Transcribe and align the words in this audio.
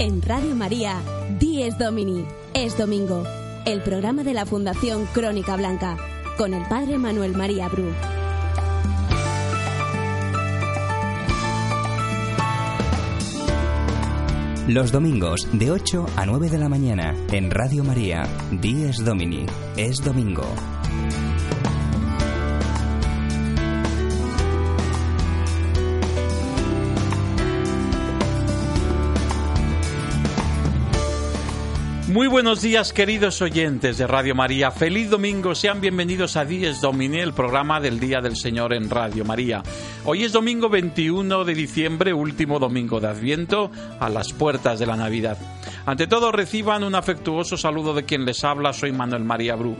En 0.00 0.22
Radio 0.22 0.54
María, 0.54 1.02
Dies 1.40 1.76
Domini, 1.76 2.24
es 2.54 2.78
domingo, 2.78 3.24
el 3.66 3.82
programa 3.82 4.22
de 4.22 4.32
la 4.32 4.46
Fundación 4.46 5.06
Crónica 5.06 5.56
Blanca, 5.56 5.96
con 6.36 6.54
el 6.54 6.64
Padre 6.68 6.98
Manuel 6.98 7.36
María 7.36 7.68
Bru. 7.68 7.90
Los 14.68 14.92
domingos 14.92 15.48
de 15.52 15.72
8 15.72 16.06
a 16.14 16.26
9 16.26 16.48
de 16.48 16.58
la 16.58 16.68
mañana 16.68 17.16
en 17.32 17.50
Radio 17.50 17.82
María, 17.82 18.22
Dies 18.52 19.04
Domini, 19.04 19.46
es 19.76 20.04
domingo. 20.04 20.44
Muy 32.18 32.26
buenos 32.26 32.60
días, 32.62 32.92
queridos 32.92 33.40
oyentes 33.42 33.96
de 33.96 34.04
Radio 34.08 34.34
María. 34.34 34.72
Feliz 34.72 35.08
domingo, 35.08 35.54
sean 35.54 35.80
bienvenidos 35.80 36.36
a 36.36 36.44
Dies 36.44 36.80
Domini, 36.80 37.20
el 37.20 37.32
programa 37.32 37.78
del 37.78 38.00
Día 38.00 38.20
del 38.20 38.34
Señor 38.34 38.72
en 38.72 38.90
Radio 38.90 39.24
María. 39.24 39.62
Hoy 40.04 40.24
es 40.24 40.32
domingo 40.32 40.68
21 40.68 41.44
de 41.44 41.54
diciembre, 41.54 42.12
último 42.12 42.58
domingo 42.58 42.98
de 42.98 43.06
Adviento, 43.06 43.70
a 44.00 44.08
las 44.08 44.32
puertas 44.32 44.80
de 44.80 44.86
la 44.86 44.96
Navidad. 44.96 45.38
Ante 45.86 46.08
todo, 46.08 46.32
reciban 46.32 46.82
un 46.82 46.96
afectuoso 46.96 47.56
saludo 47.56 47.94
de 47.94 48.04
quien 48.04 48.24
les 48.24 48.42
habla, 48.42 48.72
soy 48.72 48.90
Manuel 48.90 49.22
María 49.22 49.54
Bru. 49.54 49.76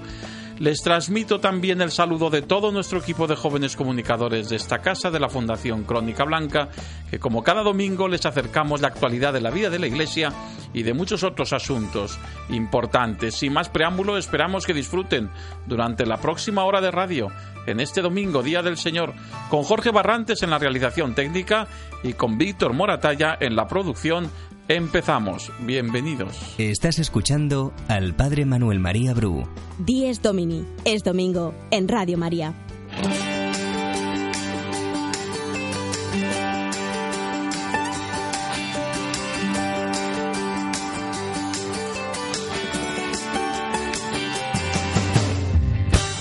Les 0.58 0.82
transmito 0.82 1.38
también 1.38 1.80
el 1.80 1.92
saludo 1.92 2.30
de 2.30 2.42
todo 2.42 2.72
nuestro 2.72 2.98
equipo 2.98 3.28
de 3.28 3.36
jóvenes 3.36 3.76
comunicadores 3.76 4.48
de 4.48 4.56
esta 4.56 4.78
casa 4.78 5.08
de 5.08 5.20
la 5.20 5.28
Fundación 5.28 5.84
Crónica 5.84 6.24
Blanca, 6.24 6.68
que 7.08 7.20
como 7.20 7.44
cada 7.44 7.62
domingo 7.62 8.08
les 8.08 8.26
acercamos 8.26 8.80
la 8.80 8.88
actualidad 8.88 9.32
de 9.32 9.40
la 9.40 9.50
vida 9.50 9.70
de 9.70 9.78
la 9.78 9.86
Iglesia 9.86 10.32
y 10.74 10.82
de 10.82 10.94
muchos 10.94 11.22
otros 11.22 11.52
asuntos 11.52 12.18
importantes. 12.48 13.36
Sin 13.36 13.52
más 13.52 13.68
preámbulo, 13.68 14.18
esperamos 14.18 14.66
que 14.66 14.74
disfruten 14.74 15.30
durante 15.66 16.04
la 16.06 16.16
próxima 16.16 16.64
hora 16.64 16.80
de 16.80 16.90
radio, 16.90 17.28
en 17.66 17.78
este 17.78 18.02
domingo, 18.02 18.42
Día 18.42 18.62
del 18.62 18.78
Señor, 18.78 19.14
con 19.50 19.62
Jorge 19.62 19.92
Barrantes 19.92 20.42
en 20.42 20.50
la 20.50 20.58
realización 20.58 21.14
técnica 21.14 21.68
y 22.02 22.14
con 22.14 22.36
Víctor 22.36 22.72
Moratalla 22.72 23.36
en 23.38 23.54
la 23.54 23.68
producción 23.68 24.28
Empezamos. 24.68 25.50
Bienvenidos. 25.60 26.54
Estás 26.58 26.98
escuchando 26.98 27.72
al 27.88 28.14
Padre 28.14 28.44
Manuel 28.44 28.80
María 28.80 29.14
Bru. 29.14 29.48
Dies 29.78 30.20
Domini, 30.20 30.66
es 30.84 31.02
domingo, 31.02 31.54
en 31.70 31.88
Radio 31.88 32.18
María. 32.18 32.52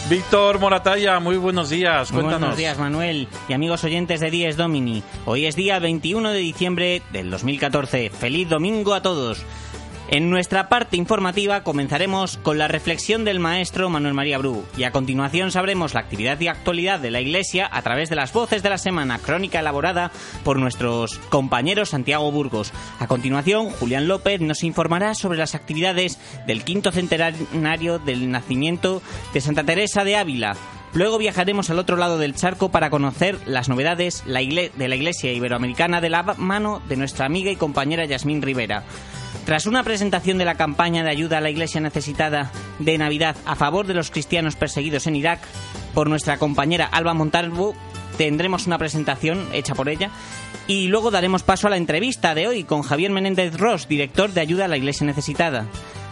Víctor 0.10 0.60
Moratalla, 0.60 1.20
muy 1.20 1.36
buenos 1.36 1.70
días. 1.70 2.14
Muy 2.14 2.22
Cuéntanos. 2.22 2.40
buenos 2.40 2.58
días, 2.58 2.78
Manuel 2.80 3.28
y 3.50 3.54
amigos 3.54 3.84
oyentes 3.84 4.22
de 4.22 4.32
Dies 4.32 4.56
Domini. 4.56 5.04
Hoy 5.26 5.46
es 5.46 5.58
día 5.58 5.80
21 5.80 6.32
de 6.32 6.40
diciembre 6.40 7.02
del 7.12 7.30
2014. 7.30 8.10
Feliz 8.10 8.48
domingo 8.48 8.94
a 8.94 9.02
todos. 9.02 9.44
En 10.10 10.30
nuestra 10.30 10.70
parte 10.70 10.96
informativa 10.96 11.64
comenzaremos 11.64 12.38
con 12.38 12.58
la 12.58 12.70
reflexión 12.70 13.26
del 13.26 13.42
maestro 13.42 13.90
Manuel 13.90 14.14
María 14.14 14.38
Bru 14.38 14.64
y 14.78 14.86
a 14.86 14.92
continuación 14.92 15.52
sabremos 15.52 15.94
la 15.94 16.00
actividad 16.00 16.40
y 16.40 16.48
actualidad 16.48 17.02
de 17.02 17.12
la 17.12 17.20
Iglesia 17.20 17.68
a 17.70 17.82
través 17.82 18.10
de 18.10 18.16
las 18.16 18.32
voces 18.32 18.64
de 18.64 18.70
la 18.70 18.78
semana, 18.78 19.20
crónica 19.20 19.60
elaborada 19.60 20.14
por 20.46 20.60
nuestros 20.60 21.18
compañeros 21.30 21.90
Santiago 21.90 22.32
Burgos. 22.32 22.72
A 23.00 23.08
continuación, 23.08 23.70
Julián 23.70 24.08
López 24.08 24.40
nos 24.40 24.64
informará 24.64 25.14
sobre 25.14 25.40
las 25.40 25.56
actividades 25.56 26.20
del 26.48 26.64
quinto 26.64 26.94
centenario 26.94 28.00
del 28.00 28.32
nacimiento 28.32 29.02
de 29.34 29.42
Santa 29.42 29.66
Teresa 29.66 30.06
de 30.06 30.16
Ávila. 30.16 30.56
Luego 30.94 31.18
viajaremos 31.18 31.70
al 31.70 31.80
otro 31.80 31.98
lado 31.98 32.18
del 32.18 32.34
charco 32.34 32.70
para 32.70 32.90
conocer 32.90 33.38
las 33.46 33.68
novedades 33.68 34.24
de 34.26 34.88
la 34.88 34.96
Iglesia 34.96 35.34
Iberoamericana 35.34 36.00
de 36.00 36.10
la 36.10 36.24
mano 36.24 36.82
de 36.88 36.96
nuestra 36.96 37.26
amiga 37.26 37.52
y 37.52 37.58
compañera 37.58 38.06
Yasmín 38.06 38.42
Rivera. 38.42 38.86
Tras 39.48 39.66
una 39.66 39.82
presentación 39.82 40.38
de 40.38 40.44
la 40.44 40.56
campaña 40.56 41.06
de 41.06 41.10
ayuda 41.10 41.38
a 41.38 41.42
la 41.42 41.50
Iglesia 41.50 41.80
necesitada 41.80 42.52
de 42.80 42.98
Navidad 42.98 43.38
a 43.46 43.56
favor 43.56 43.88
de 43.88 43.94
los 43.94 44.12
cristianos 44.12 44.58
perseguidos 44.58 45.08
en 45.08 45.16
Irak 45.16 45.40
por 45.94 46.10
nuestra 46.10 46.38
compañera 46.38 46.86
Alba 46.86 47.14
Montalvo, 47.14 47.74
tendremos 48.18 48.68
una 48.68 48.78
presentación 48.78 49.48
hecha 49.54 49.74
por 49.74 49.88
ella 49.88 50.12
y 50.68 50.90
luego 50.90 51.12
daremos 51.12 51.44
paso 51.44 51.68
a 51.68 51.70
la 51.70 51.78
entrevista 51.78 52.36
de 52.36 52.46
hoy 52.46 52.66
con 52.66 52.82
Javier 52.82 53.10
Menéndez 53.10 53.58
Ross, 53.58 53.88
director 53.88 54.34
de 54.34 54.42
ayuda 54.42 54.66
a 54.66 54.68
la 54.68 54.76
Iglesia 54.76 55.08
necesitada. 55.08 55.66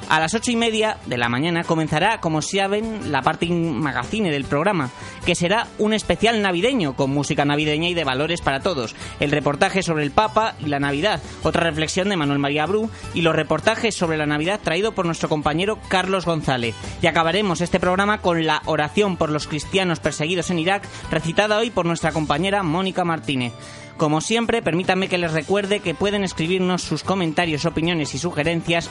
A 0.08 0.20
las 0.20 0.36
ocho 0.36 0.52
y 0.52 0.56
media 0.56 0.98
de 1.08 1.18
la 1.18 1.30
mañana 1.30 1.64
comenzará, 1.64 2.20
como 2.20 2.42
saben, 2.42 3.12
la 3.12 3.24
parte 3.24 3.48
magazine 3.48 4.30
del 4.30 4.46
programa, 4.46 4.92
que 5.26 5.34
será 5.34 5.68
un 5.80 5.94
especial 5.94 6.44
navideño 6.44 6.96
con 6.96 7.10
música 7.10 7.44
navideña 7.44 7.90
y 7.90 7.96
de 7.96 8.04
valores 8.04 8.42
para 8.42 8.60
todos. 8.60 8.96
El 9.20 9.32
reportaje 9.32 9.82
sobre 9.82 10.04
el 10.04 10.12
Papa 10.12 10.56
y 10.60 10.68
la 10.68 10.80
Navidad, 10.80 11.22
otra 11.42 11.64
reflexión 11.64 12.10
de 12.10 12.18
Manuel 12.18 12.40
María 12.40 12.68
Bru 12.68 12.90
y 13.16 13.22
los 13.22 13.36
reportajes 13.36 13.96
sobre 13.96 14.18
la 14.18 14.28
Navidad 14.28 14.60
traído 14.64 14.92
por 14.92 15.08
nuestro 15.08 15.28
compañero 15.28 15.80
Carlos 15.88 16.26
González. 16.26 16.76
Y 17.02 17.08
acabaremos 17.08 17.62
este 17.62 17.80
programa 17.80 18.20
con 18.20 18.46
la 18.46 18.62
oración 18.66 19.18
por 19.18 19.32
los 19.32 19.48
cristianos 19.48 20.00
perseguidos 20.00 20.52
en 20.52 20.60
Irak, 20.60 20.88
recitada 21.10 21.58
hoy 21.58 21.72
por 21.72 21.88
nuestra 21.88 22.12
compañera 22.12 22.62
Mónica 22.62 23.04
Martínez. 23.04 23.54
Como 23.98 24.22
siempre, 24.22 24.62
permítanme 24.62 25.08
que 25.08 25.18
les 25.18 25.32
recuerde 25.32 25.80
que 25.80 25.96
pueden 25.96 26.24
escribirnos 26.24 26.82
sus 26.82 27.04
comentarios, 27.04 27.64
opiniones 27.66 28.14
y 28.14 28.20
sugerencias, 28.20 28.90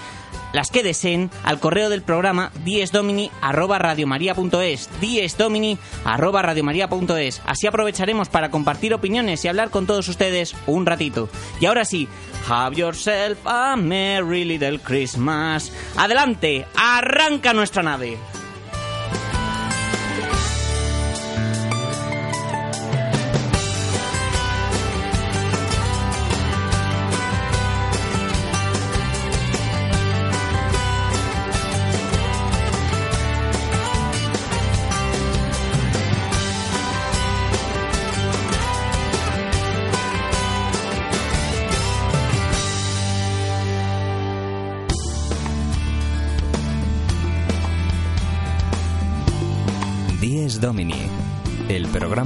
las 0.54 0.70
que 0.70 0.82
deseen, 0.82 1.31
al 1.42 1.60
correo 1.60 1.91
del 1.91 2.00
programa 2.03 2.50
diesdomini@radiomaria.es, 2.65 4.88
diesdomini@radiomaria.es. 5.00 7.42
Así 7.44 7.66
aprovecharemos 7.66 8.31
para 8.31 8.50
compartir 8.50 8.94
opiniones 8.94 9.44
y 9.44 9.48
hablar 9.48 9.69
con 9.70 9.87
todos 9.87 10.09
ustedes 10.09 10.56
un 10.66 10.87
ratito. 10.87 11.28
Y 11.60 11.66
ahora 11.66 11.84
sí, 11.84 12.09
have 12.48 12.75
yourself 12.76 13.38
a 13.44 13.76
merry 13.76 14.44
little 14.44 14.78
Christmas. 14.78 15.71
Adelante, 15.97 16.66
arranca 16.76 17.53
nuestra 17.53 17.82
nave. 17.82 18.16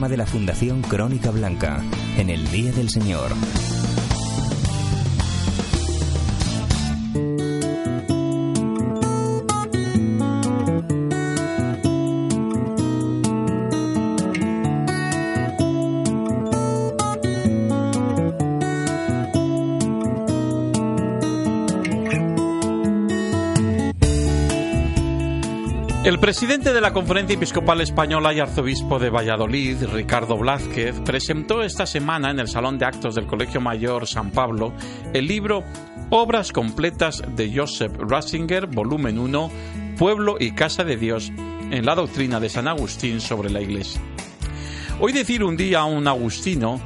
De 0.08 0.16
la 0.16 0.26
Fundación 0.26 0.82
Crónica 0.82 1.30
Blanca, 1.30 1.82
en 2.16 2.30
el 2.30 2.50
Día 2.50 2.72
del 2.72 2.88
Señor. 2.88 3.30
Presidente 26.28 26.74
de 26.74 26.82
la 26.82 26.92
Conferencia 26.92 27.36
Episcopal 27.36 27.80
Española 27.80 28.34
y 28.34 28.40
arzobispo 28.40 28.98
de 28.98 29.08
Valladolid, 29.08 29.82
Ricardo 29.94 30.36
Blázquez, 30.36 31.00
presentó 31.00 31.62
esta 31.62 31.86
semana 31.86 32.30
en 32.30 32.38
el 32.38 32.48
Salón 32.48 32.76
de 32.76 32.84
Actos 32.84 33.14
del 33.14 33.26
Colegio 33.26 33.62
Mayor 33.62 34.06
San 34.06 34.30
Pablo 34.30 34.74
el 35.14 35.26
libro 35.26 35.64
Obras 36.10 36.52
completas 36.52 37.22
de 37.34 37.50
Joseph 37.56 37.96
Ratzinger, 37.96 38.66
volumen 38.66 39.18
1, 39.18 39.50
Pueblo 39.96 40.36
y 40.38 40.50
Casa 40.50 40.84
de 40.84 40.98
Dios 40.98 41.32
en 41.70 41.86
la 41.86 41.94
doctrina 41.94 42.38
de 42.40 42.50
San 42.50 42.68
Agustín 42.68 43.22
sobre 43.22 43.48
la 43.48 43.62
Iglesia. 43.62 44.02
Hoy 45.00 45.14
decir 45.14 45.42
un 45.42 45.56
día 45.56 45.78
a 45.78 45.84
un 45.86 46.06
agustino 46.06 46.78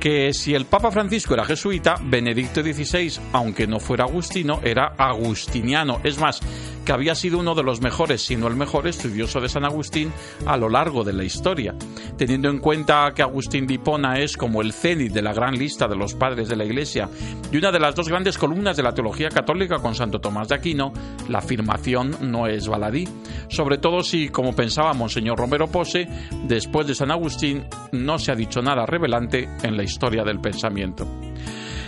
que 0.00 0.32
si 0.32 0.54
el 0.54 0.64
Papa 0.64 0.90
Francisco 0.90 1.34
era 1.34 1.44
jesuita, 1.44 1.96
Benedicto 2.02 2.62
XVI, 2.62 3.20
aunque 3.34 3.66
no 3.66 3.78
fuera 3.78 4.04
agustino, 4.04 4.58
era 4.64 4.94
agustiniano. 4.96 6.00
Es 6.02 6.18
más, 6.18 6.40
que 6.84 6.92
había 6.92 7.14
sido 7.14 7.38
uno 7.38 7.54
de 7.54 7.62
los 7.62 7.80
mejores, 7.80 8.22
si 8.22 8.36
no 8.36 8.46
el 8.46 8.56
mejor 8.56 8.86
estudioso 8.86 9.40
de 9.40 9.48
San 9.48 9.64
Agustín 9.64 10.12
a 10.46 10.56
lo 10.56 10.68
largo 10.68 11.04
de 11.04 11.12
la 11.12 11.24
historia. 11.24 11.74
Teniendo 12.16 12.48
en 12.48 12.58
cuenta 12.58 13.12
que 13.14 13.22
Agustín 13.22 13.66
de 13.66 13.74
Hipona 13.74 14.18
es 14.18 14.36
como 14.36 14.62
el 14.62 14.72
cenit 14.72 15.12
de 15.12 15.22
la 15.22 15.32
gran 15.32 15.56
lista 15.56 15.88
de 15.88 15.96
los 15.96 16.14
padres 16.14 16.48
de 16.48 16.56
la 16.56 16.64
Iglesia 16.64 17.08
y 17.52 17.56
una 17.56 17.72
de 17.72 17.80
las 17.80 17.94
dos 17.94 18.08
grandes 18.08 18.38
columnas 18.38 18.76
de 18.76 18.82
la 18.82 18.94
teología 18.94 19.28
católica 19.28 19.78
con 19.78 19.94
Santo 19.94 20.20
Tomás 20.20 20.48
de 20.48 20.54
Aquino, 20.54 20.92
la 21.28 21.38
afirmación 21.38 22.16
no 22.20 22.46
es 22.46 22.68
baladí, 22.68 23.08
sobre 23.48 23.78
todo 23.78 24.02
si, 24.02 24.28
como 24.28 24.54
pensaba 24.54 24.94
Monseñor 24.94 25.38
Romero 25.38 25.68
Pose, 25.68 26.08
después 26.44 26.86
de 26.86 26.94
San 26.94 27.10
Agustín 27.10 27.64
no 27.92 28.18
se 28.18 28.32
ha 28.32 28.36
dicho 28.36 28.62
nada 28.62 28.86
revelante 28.86 29.48
en 29.62 29.76
la 29.76 29.82
historia 29.82 30.24
del 30.24 30.40
pensamiento. 30.40 31.06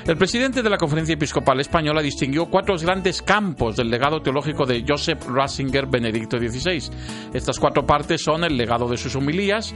El 0.05 0.17
presidente 0.17 0.65
de 0.65 0.71
la 0.71 0.79
Conferencia 0.79 1.15
Episcopal 1.15 1.61
Española 1.61 2.03
distinguió 2.03 2.47
cuatro 2.47 2.75
grandes 2.77 3.23
campos 3.23 3.77
del 3.77 3.89
legado 3.89 4.21
teológico 4.21 4.67
de 4.67 4.85
Joseph 4.87 5.29
Ratzinger 5.29 5.87
Benedicto 5.87 6.39
XVI. 6.39 6.91
Estas 7.33 7.61
cuatro 7.61 7.87
partes 7.87 8.21
son 8.21 8.43
el 8.43 8.57
legado 8.57 8.89
de 8.89 8.97
sus 8.97 9.15
homilías, 9.15 9.73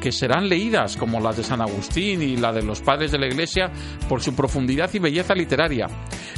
que 0.00 0.10
serán 0.10 0.48
leídas 0.48 0.96
como 0.96 1.20
las 1.20 1.36
de 1.36 1.44
San 1.44 1.60
Agustín 1.60 2.22
y 2.22 2.38
la 2.38 2.50
de 2.50 2.62
los 2.62 2.80
padres 2.80 3.12
de 3.12 3.18
la 3.18 3.26
Iglesia 3.26 3.70
por 4.08 4.22
su 4.22 4.34
profundidad 4.34 4.88
y 4.94 5.00
belleza 5.00 5.34
literaria. 5.34 5.86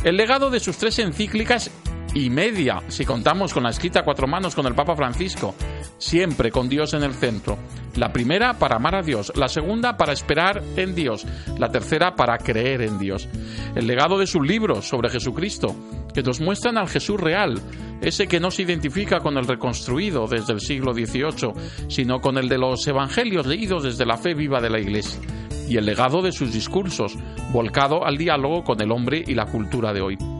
El 0.02 0.16
legado 0.16 0.50
de 0.50 0.58
sus 0.58 0.76
tres 0.76 0.98
encíclicas 0.98 1.70
y 2.14 2.28
media, 2.28 2.82
si 2.88 3.04
contamos 3.04 3.54
con 3.54 3.62
la 3.62 3.70
escrita 3.70 4.02
cuatro 4.02 4.26
manos 4.26 4.54
con 4.54 4.66
el 4.66 4.74
Papa 4.74 4.96
Francisco, 4.96 5.54
siempre 5.98 6.50
con 6.50 6.68
Dios 6.68 6.94
en 6.94 7.04
el 7.04 7.14
centro. 7.14 7.56
La 7.96 8.12
primera 8.12 8.54
para 8.54 8.76
amar 8.76 8.96
a 8.96 9.02
Dios, 9.02 9.32
la 9.36 9.48
segunda 9.48 9.96
para 9.96 10.12
esperar 10.12 10.62
en 10.76 10.94
Dios, 10.94 11.26
la 11.58 11.70
tercera 11.70 12.14
para 12.14 12.38
creer 12.38 12.82
en 12.82 12.98
Dios. 12.98 13.28
El 13.74 13.86
legado 13.86 14.18
de 14.18 14.26
sus 14.26 14.46
libros 14.46 14.88
sobre 14.88 15.10
Jesucristo, 15.10 15.74
que 16.12 16.22
nos 16.22 16.40
muestran 16.40 16.78
al 16.78 16.88
Jesús 16.88 17.20
real, 17.20 17.60
ese 18.00 18.26
que 18.26 18.40
no 18.40 18.50
se 18.50 18.62
identifica 18.62 19.20
con 19.20 19.36
el 19.36 19.46
reconstruido 19.46 20.26
desde 20.26 20.52
el 20.52 20.60
siglo 20.60 20.92
XVIII, 20.92 21.52
sino 21.88 22.20
con 22.20 22.38
el 22.38 22.48
de 22.48 22.58
los 22.58 22.86
evangelios 22.86 23.46
leídos 23.46 23.84
desde 23.84 24.06
la 24.06 24.16
fe 24.16 24.34
viva 24.34 24.60
de 24.60 24.70
la 24.70 24.80
Iglesia, 24.80 25.20
y 25.68 25.76
el 25.76 25.86
legado 25.86 26.22
de 26.22 26.32
sus 26.32 26.52
discursos, 26.52 27.16
volcado 27.52 28.04
al 28.04 28.16
diálogo 28.16 28.64
con 28.64 28.80
el 28.80 28.90
hombre 28.90 29.22
y 29.24 29.34
la 29.34 29.46
cultura 29.46 29.92
de 29.92 30.00
hoy. 30.00 30.39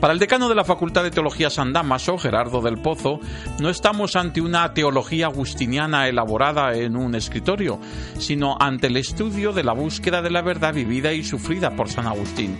Para 0.00 0.12
el 0.12 0.20
decano 0.20 0.48
de 0.48 0.54
la 0.54 0.64
Facultad 0.64 1.02
de 1.02 1.10
Teología 1.10 1.50
San 1.50 1.72
Damaso, 1.72 2.18
Gerardo 2.18 2.60
del 2.60 2.78
Pozo, 2.78 3.18
no 3.58 3.68
estamos 3.68 4.14
ante 4.14 4.40
una 4.40 4.72
teología 4.72 5.26
agustiniana 5.26 6.06
elaborada 6.06 6.72
en 6.76 6.96
un 6.96 7.16
escritorio, 7.16 7.80
sino 8.16 8.56
ante 8.60 8.86
el 8.86 8.96
estudio 8.96 9.52
de 9.52 9.64
la 9.64 9.72
búsqueda 9.72 10.22
de 10.22 10.30
la 10.30 10.40
verdad 10.40 10.72
vivida 10.72 11.12
y 11.12 11.24
sufrida 11.24 11.74
por 11.74 11.88
San 11.88 12.06
Agustín. 12.06 12.56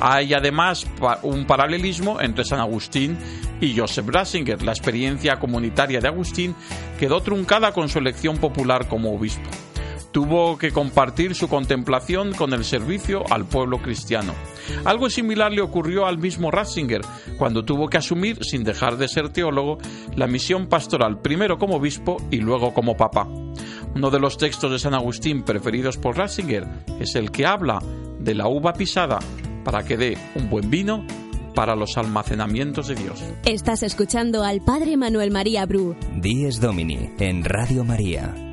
Hay 0.00 0.34
además 0.34 0.84
un 1.22 1.46
paralelismo 1.46 2.20
entre 2.20 2.44
San 2.44 2.58
Agustín 2.58 3.16
y 3.60 3.78
Joseph 3.78 4.08
Ratzinger. 4.08 4.62
La 4.62 4.72
experiencia 4.72 5.38
comunitaria 5.38 6.00
de 6.00 6.08
Agustín 6.08 6.56
quedó 6.98 7.20
truncada 7.20 7.70
con 7.72 7.88
su 7.88 8.00
elección 8.00 8.38
popular 8.38 8.88
como 8.88 9.14
obispo 9.14 9.48
tuvo 10.12 10.58
que 10.58 10.72
compartir 10.72 11.34
su 11.34 11.48
contemplación 11.48 12.34
con 12.34 12.52
el 12.52 12.64
servicio 12.64 13.24
al 13.30 13.46
pueblo 13.46 13.78
cristiano. 13.78 14.34
Algo 14.84 15.10
similar 15.10 15.52
le 15.52 15.62
ocurrió 15.62 16.06
al 16.06 16.18
mismo 16.18 16.50
Ratzinger 16.50 17.02
cuando 17.38 17.64
tuvo 17.64 17.88
que 17.88 17.98
asumir, 17.98 18.44
sin 18.44 18.64
dejar 18.64 18.96
de 18.96 19.08
ser 19.08 19.28
teólogo, 19.30 19.78
la 20.16 20.26
misión 20.26 20.66
pastoral 20.66 21.20
primero 21.20 21.58
como 21.58 21.76
obispo 21.76 22.16
y 22.30 22.38
luego 22.38 22.72
como 22.74 22.96
papa. 22.96 23.28
Uno 23.94 24.10
de 24.10 24.20
los 24.20 24.38
textos 24.38 24.70
de 24.70 24.78
San 24.78 24.94
Agustín 24.94 25.42
preferidos 25.42 25.98
por 25.98 26.16
Ratzinger 26.16 26.66
es 27.00 27.14
el 27.14 27.30
que 27.30 27.46
habla 27.46 27.78
de 28.18 28.34
la 28.34 28.48
uva 28.48 28.72
pisada 28.72 29.18
para 29.64 29.84
que 29.84 29.96
dé 29.96 30.18
un 30.34 30.48
buen 30.48 30.70
vino 30.70 31.04
para 31.54 31.76
los 31.76 31.96
almacenamientos 31.98 32.88
de 32.88 32.94
Dios. 32.94 33.22
Estás 33.44 33.82
escuchando 33.82 34.42
al 34.42 34.60
Padre 34.60 34.96
Manuel 34.96 35.30
María 35.30 35.66
Bru. 35.66 35.94
Dies 36.16 36.60
Domini 36.60 37.10
en 37.18 37.44
Radio 37.44 37.84
María. 37.84 38.51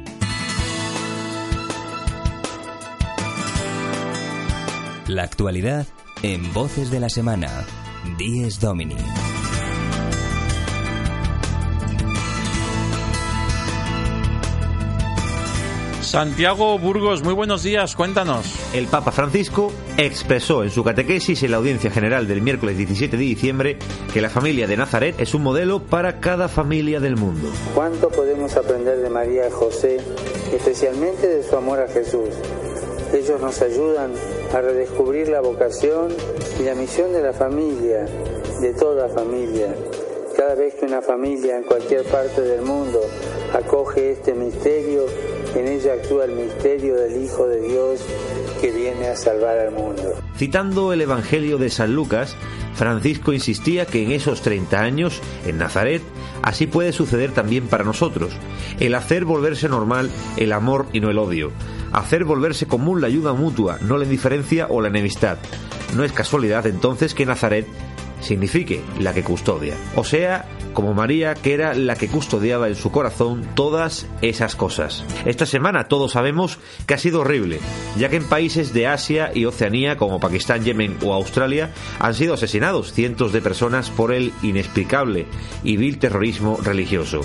La 5.09 5.23
actualidad 5.23 5.87
en 6.21 6.53
Voces 6.53 6.91
de 6.91 6.99
la 6.99 7.09
Semana. 7.09 7.65
Dies 8.19 8.59
Domini. 8.59 8.95
Santiago 16.03 16.77
Burgos, 16.77 17.23
muy 17.23 17.33
buenos 17.33 17.63
días, 17.63 17.95
cuéntanos. 17.95 18.45
El 18.71 18.85
Papa 18.85 19.11
Francisco 19.11 19.71
expresó 19.97 20.63
en 20.63 20.69
su 20.69 20.83
catequesis 20.83 21.41
en 21.41 21.51
la 21.51 21.57
audiencia 21.57 21.89
general 21.89 22.27
del 22.27 22.43
miércoles 22.43 22.77
17 22.77 23.17
de 23.17 23.23
diciembre 23.23 23.79
que 24.13 24.21
la 24.21 24.29
familia 24.29 24.67
de 24.67 24.77
Nazaret 24.77 25.19
es 25.19 25.33
un 25.33 25.41
modelo 25.41 25.81
para 25.81 26.19
cada 26.19 26.47
familia 26.47 26.99
del 26.99 27.15
mundo. 27.15 27.49
¿Cuánto 27.73 28.09
podemos 28.09 28.55
aprender 28.55 28.99
de 28.99 29.09
María 29.09 29.47
y 29.47 29.51
José, 29.51 29.97
especialmente 30.53 31.27
de 31.27 31.41
su 31.41 31.55
amor 31.55 31.79
a 31.79 31.87
Jesús? 31.87 32.29
Ellos 33.11 33.41
nos 33.41 33.59
ayudan 33.63 34.11
a 34.53 34.61
redescubrir 34.61 35.29
la 35.29 35.41
vocación 35.41 36.13
y 36.59 36.63
la 36.63 36.75
misión 36.75 37.13
de 37.13 37.21
la 37.21 37.33
familia, 37.33 38.05
de 38.61 38.73
toda 38.73 39.07
familia. 39.09 39.75
Cada 40.35 40.55
vez 40.55 40.75
que 40.75 40.85
una 40.85 41.01
familia 41.01 41.57
en 41.57 41.63
cualquier 41.63 42.03
parte 42.05 42.41
del 42.41 42.61
mundo 42.61 43.01
acoge 43.53 44.11
este 44.11 44.33
misterio, 44.33 45.05
en 45.55 45.67
ella 45.67 45.93
actúa 45.93 46.25
el 46.25 46.31
misterio 46.31 46.95
del 46.95 47.23
Hijo 47.23 47.47
de 47.47 47.61
Dios 47.61 48.01
que 48.59 48.71
viene 48.71 49.07
a 49.07 49.15
salvar 49.15 49.57
al 49.57 49.71
mundo. 49.71 50.15
Citando 50.37 50.93
el 50.93 51.01
Evangelio 51.01 51.57
de 51.57 51.69
San 51.69 51.93
Lucas, 51.93 52.35
Francisco 52.75 53.33
insistía 53.33 53.85
que 53.85 54.03
en 54.03 54.11
esos 54.11 54.41
30 54.41 54.79
años, 54.79 55.21
en 55.45 55.57
Nazaret, 55.57 56.01
así 56.41 56.67
puede 56.67 56.93
suceder 56.93 57.31
también 57.31 57.67
para 57.67 57.83
nosotros. 57.83 58.31
El 58.79 58.95
hacer 58.95 59.25
volverse 59.25 59.69
normal 59.69 60.09
el 60.37 60.51
amor 60.53 60.87
y 60.93 60.99
no 60.99 61.09
el 61.09 61.17
odio 61.17 61.51
hacer 61.91 62.23
volverse 62.23 62.67
común 62.67 63.01
la 63.01 63.07
ayuda 63.07 63.33
mutua, 63.33 63.77
no 63.81 63.97
la 63.97 64.05
indiferencia 64.05 64.67
o 64.69 64.81
la 64.81 64.89
enemistad. 64.89 65.37
No 65.95 66.03
es 66.03 66.11
casualidad 66.11 66.67
entonces 66.67 67.13
que 67.13 67.25
Nazaret 67.25 67.67
signifique 68.21 68.81
la 68.99 69.13
que 69.13 69.23
custodia. 69.23 69.75
O 69.95 70.03
sea, 70.03 70.45
como 70.73 70.93
María, 70.93 71.33
que 71.35 71.53
era 71.53 71.73
la 71.73 71.95
que 71.95 72.07
custodiaba 72.07 72.67
en 72.67 72.75
su 72.75 72.91
corazón 72.91 73.47
todas 73.55 74.07
esas 74.21 74.55
cosas. 74.55 75.03
Esta 75.25 75.45
semana 75.45 75.87
todos 75.87 76.13
sabemos 76.13 76.59
que 76.85 76.93
ha 76.93 76.97
sido 76.97 77.21
horrible, 77.21 77.59
ya 77.97 78.09
que 78.09 78.17
en 78.17 78.27
países 78.27 78.73
de 78.73 78.87
Asia 78.87 79.31
y 79.33 79.45
Oceanía 79.45 79.97
como 79.97 80.19
Pakistán, 80.19 80.63
Yemen 80.63 80.97
o 81.03 81.13
Australia 81.13 81.71
han 81.99 82.13
sido 82.13 82.33
asesinados 82.33 82.93
cientos 82.93 83.33
de 83.33 83.41
personas 83.41 83.89
por 83.89 84.13
el 84.13 84.31
inexplicable 84.41 85.25
y 85.63 85.77
vil 85.77 85.99
terrorismo 85.99 86.57
religioso. 86.61 87.21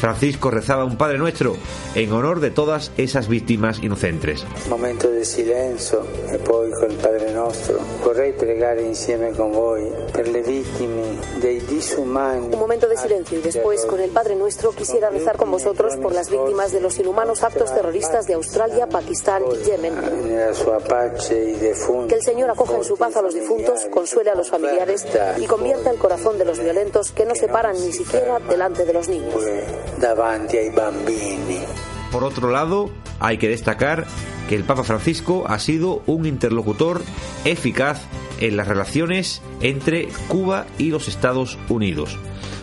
Francisco 0.00 0.50
rezaba 0.50 0.86
un 0.86 0.96
Padre 0.96 1.18
Nuestro 1.18 1.56
en 1.94 2.10
honor 2.12 2.40
de 2.40 2.50
todas 2.50 2.90
esas 2.96 3.28
víctimas 3.28 3.82
inocentes. 3.82 4.46
Momento 4.70 5.10
de 5.10 5.26
silencio 5.26 6.06
e 6.32 6.38
poi 6.38 6.70
col 6.70 6.94
Padre 6.94 7.30
Nostro. 7.32 7.78
Vorrei 8.02 8.32
pregare 8.32 8.80
insieme 8.80 9.32
con 9.32 9.52
voi 9.52 9.92
per 10.10 10.26
le 10.26 10.40
vittime 10.40 11.18
dei 11.38 11.60
disumani. 11.60 12.48
Un 12.50 12.58
momento 12.58 12.88
de 12.88 12.96
silencio 12.96 13.38
y 13.38 13.42
después 13.42 13.84
con 13.84 14.00
el 14.00 14.08
Padre 14.08 14.36
Nuestro 14.36 14.72
quisiera 14.72 15.10
rezar 15.10 15.36
con 15.36 15.50
vosotros 15.50 15.96
por 15.96 16.14
las 16.14 16.30
víctimas 16.30 16.72
de 16.72 16.80
los 16.80 16.98
inhumanos 16.98 17.42
actos 17.42 17.74
terroristas 17.74 18.26
de 18.26 18.34
Australia, 18.34 18.86
Pakistán 18.86 19.42
y 19.52 19.64
Yemen. 19.66 19.94
Que 22.08 22.14
el 22.14 22.22
Señor 22.22 22.48
acoja 22.48 22.76
en 22.78 22.84
su 22.84 22.96
paz 22.96 23.16
a 23.16 23.22
los 23.22 23.34
difuntos, 23.34 23.86
consuele 23.92 24.30
a 24.30 24.34
los 24.34 24.48
familiares 24.48 25.06
y 25.36 25.44
convierta 25.44 25.90
el 25.90 25.98
corazón 25.98 26.38
de 26.38 26.46
los 26.46 26.58
violentos 26.58 27.12
que 27.12 27.26
no 27.26 27.34
se 27.34 27.48
paran 27.48 27.76
ni 27.78 27.92
siquiera 27.92 28.38
delante 28.38 28.86
de 28.86 28.94
los 28.94 29.06
niños 29.06 29.44
Por 32.10 32.24
otro 32.24 32.50
lado, 32.50 32.90
hay 33.20 33.38
que 33.38 33.48
destacar 33.48 34.06
que 34.48 34.56
el 34.56 34.64
Papa 34.64 34.82
Francisco 34.82 35.44
ha 35.46 35.58
sido 35.58 36.02
un 36.06 36.26
interlocutor 36.26 37.02
eficaz 37.44 38.02
en 38.40 38.56
las 38.56 38.66
relaciones 38.66 39.42
entre 39.60 40.08
Cuba 40.28 40.66
y 40.78 40.90
los 40.90 41.06
Estados 41.06 41.58
Unidos. 41.68 42.18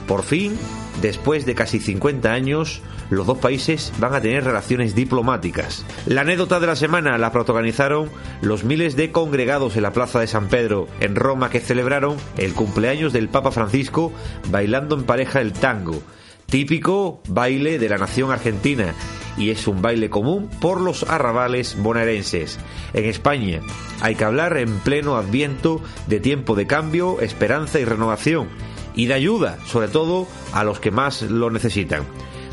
Por 0.07 0.23
fin, 0.23 0.57
después 1.01 1.45
de 1.45 1.55
casi 1.55 1.79
50 1.79 2.31
años, 2.31 2.81
los 3.09 3.25
dos 3.25 3.37
países 3.37 3.93
van 3.99 4.13
a 4.13 4.21
tener 4.21 4.43
relaciones 4.43 4.95
diplomáticas. 4.95 5.85
La 6.05 6.21
anécdota 6.21 6.59
de 6.59 6.67
la 6.67 6.75
semana 6.75 7.17
la 7.17 7.31
protagonizaron 7.31 8.09
los 8.41 8.63
miles 8.63 8.95
de 8.95 9.11
congregados 9.11 9.77
en 9.77 9.83
la 9.83 9.93
Plaza 9.93 10.19
de 10.19 10.27
San 10.27 10.47
Pedro 10.47 10.87
en 10.99 11.15
Roma 11.15 11.49
que 11.49 11.61
celebraron 11.61 12.17
el 12.37 12.53
cumpleaños 12.53 13.13
del 13.13 13.29
Papa 13.29 13.51
Francisco 13.51 14.11
bailando 14.49 14.95
en 14.95 15.03
pareja 15.03 15.39
el 15.39 15.53
tango 15.53 16.01
típico 16.47 17.21
baile 17.27 17.77
de 17.77 17.89
la 17.89 17.97
nación 17.97 18.31
argentina 18.31 18.95
y 19.37 19.51
es 19.51 19.67
un 19.67 19.81
baile 19.81 20.09
común 20.09 20.49
por 20.59 20.81
los 20.81 21.03
arrabales 21.03 21.75
bonaerenses. 21.77 22.57
En 22.93 23.05
España 23.05 23.61
hay 24.01 24.15
que 24.15 24.23
hablar 24.23 24.57
en 24.57 24.79
pleno 24.79 25.17
adviento 25.17 25.81
de 26.07 26.19
tiempo 26.19 26.55
de 26.55 26.65
cambio, 26.65 27.19
esperanza 27.21 27.79
y 27.79 27.85
renovación 27.85 28.47
y 28.95 29.05
de 29.05 29.13
ayuda, 29.13 29.59
sobre 29.67 29.89
todo 29.89 30.27
a 30.53 30.63
los 30.63 30.79
que 30.79 30.89
más 30.89 31.21
lo 31.21 31.51
necesitan. 31.51 32.03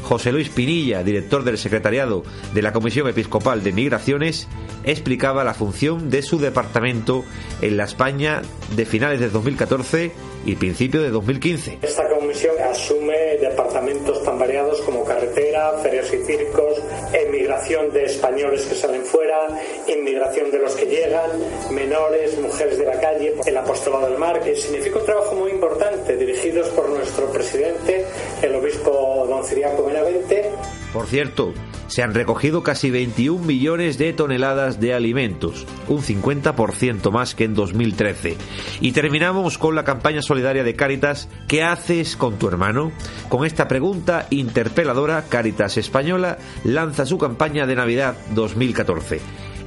José 0.03 0.33
Luis 0.33 0.51
Pinilla, 0.51 1.03
director 1.03 1.45
del 1.45 1.57
secretariado 1.57 2.25
de 2.53 2.61
la 2.61 2.75
Comisión 2.75 3.09
Episcopal 3.09 3.63
de 3.65 3.73
Migraciones, 3.73 4.49
explicaba 4.85 5.45
la 5.45 5.55
función 5.55 6.11
de 6.11 6.21
su 6.21 6.39
departamento 6.39 7.25
en 7.63 7.79
la 7.79 7.85
España 7.85 8.43
de 8.75 8.85
finales 8.85 9.21
de 9.21 9.28
2014 9.28 10.12
y 10.47 10.57
principio 10.57 11.02
de 11.02 11.11
2015. 11.11 11.78
Esta 11.83 12.09
comisión 12.09 12.54
asume 12.62 13.37
departamentos 13.40 14.23
tan 14.23 14.38
variados 14.38 14.81
como 14.83 15.04
carretera, 15.04 15.73
ferias 15.83 16.12
y 16.12 16.19
circos, 16.25 16.81
emigración 17.12 17.93
de 17.93 18.04
españoles 18.04 18.66
que 18.66 18.75
salen 18.75 19.04
fuera, 19.04 19.49
inmigración 19.87 20.50
de 20.50 20.59
los 20.59 20.75
que 20.75 20.87
llegan, 20.87 21.31
menores, 21.71 22.38
mujeres 22.38 22.78
de 22.78 22.87
la 22.87 23.00
calle, 23.00 23.35
el 23.47 23.57
apostolado 23.57 24.09
del 24.09 24.19
mar, 24.19 24.40
que 24.40 24.57
significa 24.57 24.99
un 24.99 25.04
trabajo 25.04 25.35
muy 25.35 25.50
importante 25.50 26.16
dirigidos 26.16 26.69
por 26.71 26.88
nuestro 26.88 27.31
presidente, 27.33 28.04
el 28.43 28.54
obispo 28.54 29.26
don 29.28 29.45
Ciriaco 29.45 29.85
Benavente. 29.85 30.50
Por 30.95 31.09
cierto, 31.09 31.53
se 31.89 32.05
han 32.05 32.15
recogido 32.15 32.63
casi 32.63 32.89
21 32.89 33.45
millones 33.45 33.99
de 33.99 34.13
toneladas 34.13 34.79
de 34.79 34.95
alimentos, 34.95 35.67
un 35.89 36.03
50% 36.03 37.11
más 37.11 37.35
que 37.35 37.43
en 37.43 37.55
2013. 37.55 38.37
Y 38.81 38.93
terminamos 38.93 39.59
con 39.59 39.75
la 39.75 39.83
campaña 39.83 40.23
solidaria 40.23 40.63
de 40.63 40.77
Cáritas, 40.77 41.29
¿qué 41.49 41.65
haces 41.65 42.17
con 42.17 42.39
tu 42.39 42.47
hermano? 42.47 42.93
Con 43.29 43.45
esta 43.45 43.67
pregunta 43.67 44.29
interpeladora, 44.31 45.25
Cáritas 45.29 45.79
Española 45.79 46.39
lanza 46.63 47.07
su 47.07 47.19
campaña 47.19 47.67
de 47.67 47.75
Navidad 47.75 48.17
2014. 48.33 49.21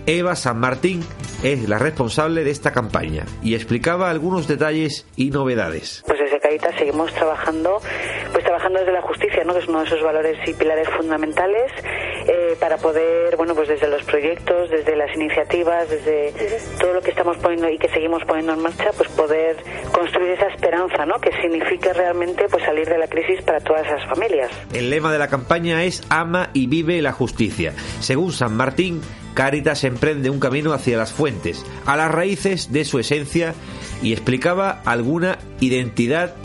Eva 0.05 0.37
San 0.37 0.61
Martín 0.61 1.01
es 1.43 1.67
la 1.67 1.77
responsable 1.77 2.45
de 2.45 2.51
esta 2.51 2.71
campaña 2.71 3.25
y 3.43 3.55
explicaba 3.55 4.09
algunos 4.09 4.47
detalles 4.47 5.05
y 5.17 5.31
novedades. 5.31 6.05
Pues 6.07 6.26
Seguimos 6.77 7.13
trabajando, 7.13 7.81
pues 8.31 8.43
trabajando 8.45 8.79
desde 8.79 8.93
la 8.93 9.01
justicia, 9.01 9.43
¿no? 9.43 9.53
que 9.53 9.59
es 9.59 9.67
uno 9.67 9.79
de 9.79 9.85
esos 9.85 10.01
valores 10.01 10.37
y 10.47 10.53
pilares 10.53 10.87
fundamentales 10.89 11.71
eh, 12.27 12.57
para 12.59 12.77
poder, 12.77 13.37
bueno, 13.37 13.55
pues 13.55 13.69
desde 13.69 13.87
los 13.87 14.03
proyectos, 14.03 14.69
desde 14.69 14.95
las 14.95 15.15
iniciativas, 15.15 15.89
desde 15.89 16.33
todo 16.79 16.93
lo 16.93 17.01
que 17.01 17.11
estamos 17.11 17.37
poniendo 17.37 17.69
y 17.69 17.77
que 17.77 17.87
seguimos 17.89 18.21
poniendo 18.25 18.53
en 18.53 18.61
marcha, 18.61 18.91
pues 18.95 19.09
poder 19.09 19.55
construir 19.91 20.31
esa 20.31 20.47
esperanza, 20.47 21.05
¿no? 21.05 21.15
que 21.21 21.31
signifique 21.41 21.93
realmente 21.93 22.45
pues 22.49 22.63
salir 22.63 22.87
de 22.87 22.97
la 22.97 23.07
crisis 23.07 23.41
para 23.43 23.59
todas 23.61 23.85
esas 23.85 24.05
familias. 24.09 24.51
El 24.73 24.89
lema 24.89 25.11
de 25.11 25.19
la 25.19 25.29
campaña 25.29 25.83
es 25.85 26.03
Ama 26.09 26.49
y 26.53 26.67
vive 26.67 27.01
la 27.01 27.13
justicia. 27.13 27.73
Según 28.01 28.33
San 28.33 28.55
Martín, 28.55 29.01
Cáritas 29.33 29.83
emprende 29.83 30.29
un 30.29 30.39
camino 30.39 30.73
hacia 30.73 30.97
las 30.97 31.13
fuentes, 31.13 31.63
a 31.85 31.95
las 31.95 32.11
raíces 32.11 32.71
de 32.71 32.85
su 32.85 32.99
esencia 32.99 33.53
y 34.01 34.11
explicaba 34.11 34.81
alguna 34.83 35.37
identidad 35.59 36.35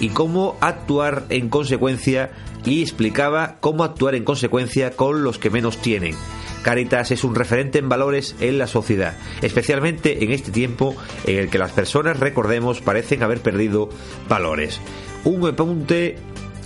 y 0.00 0.08
cómo 0.08 0.56
actuar 0.60 1.24
en 1.28 1.48
consecuencia 1.48 2.30
y 2.64 2.82
explicaba 2.82 3.56
cómo 3.60 3.84
actuar 3.84 4.14
en 4.14 4.24
consecuencia 4.24 4.92
con 4.92 5.22
los 5.24 5.38
que 5.38 5.50
menos 5.50 5.78
tienen. 5.78 6.14
Caritas 6.62 7.10
es 7.10 7.24
un 7.24 7.34
referente 7.34 7.78
en 7.78 7.88
valores 7.88 8.36
en 8.40 8.58
la 8.58 8.66
sociedad, 8.66 9.16
especialmente 9.40 10.22
en 10.24 10.30
este 10.30 10.50
tiempo 10.50 10.94
en 11.24 11.38
el 11.38 11.48
que 11.48 11.58
las 11.58 11.72
personas, 11.72 12.20
recordemos, 12.20 12.80
parecen 12.80 13.22
haber 13.22 13.40
perdido 13.40 13.88
valores. 14.28 14.78
Un 15.24 15.46
apunte, 15.48 16.18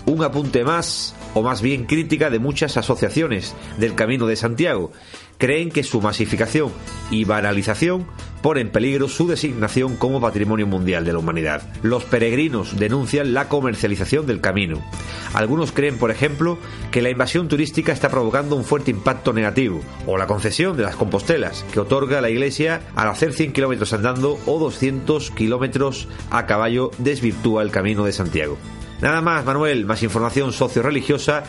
un 0.06 0.24
apunte 0.24 0.64
más, 0.64 1.14
o 1.34 1.42
más 1.42 1.62
bien 1.62 1.84
crítica 1.84 2.30
de 2.30 2.38
muchas 2.38 2.76
asociaciones 2.76 3.54
del 3.78 3.94
Camino 3.94 4.26
de 4.26 4.36
Santiago, 4.36 4.92
creen 5.38 5.70
que 5.70 5.82
su 5.82 6.00
masificación 6.00 6.72
y 7.10 7.24
banalización 7.24 8.06
pone 8.42 8.60
en 8.60 8.70
peligro 8.70 9.08
su 9.08 9.26
designación 9.26 9.96
como 9.96 10.20
Patrimonio 10.20 10.66
Mundial 10.66 11.04
de 11.04 11.12
la 11.12 11.18
Humanidad. 11.18 11.62
Los 11.82 12.04
peregrinos 12.04 12.78
denuncian 12.78 13.34
la 13.34 13.48
comercialización 13.48 14.26
del 14.26 14.40
camino. 14.40 14.84
Algunos 15.32 15.72
creen, 15.72 15.98
por 15.98 16.10
ejemplo, 16.10 16.58
que 16.90 17.02
la 17.02 17.10
invasión 17.10 17.48
turística 17.48 17.92
está 17.92 18.10
provocando 18.10 18.54
un 18.54 18.64
fuerte 18.64 18.90
impacto 18.90 19.32
negativo, 19.32 19.80
o 20.06 20.16
la 20.16 20.26
concesión 20.26 20.76
de 20.76 20.84
las 20.84 20.96
compostelas 20.96 21.64
que 21.72 21.80
otorga 21.80 22.20
la 22.20 22.30
Iglesia 22.30 22.82
al 22.94 23.08
hacer 23.08 23.32
100 23.32 23.52
kilómetros 23.52 23.92
andando 23.92 24.38
o 24.46 24.58
200 24.58 25.30
kilómetros 25.30 26.08
a 26.30 26.46
caballo 26.46 26.90
desvirtúa 26.98 27.62
el 27.62 27.70
camino 27.70 28.04
de 28.04 28.12
Santiago. 28.12 28.58
Nada 29.00 29.20
más, 29.20 29.44
Manuel, 29.44 29.84
más 29.84 30.02
información 30.02 30.52
socio-religiosa. 30.52 31.44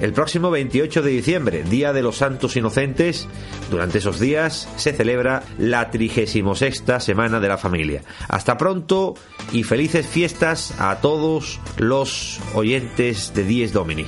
El 0.00 0.14
próximo 0.14 0.50
28 0.50 1.02
de 1.02 1.10
diciembre, 1.10 1.62
Día 1.62 1.92
de 1.92 2.00
los 2.02 2.16
Santos 2.16 2.56
Inocentes, 2.56 3.28
durante 3.70 3.98
esos 3.98 4.18
días 4.18 4.66
se 4.76 4.94
celebra 4.94 5.42
la 5.58 5.90
36 5.90 6.44
Semana 7.00 7.38
de 7.38 7.48
la 7.48 7.58
Familia. 7.58 8.02
Hasta 8.28 8.56
pronto 8.56 9.14
y 9.52 9.62
felices 9.62 10.06
fiestas 10.06 10.74
a 10.80 11.00
todos 11.02 11.60
los 11.76 12.40
oyentes 12.54 13.34
de 13.34 13.44
Dies 13.44 13.74
Domini. 13.74 14.06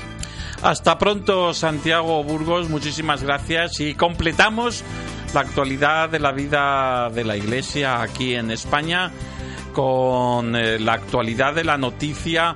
Hasta 0.62 0.96
pronto, 0.96 1.52
Santiago 1.52 2.24
Burgos, 2.24 2.70
muchísimas 2.70 3.22
gracias. 3.22 3.80
Y 3.80 3.94
completamos 3.94 4.84
la 5.34 5.40
actualidad 5.40 6.08
de 6.08 6.20
la 6.20 6.32
vida 6.32 7.10
de 7.10 7.24
la 7.24 7.36
Iglesia 7.36 8.00
aquí 8.00 8.34
en 8.34 8.50
España 8.50 9.10
con 9.72 10.54
eh, 10.54 10.78
la 10.78 10.94
actualidad 10.94 11.54
de 11.54 11.64
la 11.64 11.76
noticia 11.76 12.54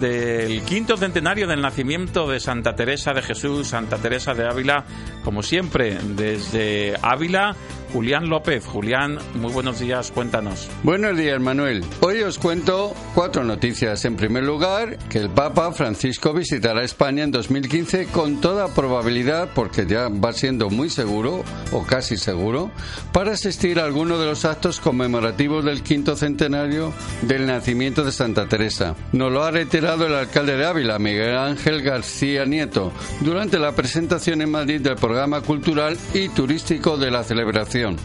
del 0.00 0.62
quinto 0.62 0.96
centenario 0.96 1.46
del 1.46 1.62
nacimiento 1.62 2.28
de 2.28 2.40
Santa 2.40 2.74
Teresa 2.74 3.14
de 3.14 3.22
Jesús, 3.22 3.68
Santa 3.68 3.96
Teresa 3.96 4.34
de 4.34 4.46
Ávila, 4.46 4.84
como 5.24 5.42
siempre, 5.42 5.96
desde 6.16 6.94
Ávila 7.00 7.56
Julián 7.92 8.28
López. 8.28 8.64
Julián, 8.66 9.18
muy 9.34 9.52
buenos 9.52 9.80
días, 9.80 10.10
cuéntanos. 10.10 10.68
Buenos 10.82 11.16
días, 11.16 11.40
Manuel. 11.40 11.84
Hoy 12.00 12.20
os 12.20 12.38
cuento 12.38 12.94
cuatro 13.14 13.44
noticias. 13.44 14.04
En 14.04 14.16
primer 14.16 14.44
lugar, 14.44 14.98
que 15.08 15.18
el 15.18 15.30
Papa 15.30 15.72
Francisco 15.72 16.32
visitará 16.32 16.82
España 16.82 17.24
en 17.24 17.30
2015 17.30 18.06
con 18.06 18.40
toda 18.40 18.74
probabilidad, 18.74 19.50
porque 19.54 19.86
ya 19.86 20.08
va 20.08 20.32
siendo 20.32 20.68
muy 20.70 20.90
seguro, 20.90 21.44
o 21.72 21.84
casi 21.84 22.16
seguro, 22.16 22.70
para 23.12 23.32
asistir 23.32 23.80
a 23.80 23.84
alguno 23.84 24.18
de 24.18 24.26
los 24.26 24.44
actos 24.44 24.80
conmemorativos 24.80 25.64
del 25.64 25.82
quinto 25.82 26.16
centenario 26.16 26.92
del 27.22 27.46
nacimiento 27.46 28.04
de 28.04 28.12
Santa 28.12 28.46
Teresa. 28.48 28.94
Nos 29.12 29.32
lo 29.32 29.44
ha 29.44 29.50
reiterado 29.50 30.06
el 30.06 30.14
alcalde 30.14 30.56
de 30.56 30.66
Ávila, 30.66 30.98
Miguel 30.98 31.36
Ángel 31.36 31.82
García 31.82 32.44
Nieto, 32.44 32.92
durante 33.20 33.58
la 33.58 33.72
presentación 33.72 34.42
en 34.42 34.50
Madrid 34.50 34.80
del 34.80 34.96
programa 34.96 35.40
cultural 35.40 35.96
y 36.12 36.28
turístico 36.28 36.96
de 36.96 37.10
la 37.10 37.24
celebración 37.24 37.77
Constitución 37.78 37.96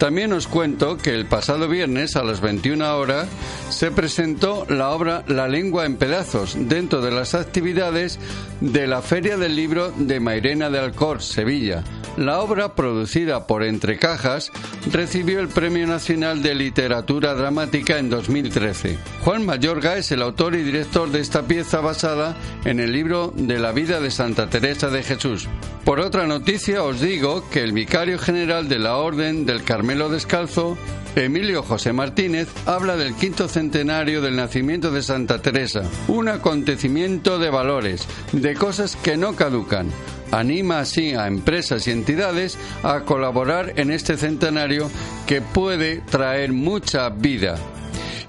también 0.00 0.32
os 0.32 0.48
cuento 0.48 0.96
que 0.96 1.14
el 1.14 1.26
pasado 1.26 1.68
viernes 1.68 2.16
a 2.16 2.24
las 2.24 2.40
21 2.40 2.96
horas 2.96 3.28
se 3.68 3.90
presentó 3.90 4.64
la 4.70 4.88
obra 4.92 5.24
La 5.28 5.46
lengua 5.46 5.84
en 5.84 5.96
pedazos 5.96 6.56
dentro 6.58 7.02
de 7.02 7.10
las 7.10 7.34
actividades 7.34 8.18
de 8.62 8.86
la 8.86 9.02
Feria 9.02 9.36
del 9.36 9.54
Libro 9.54 9.92
de 9.94 10.18
Mairena 10.18 10.70
de 10.70 10.78
Alcor, 10.78 11.20
Sevilla. 11.20 11.84
La 12.16 12.40
obra, 12.40 12.74
producida 12.74 13.46
por 13.46 13.62
Entre 13.62 13.98
Cajas, 13.98 14.50
recibió 14.90 15.38
el 15.38 15.48
Premio 15.48 15.86
Nacional 15.86 16.42
de 16.42 16.54
Literatura 16.54 17.34
Dramática 17.34 17.98
en 17.98 18.10
2013. 18.10 18.98
Juan 19.22 19.46
Mayorga 19.46 19.96
es 19.96 20.10
el 20.12 20.22
autor 20.22 20.54
y 20.54 20.62
director 20.62 21.10
de 21.10 21.20
esta 21.20 21.42
pieza 21.42 21.80
basada 21.80 22.36
en 22.64 22.80
el 22.80 22.92
libro 22.92 23.32
de 23.36 23.58
la 23.58 23.72
vida 23.72 24.00
de 24.00 24.10
Santa 24.10 24.48
Teresa 24.48 24.88
de 24.88 25.02
Jesús. 25.02 25.46
Por 25.84 26.00
otra 26.00 26.26
noticia 26.26 26.84
os 26.84 27.00
digo 27.00 27.48
que 27.50 27.62
el 27.62 27.72
vicario 27.72 28.18
general 28.18 28.68
de 28.68 28.78
la 28.78 28.96
Orden 28.96 29.46
del 29.46 29.64
Carmelo 29.90 30.08
Descalzo, 30.08 30.78
Emilio 31.16 31.64
José 31.64 31.92
Martínez, 31.92 32.46
habla 32.64 32.96
del 32.96 33.16
quinto 33.16 33.48
centenario 33.48 34.22
del 34.22 34.36
nacimiento 34.36 34.92
de 34.92 35.02
Santa 35.02 35.42
Teresa, 35.42 35.82
un 36.06 36.28
acontecimiento 36.28 37.40
de 37.40 37.50
valores, 37.50 38.06
de 38.30 38.54
cosas 38.54 38.94
que 38.94 39.16
no 39.16 39.34
caducan. 39.34 39.90
Anima 40.30 40.78
así 40.78 41.14
a 41.14 41.26
empresas 41.26 41.88
y 41.88 41.90
entidades 41.90 42.56
a 42.84 43.00
colaborar 43.00 43.80
en 43.80 43.90
este 43.90 44.16
centenario 44.16 44.88
que 45.26 45.42
puede 45.42 46.02
traer 46.02 46.52
mucha 46.52 47.08
vida. 47.08 47.56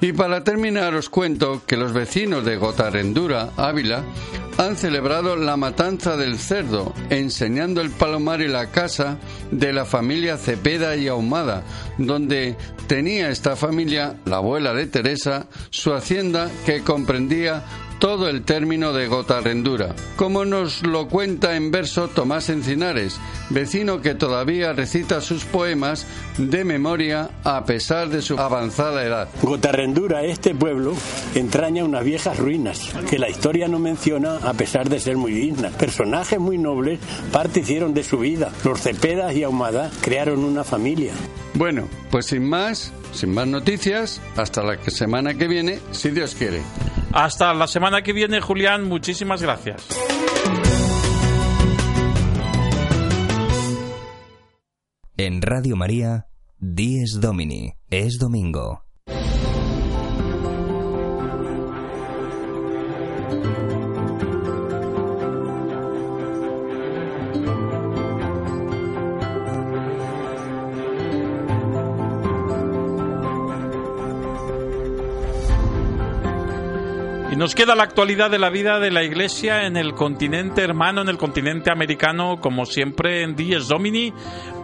Y 0.02 0.14
para 0.14 0.44
terminar 0.44 0.96
os 0.96 1.10
cuento 1.10 1.62
que 1.68 1.78
los 1.78 1.94
vecinos 1.94 2.44
de 2.44 2.58
Gotarendura, 2.58 3.52
Ávila, 3.56 4.04
han 4.58 4.76
celebrado 4.76 5.36
la 5.36 5.58
matanza 5.58 6.18
del 6.18 6.40
cerdo, 6.40 6.92
enseñando 7.12 7.82
el 7.82 7.92
palomar 7.92 8.42
y 8.42 8.48
la 8.48 8.72
casa 8.72 9.20
de 9.52 9.72
la 9.72 9.86
familia 9.86 10.38
Cepeda 10.38 10.96
y 10.96 11.08
Ahumada, 11.08 11.64
donde 12.00 12.58
tenía 12.88 13.30
esta 13.30 13.56
familia, 13.56 14.16
la 14.26 14.38
abuela 14.38 14.74
de 14.74 14.88
Teresa, 14.88 15.46
su 15.70 15.94
hacienda 15.94 16.50
que 16.66 16.82
comprendía 16.82 17.64
todo 18.02 18.30
el 18.30 18.42
término 18.42 18.94
de 18.94 19.08
Gotarrendura, 19.08 19.94
como 20.16 20.44
nos 20.44 20.82
lo 20.82 21.08
cuenta 21.08 21.56
en 21.56 21.70
verso 21.70 22.08
Tomás 22.08 22.50
Encinares, 22.50 23.20
vecino 23.52 24.02
que 24.02 24.16
todavía 24.16 24.74
recita 24.74 25.22
sus 25.22 25.46
poemas 25.46 26.08
de 26.40 26.66
memoria 26.66 27.30
a 27.44 27.64
pesar 27.64 28.10
de 28.10 28.24
su 28.24 28.40
avanzada 28.40 29.06
edad. 29.06 29.30
Gotarrendura, 29.44 30.24
este 30.24 30.56
pueblo, 30.56 30.96
entraña 31.36 31.84
unas 31.84 32.04
viejas 32.04 32.40
ruinas 32.40 32.90
que 33.08 33.20
la 33.20 33.30
historia 33.30 33.68
no 33.68 33.78
menciona 33.78 34.38
a 34.38 34.54
pesar 34.56 34.90
de 34.90 35.00
ser 35.00 35.16
muy 35.16 35.32
dignas. 35.32 35.74
Personajes 35.74 36.40
muy 36.40 36.58
nobles 36.58 37.00
parte 37.32 37.60
hicieron 37.60 37.94
de 37.94 38.04
su 38.04 38.18
vida. 38.18 38.52
Los 38.64 38.82
Cepedas 38.82 39.36
y 39.36 39.44
Ahumada 39.44 39.92
crearon 40.02 40.44
una 40.44 40.64
familia. 40.64 41.14
Bueno, 41.54 41.88
pues 42.10 42.26
sin 42.26 42.50
más, 42.50 42.94
sin 43.14 43.32
más 43.32 43.46
noticias, 43.46 44.22
hasta 44.38 44.64
la 44.64 44.80
semana 44.90 45.36
que 45.36 45.48
viene, 45.48 45.80
si 45.92 46.10
Dios 46.10 46.34
quiere. 46.34 46.62
Hasta 47.14 47.54
la 47.54 47.68
semana 47.68 48.02
que 48.02 48.14
viene, 48.14 48.40
Julián, 48.40 48.88
muchísimas 48.88 49.42
gracias. 49.42 49.88
En 55.18 55.42
Radio 55.42 55.76
María, 55.76 56.28
Dies 56.58 57.20
Domini, 57.20 57.74
es 57.90 58.18
domingo. 58.18 58.86
Nos 77.42 77.56
queda 77.56 77.74
la 77.74 77.82
actualidad 77.82 78.30
de 78.30 78.38
la 78.38 78.52
vida 78.52 78.80
de 78.80 78.92
la 78.92 79.02
Iglesia 79.02 79.66
en 79.66 79.76
el 79.76 79.96
continente 79.96 80.62
hermano, 80.62 81.02
en 81.02 81.10
el 81.10 81.18
continente 81.18 81.72
americano, 81.72 82.38
como 82.40 82.68
siempre 82.68 83.24
en 83.24 83.36
Dies 83.36 83.68
Domini, 83.68 84.14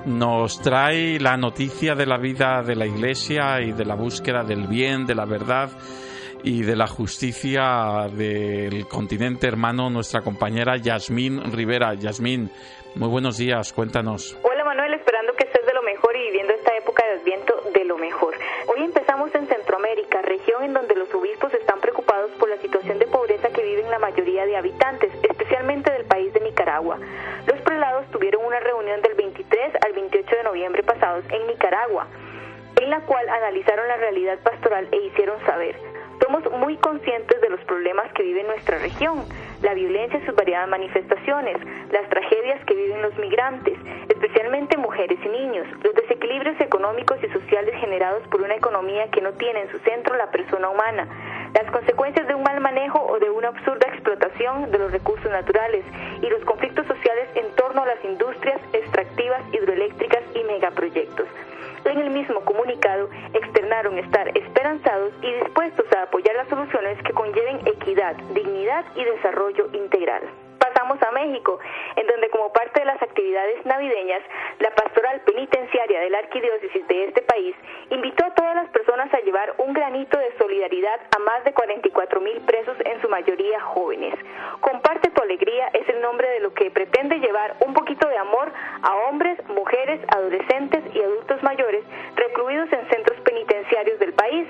nos 0.06 0.62
trae 0.62 1.20
la 1.20 1.38
noticia 1.38 1.96
de 1.96 2.06
la 2.06 2.20
vida 2.20 2.62
de 2.62 2.76
la 2.76 2.86
Iglesia 2.86 3.62
y 3.62 3.72
de 3.72 3.84
la 3.84 3.96
búsqueda 3.96 4.44
del 4.44 4.68
bien, 4.68 5.08
de 5.08 5.16
la 5.16 5.26
verdad 5.26 5.72
y 6.44 6.62
de 6.62 6.76
la 6.76 6.86
justicia 6.86 8.10
del 8.14 8.88
continente 8.88 9.48
hermano, 9.48 9.90
nuestra 9.90 10.22
compañera 10.22 10.78
Yasmín 10.78 11.52
Rivera. 11.52 11.96
Yasmín, 11.96 12.52
muy 12.94 13.10
buenos 13.10 13.40
días, 13.40 13.74
cuéntanos. 13.74 14.38
Hola 14.44 14.64
Manuel, 14.64 14.94
esperando 14.94 15.34
que 15.34 15.46
estés 15.46 15.66
de 15.66 15.74
lo 15.74 15.82
mejor 15.82 16.16
y 16.16 16.28
viviendo 16.28 16.54
esta 16.54 16.78
época 16.78 17.04
de 17.08 17.22
Adviento 17.22 17.57
en 32.88 32.92
la 32.92 33.02
cual 33.02 33.28
analizaron 33.28 33.86
la 33.90 33.98
realidad 33.98 34.40
pastoral 34.40 34.88
e 34.94 35.08
hicieron 35.08 35.38
saber 35.46 35.76
somos 36.28 36.44
muy 36.60 36.76
conscientes 36.78 37.40
de 37.40 37.50
los 37.50 37.60
problemas 37.62 38.12
que 38.14 38.24
vive 38.24 38.44
nuestra 38.44 38.80
región, 38.80 39.24
la 39.62 39.74
violencia 39.74 40.20
y 40.20 40.26
sus 40.26 40.36
variadas 40.36 40.68
manifestaciones, 40.68 41.56
las 41.92 42.10
tragedias 42.10 42.64
que 42.66 42.74
viven 42.74 43.02
los 43.02 43.16
migrantes, 43.18 43.78
especialmente 44.10 44.78
mujeres 44.78 45.18
y 45.24 45.30
niños, 45.30 45.68
los 45.84 45.96
desequilibrios 45.96 46.60
económicos 46.60 47.18
y 47.24 47.28
sociales 47.30 47.80
generados 47.80 48.28
por 48.28 48.42
una 48.42 48.56
economía 48.56 49.10
que 49.10 49.22
no 49.22 49.32
tiene 49.34 49.62
en 49.62 49.72
su 49.72 49.80
centro 49.80 50.16
la 50.18 50.30
persona 50.32 50.70
humana, 50.70 51.08
las 51.54 51.72
consecuencias 51.72 52.28
de 52.28 52.36
un 52.36 52.44
mal 52.44 52.60
manejo 52.60 53.00
o 53.02 53.20
de 53.20 53.30
una 53.30 53.50
absurda 53.50 53.88
explotación 53.88 54.70
de 54.72 54.80
los 54.80 54.92
recursos 54.92 55.32
naturales 55.32 55.86
y 56.22 56.28
los 56.30 56.44
conflictos 56.44 56.86
sociales 56.88 57.30
en 57.36 57.50
torno 57.56 57.84
a 57.84 57.86
las 57.86 58.04
industrias 58.04 58.60
extractivas, 58.74 59.42
hidroeléctricas 59.54 60.24
y 60.36 60.44
megaproyectos. 60.44 61.28
En 61.88 62.00
el 62.00 62.10
mismo 62.10 62.42
comunicado 62.42 63.10
externaron 63.34 63.98
estar 63.98 64.28
esperanzados 64.38 65.14
y 65.22 65.32
dispuestos 65.36 65.86
a 65.94 66.04
apoyar 66.04 66.36
las 66.36 66.50
soluciones 66.50 67.02
que 67.04 67.14
conlleven 67.14 67.66
equidad, 67.66 68.18
dignidad 68.34 68.84
y 68.94 69.06
desarrollo 69.06 69.70
integral. 69.72 70.24
Pasamos 70.60 71.02
a 71.02 71.12
México, 71.12 71.60
en 71.96 72.08
donde 72.08 72.30
como 72.30 72.52
parte 72.52 72.80
de 72.80 72.86
las 72.86 73.02
actividades 73.02 73.66
navideñas, 73.66 74.22
la 74.60 74.72
pastoral 74.72 75.22
penitenciaria 75.22 76.00
de 76.00 76.10
la 76.10 76.20
arquidiócesis 76.20 76.88
de 76.88 77.06
este 77.06 77.22
país 77.22 77.56
invitó 77.90 78.26
a 78.26 78.34
todas 78.34 78.56
las 78.56 78.70
personas 78.70 79.14
a 79.14 79.20
llevar 79.20 79.54
un 79.58 79.74
granito 79.74 80.18
de 80.18 80.38
solidaridad 80.38 81.00
a 81.16 81.20
más 81.20 81.44
de 81.44 81.54
44 81.54 82.22
mil 82.22 82.40
presos, 82.42 82.78
en 82.86 83.02
su 83.02 83.10
mayoría 83.10 83.60
jóvenes. 83.62 84.14
Comparte 84.62 85.10
tu 85.12 85.22
alegría 85.22 85.68
es 85.74 85.88
el 85.90 86.02
nombre 86.02 86.28
de 86.30 86.40
lo 86.40 86.54
que 86.54 86.72
pretende 86.72 87.20
llevar 87.20 87.56
un 87.66 87.74
poquito 87.74 88.08
de 88.08 88.18
amor 88.18 88.52
a 88.82 88.96
hombres, 89.08 89.38
mujeres, 89.50 90.00
adolescentes 90.10 90.84
y 90.94 91.02
adultos 91.02 91.42
mayores 91.44 91.84
recluidos 92.16 92.72
en 92.72 92.90
centros 92.90 93.20
penitenciarios 93.22 94.00
del 94.00 94.14
país. 94.14 94.48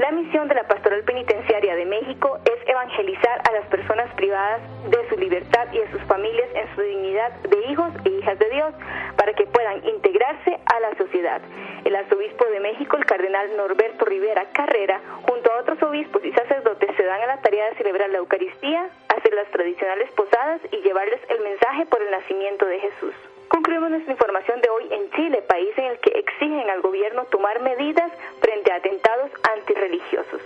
La 0.00 0.12
misión 0.12 0.48
de 0.48 0.54
la 0.54 0.66
Pastoral 0.66 1.04
Penitenciaria 1.04 1.76
de 1.76 1.84
México 1.84 2.38
es 2.46 2.66
evangelizar 2.66 3.42
a 3.46 3.52
las 3.52 3.66
personas 3.66 4.10
privadas 4.14 4.62
de 4.88 5.06
su 5.10 5.16
libertad 5.20 5.70
y 5.74 5.78
a 5.78 5.90
sus 5.90 6.00
familias 6.04 6.48
en 6.54 6.74
su 6.74 6.80
dignidad 6.80 7.30
de 7.42 7.70
hijos 7.70 7.92
e 8.06 8.08
hijas 8.08 8.38
de 8.38 8.48
Dios 8.48 8.72
para 9.18 9.34
que 9.34 9.44
puedan 9.44 9.86
integrarse 9.86 10.58
a 10.64 10.80
la 10.80 10.96
sociedad. 10.96 11.42
El 11.84 11.94
arzobispo 11.94 12.46
de 12.46 12.60
México, 12.60 12.96
el 12.96 13.04
cardenal 13.04 13.54
Norberto 13.58 14.06
Rivera 14.06 14.46
Carrera, 14.54 15.02
junto 15.28 15.52
a 15.52 15.60
otros 15.60 15.82
obispos 15.82 16.24
y 16.24 16.32
sacerdotes 16.32 16.96
se 16.96 17.04
dan 17.04 17.20
a 17.20 17.26
la 17.26 17.42
tarea 17.42 17.68
de 17.68 17.76
celebrar 17.76 18.08
la 18.08 18.18
Eucaristía, 18.24 18.88
hacer 19.14 19.34
las 19.34 19.50
tradicionales 19.50 20.10
posadas 20.12 20.62
y 20.72 20.78
llevarles 20.78 21.20
el 21.28 21.40
mensaje 21.40 21.84
por 21.84 22.00
el 22.00 22.10
nacimiento 22.10 22.64
de 22.64 22.80
Jesús. 22.80 23.29
Concluimos 23.60 23.90
nuestra 23.90 24.12
información 24.12 24.58
de 24.62 24.70
hoy 24.70 24.88
en 24.90 25.10
Chile, 25.10 25.42
país 25.42 25.68
en 25.76 25.84
el 25.84 25.98
que 25.98 26.18
exigen 26.18 26.70
al 26.70 26.80
gobierno 26.80 27.26
tomar 27.26 27.60
medidas 27.60 28.10
frente 28.40 28.72
a 28.72 28.76
atentados 28.76 29.30
antirreligiosos. 29.52 30.40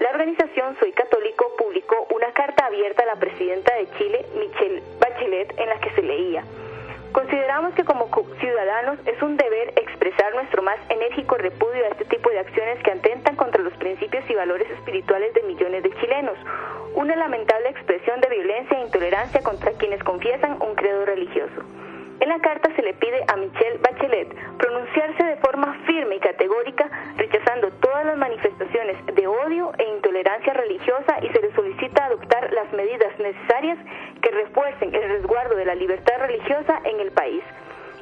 La 0.00 0.08
organización 0.08 0.74
Soy 0.80 0.92
Católico 0.92 1.44
publicó 1.58 2.06
una 2.14 2.32
carta 2.32 2.64
abierta 2.64 3.02
a 3.02 3.06
la 3.06 3.16
presidenta 3.16 3.74
de 3.74 3.86
Chile, 3.98 4.24
Michelle 4.38 4.82
Bachelet, 4.98 5.60
en 5.60 5.68
la 5.68 5.78
que 5.78 5.90
se 5.90 6.00
leía. 6.00 6.42
Consideramos 7.12 7.74
que 7.74 7.84
como 7.84 8.08
ciudadanos 8.40 8.98
es 9.04 9.20
un 9.20 9.36
deber 9.36 9.74
expresar 9.76 10.34
nuestro 10.34 10.62
más 10.62 10.78
enérgico 10.88 11.36
repudio 11.36 11.84
a 11.84 11.88
este 11.88 12.06
tipo 12.06 12.30
de 12.30 12.38
acciones 12.38 12.82
que 12.82 12.92
atentan 12.92 13.36
contra 13.36 13.60
los 13.60 13.74
principios 13.74 14.24
y 14.30 14.34
valores 14.34 14.70
espirituales 14.70 15.34
de 15.34 15.42
millones 15.42 15.82
de 15.82 15.92
chilenos. 16.00 16.38
Una 16.94 17.14
lamentable 17.14 17.68
expresión 17.68 18.22
de 18.22 18.28
violencia 18.30 18.78
e 18.78 18.84
intolerancia 18.84 19.42
contra 19.42 19.72
quienes 19.72 20.02
confiesan 20.02 20.62
un 20.62 20.74
credo 20.76 21.04
religioso. 21.04 21.62
En 22.24 22.30
la 22.30 22.38
carta 22.38 22.74
se 22.74 22.80
le 22.80 22.94
pide 22.94 23.22
a 23.28 23.36
Michelle 23.36 23.76
Bachelet 23.82 24.34
pronunciarse 24.56 25.22
de 25.24 25.36
forma 25.44 25.74
firme 25.84 26.16
y 26.16 26.20
categórica, 26.20 26.88
rechazando 27.18 27.70
todas 27.82 28.06
las 28.06 28.16
manifestaciones 28.16 28.96
de 29.14 29.26
odio 29.26 29.72
e 29.76 29.84
intolerancia 29.84 30.54
religiosa 30.54 31.18
y 31.20 31.28
se 31.28 31.42
le 31.42 31.54
solicita 31.54 32.06
adoptar 32.06 32.50
las 32.54 32.72
medidas 32.72 33.12
necesarias 33.18 33.76
que 34.22 34.30
refuercen 34.30 34.94
el 34.94 35.02
resguardo 35.02 35.54
de 35.54 35.66
la 35.66 35.74
libertad 35.74 36.14
religiosa 36.20 36.80
en 36.84 37.00
el 37.00 37.12
país. 37.12 37.44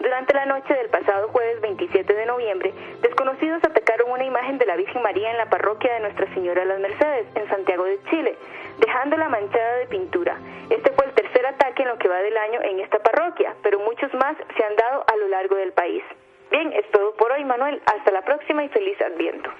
Durante 0.02 0.34
la 0.34 0.46
noche 0.46 0.74
del 0.74 0.88
pasado 0.90 1.28
jueves 1.28 1.60
27 1.60 2.12
de 2.12 2.26
noviembre, 2.26 2.74
desconocidos 3.02 3.62
atacaron 3.62 4.10
una 4.10 4.24
imagen 4.24 4.58
de 4.58 4.66
la 4.66 4.74
Virgen 4.74 5.00
María 5.00 5.30
en 5.30 5.36
la 5.36 5.48
parroquia 5.48 5.94
de 5.94 6.00
Nuestra 6.00 6.26
Señora 6.34 6.62
de 6.62 6.66
las 6.66 6.80
Mercedes, 6.80 7.26
en 7.36 7.48
Santiago 7.48 7.84
de 7.84 8.02
Chile, 8.10 8.36
dejándola 8.80 9.28
manchada 9.28 9.76
de 9.76 9.86
pintura. 9.86 10.36
Este 10.70 10.90
fue 10.90 11.06
el 11.06 11.12
tercer 11.12 11.46
ataque 11.46 11.82
en 11.82 11.88
lo 11.88 11.98
que 11.98 12.08
va 12.08 12.18
del 12.18 12.36
año 12.36 12.60
en 12.62 12.80
esta 12.80 12.98
parroquia, 12.98 13.54
pero 13.62 13.78
muchos 13.78 14.12
más 14.14 14.36
se 14.56 14.64
han 14.64 14.74
dado 14.74 15.04
a 15.06 15.16
lo 15.16 15.28
largo 15.28 15.54
del 15.54 15.72
país. 15.72 16.02
Bien, 16.50 16.72
es 16.72 16.90
todo 16.90 17.14
por 17.14 17.30
hoy, 17.30 17.44
Manuel. 17.44 17.80
Hasta 17.86 18.10
la 18.10 18.22
próxima 18.22 18.64
y 18.64 18.68
feliz 18.70 19.00
Adviento. 19.00 19.50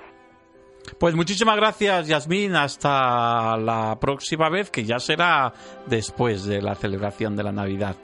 Pues 0.99 1.15
muchísimas 1.15 1.57
gracias, 1.57 2.09
Yasmín. 2.09 2.57
Hasta 2.57 3.57
la 3.57 3.97
próxima 4.01 4.51
vez, 4.51 4.71
que 4.73 4.85
ya 4.85 4.99
será 4.99 5.53
después 5.87 6.45
de 6.47 6.61
la 6.61 6.75
celebración 6.75 7.37
de 7.37 7.45
la 7.45 7.53
Navidad. 7.53 7.95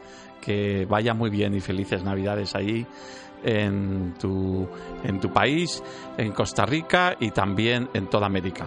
Que 0.49 0.87
vaya 0.89 1.13
muy 1.13 1.29
bien 1.29 1.53
y 1.53 1.61
felices 1.61 2.03
Navidades 2.03 2.55
ahí 2.55 2.87
en 3.45 4.15
tu, 4.19 4.67
en 5.05 5.21
tu 5.21 5.31
país, 5.31 5.83
en 6.17 6.33
Costa 6.33 6.65
Rica 6.65 7.19
y 7.21 7.33
también 7.33 7.91
en 7.93 8.09
toda 8.09 8.25
América. 8.25 8.67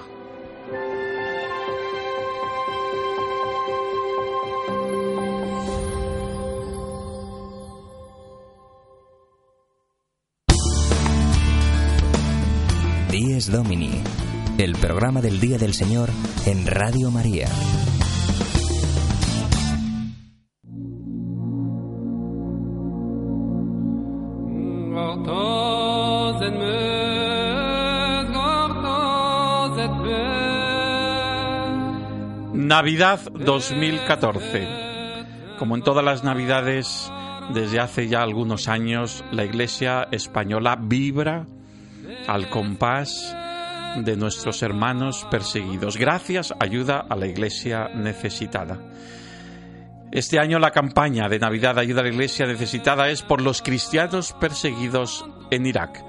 Dies 13.10 13.52
Domini, 13.52 14.04
el 14.60 14.74
programa 14.76 15.20
del 15.20 15.40
Día 15.40 15.58
del 15.58 15.74
Señor 15.74 16.12
en 16.46 16.68
Radio 16.68 17.10
María. 17.10 17.48
Navidad 32.72 33.20
2014. 33.34 34.66
Como 35.60 35.76
en 35.76 35.84
todas 35.84 36.06
las 36.06 36.24
Navidades, 36.24 37.12
desde 37.54 37.82
hace 37.82 38.08
ya 38.08 38.22
algunos 38.22 38.70
años, 38.70 39.26
la 39.34 39.44
Iglesia 39.44 40.08
española 40.10 40.78
vibra 40.80 41.48
al 42.30 42.50
compás 42.50 43.36
de 43.98 44.16
nuestros 44.16 44.64
hermanos 44.64 45.28
perseguidos. 45.30 45.98
Gracias, 45.98 46.54
ayuda 46.62 47.06
a 47.10 47.18
la 47.18 47.28
Iglesia 47.28 47.90
necesitada. 47.94 48.80
Este 50.14 50.40
año 50.40 50.58
la 50.58 50.72
campaña 50.72 51.28
de 51.28 51.40
Navidad 51.40 51.78
Ayuda 51.78 52.00
a 52.00 52.04
la 52.06 52.12
Iglesia 52.12 52.46
necesitada 52.46 53.10
es 53.10 53.22
por 53.22 53.42
los 53.42 53.62
cristianos 53.62 54.32
perseguidos 54.40 55.26
en 55.50 55.66
Irak. 55.66 56.02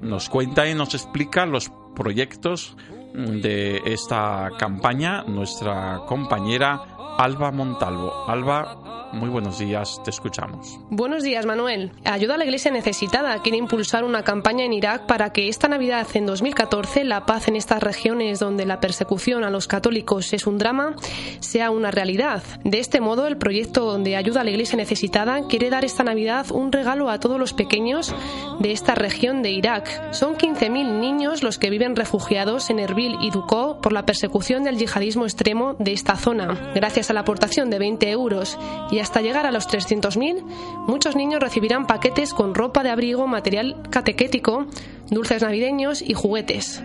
Nos 0.00 0.30
cuenta 0.30 0.66
y 0.66 0.74
nos 0.74 0.94
explica 0.94 1.44
los 1.44 1.70
proyectos 1.94 2.74
de 3.14 3.80
esta 3.84 4.50
campaña 4.58 5.22
nuestra 5.24 6.02
compañera 6.06 6.99
Alba 7.18 7.50
Montalvo. 7.50 8.24
Alba, 8.28 9.10
muy 9.12 9.28
buenos 9.28 9.58
días, 9.58 10.00
te 10.04 10.10
escuchamos. 10.10 10.78
Buenos 10.90 11.22
días, 11.22 11.46
Manuel. 11.46 11.92
Ayuda 12.04 12.34
a 12.34 12.36
la 12.38 12.44
Iglesia 12.44 12.70
Necesitada 12.70 13.40
quiere 13.42 13.58
impulsar 13.58 14.04
una 14.04 14.22
campaña 14.22 14.64
en 14.64 14.72
Irak 14.72 15.06
para 15.06 15.32
que 15.32 15.48
esta 15.48 15.68
Navidad 15.68 16.06
en 16.14 16.26
2014 16.26 17.04
la 17.04 17.26
paz 17.26 17.48
en 17.48 17.56
estas 17.56 17.82
regiones 17.82 18.38
donde 18.38 18.66
la 18.66 18.80
persecución 18.80 19.44
a 19.44 19.50
los 19.50 19.66
católicos 19.66 20.32
es 20.32 20.46
un 20.46 20.58
drama 20.58 20.94
sea 21.40 21.70
una 21.70 21.90
realidad. 21.90 22.42
De 22.64 22.78
este 22.78 23.00
modo, 23.00 23.26
el 23.26 23.36
proyecto 23.36 23.98
de 23.98 24.16
ayuda 24.16 24.42
a 24.42 24.44
la 24.44 24.50
Iglesia 24.50 24.76
Necesitada 24.76 25.46
quiere 25.48 25.70
dar 25.70 25.84
esta 25.84 26.04
Navidad 26.04 26.50
un 26.50 26.72
regalo 26.72 27.10
a 27.10 27.18
todos 27.18 27.38
los 27.38 27.52
pequeños 27.52 28.14
de 28.58 28.72
esta 28.72 28.94
región 28.94 29.42
de 29.42 29.50
Irak. 29.50 30.12
Son 30.12 30.36
15.000 30.36 31.00
niños 31.00 31.42
los 31.42 31.58
que 31.58 31.70
viven 31.70 31.96
refugiados 31.96 32.70
en 32.70 32.78
Erbil 32.78 33.16
y 33.20 33.30
Duqo 33.30 33.80
por 33.80 33.92
la 33.92 34.06
persecución 34.06 34.64
del 34.64 34.78
yihadismo 34.78 35.24
extremo 35.24 35.74
de 35.78 35.92
esta 35.92 36.16
zona. 36.16 36.72
Gracias 36.74 36.89
a 36.90 37.12
la 37.12 37.20
aportación 37.20 37.70
de 37.70 37.78
20 37.78 38.10
euros 38.10 38.58
y 38.90 38.98
hasta 38.98 39.20
llegar 39.20 39.46
a 39.46 39.52
los 39.52 39.68
300.000, 39.68 40.42
muchos 40.88 41.14
niños 41.14 41.40
recibirán 41.40 41.86
paquetes 41.86 42.34
con 42.34 42.52
ropa 42.52 42.82
de 42.82 42.90
abrigo, 42.90 43.28
material 43.28 43.76
catequético, 43.90 44.66
dulces 45.08 45.42
navideños 45.42 46.02
y 46.02 46.14
juguetes. 46.14 46.82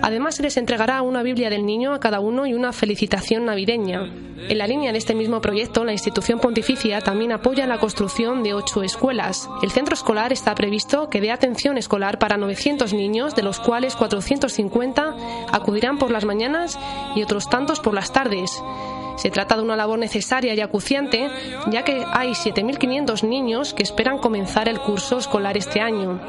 Además, 0.00 0.36
se 0.36 0.44
les 0.44 0.56
entregará 0.56 1.02
una 1.02 1.24
Biblia 1.24 1.50
del 1.50 1.66
niño 1.66 1.92
a 1.92 1.98
cada 1.98 2.20
uno 2.20 2.46
y 2.46 2.54
una 2.54 2.72
felicitación 2.72 3.46
navideña. 3.46 4.04
En 4.48 4.58
la 4.58 4.68
línea 4.68 4.92
de 4.92 4.98
este 4.98 5.14
mismo 5.14 5.40
proyecto, 5.40 5.84
la 5.84 5.92
institución 5.92 6.38
pontificia 6.38 7.00
también 7.00 7.32
apoya 7.32 7.66
la 7.66 7.78
construcción 7.78 8.44
de 8.44 8.54
ocho 8.54 8.84
escuelas. 8.84 9.50
El 9.62 9.72
centro 9.72 9.94
escolar 9.94 10.32
está 10.32 10.54
previsto 10.54 11.10
que 11.10 11.20
dé 11.20 11.32
atención 11.32 11.76
escolar 11.76 12.20
para 12.20 12.36
900 12.36 12.92
niños, 12.92 13.34
de 13.34 13.42
los 13.42 13.58
cuales 13.58 13.96
450 13.96 15.16
acudirán 15.50 15.98
por 15.98 16.12
las 16.12 16.24
mañanas 16.24 16.78
y 17.16 17.22
otros 17.24 17.50
tantos 17.50 17.80
por 17.80 17.94
las 17.94 18.12
tardes. 18.12 18.62
Se 19.18 19.30
trata 19.30 19.56
de 19.56 19.62
una 19.62 19.76
labor 19.76 19.98
necesaria 19.98 20.54
y 20.54 20.60
acuciante, 20.60 21.28
ya 21.70 21.82
que 21.82 22.04
hay 22.12 22.30
7.500 22.30 23.28
niños 23.28 23.74
que 23.74 23.82
esperan 23.82 24.18
comenzar 24.18 24.68
el 24.68 24.78
curso 24.78 25.18
escolar 25.18 25.56
este 25.56 25.80
año. 25.80 26.20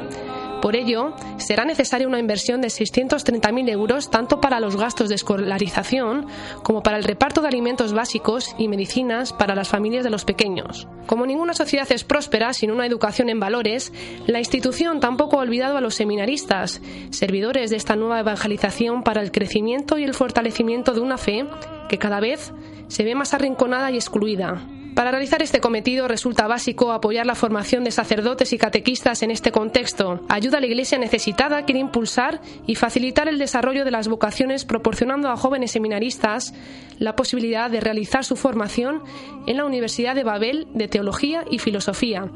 Por 0.60 0.76
ello, 0.76 1.14
será 1.38 1.64
necesaria 1.64 2.06
una 2.06 2.18
inversión 2.18 2.60
de 2.60 2.68
630.000 2.68 3.70
euros 3.70 4.10
tanto 4.10 4.42
para 4.42 4.60
los 4.60 4.76
gastos 4.76 5.08
de 5.08 5.14
escolarización 5.14 6.26
como 6.62 6.82
para 6.82 6.98
el 6.98 7.04
reparto 7.04 7.40
de 7.40 7.48
alimentos 7.48 7.94
básicos 7.94 8.54
y 8.58 8.68
medicinas 8.68 9.32
para 9.32 9.54
las 9.54 9.68
familias 9.68 10.04
de 10.04 10.10
los 10.10 10.26
pequeños. 10.26 10.86
Como 11.06 11.24
ninguna 11.24 11.54
sociedad 11.54 11.90
es 11.90 12.04
próspera 12.04 12.52
sin 12.52 12.70
una 12.70 12.84
educación 12.84 13.30
en 13.30 13.40
valores, 13.40 13.92
la 14.26 14.38
institución 14.38 15.00
tampoco 15.00 15.38
ha 15.38 15.42
olvidado 15.42 15.78
a 15.78 15.80
los 15.80 15.94
seminaristas, 15.94 16.82
servidores 17.10 17.70
de 17.70 17.76
esta 17.76 17.96
nueva 17.96 18.20
evangelización 18.20 19.02
para 19.02 19.22
el 19.22 19.32
crecimiento 19.32 19.96
y 19.96 20.04
el 20.04 20.12
fortalecimiento 20.12 20.92
de 20.92 21.00
una 21.00 21.16
fe 21.16 21.46
que 21.88 21.98
cada 21.98 22.20
vez 22.20 22.52
se 22.90 23.04
ve 23.04 23.14
más 23.14 23.32
arrinconada 23.32 23.90
y 23.90 23.94
excluida. 23.94 24.60
Para 24.94 25.12
realizar 25.12 25.40
este 25.40 25.60
cometido 25.60 26.08
resulta 26.08 26.48
básico 26.48 26.90
apoyar 26.92 27.24
la 27.24 27.36
formación 27.36 27.84
de 27.84 27.92
sacerdotes 27.92 28.52
y 28.52 28.58
catequistas 28.58 29.22
en 29.22 29.30
este 29.30 29.52
contexto. 29.52 30.20
Ayuda 30.28 30.58
a 30.58 30.60
la 30.60 30.66
Iglesia 30.66 30.98
necesitada 30.98 31.64
quiere 31.64 31.80
impulsar 31.80 32.40
y 32.66 32.74
facilitar 32.74 33.28
el 33.28 33.38
desarrollo 33.38 33.84
de 33.84 33.92
las 33.92 34.08
vocaciones 34.08 34.64
proporcionando 34.64 35.30
a 35.30 35.36
jóvenes 35.36 35.70
seminaristas 35.70 36.52
la 36.98 37.14
posibilidad 37.14 37.70
de 37.70 37.80
realizar 37.80 38.24
su 38.24 38.34
formación 38.34 39.02
en 39.46 39.56
la 39.56 39.64
Universidad 39.64 40.16
de 40.16 40.24
Babel 40.24 40.66
de 40.74 40.88
Teología 40.88 41.44
y 41.48 41.60
Filosofía, 41.60 42.28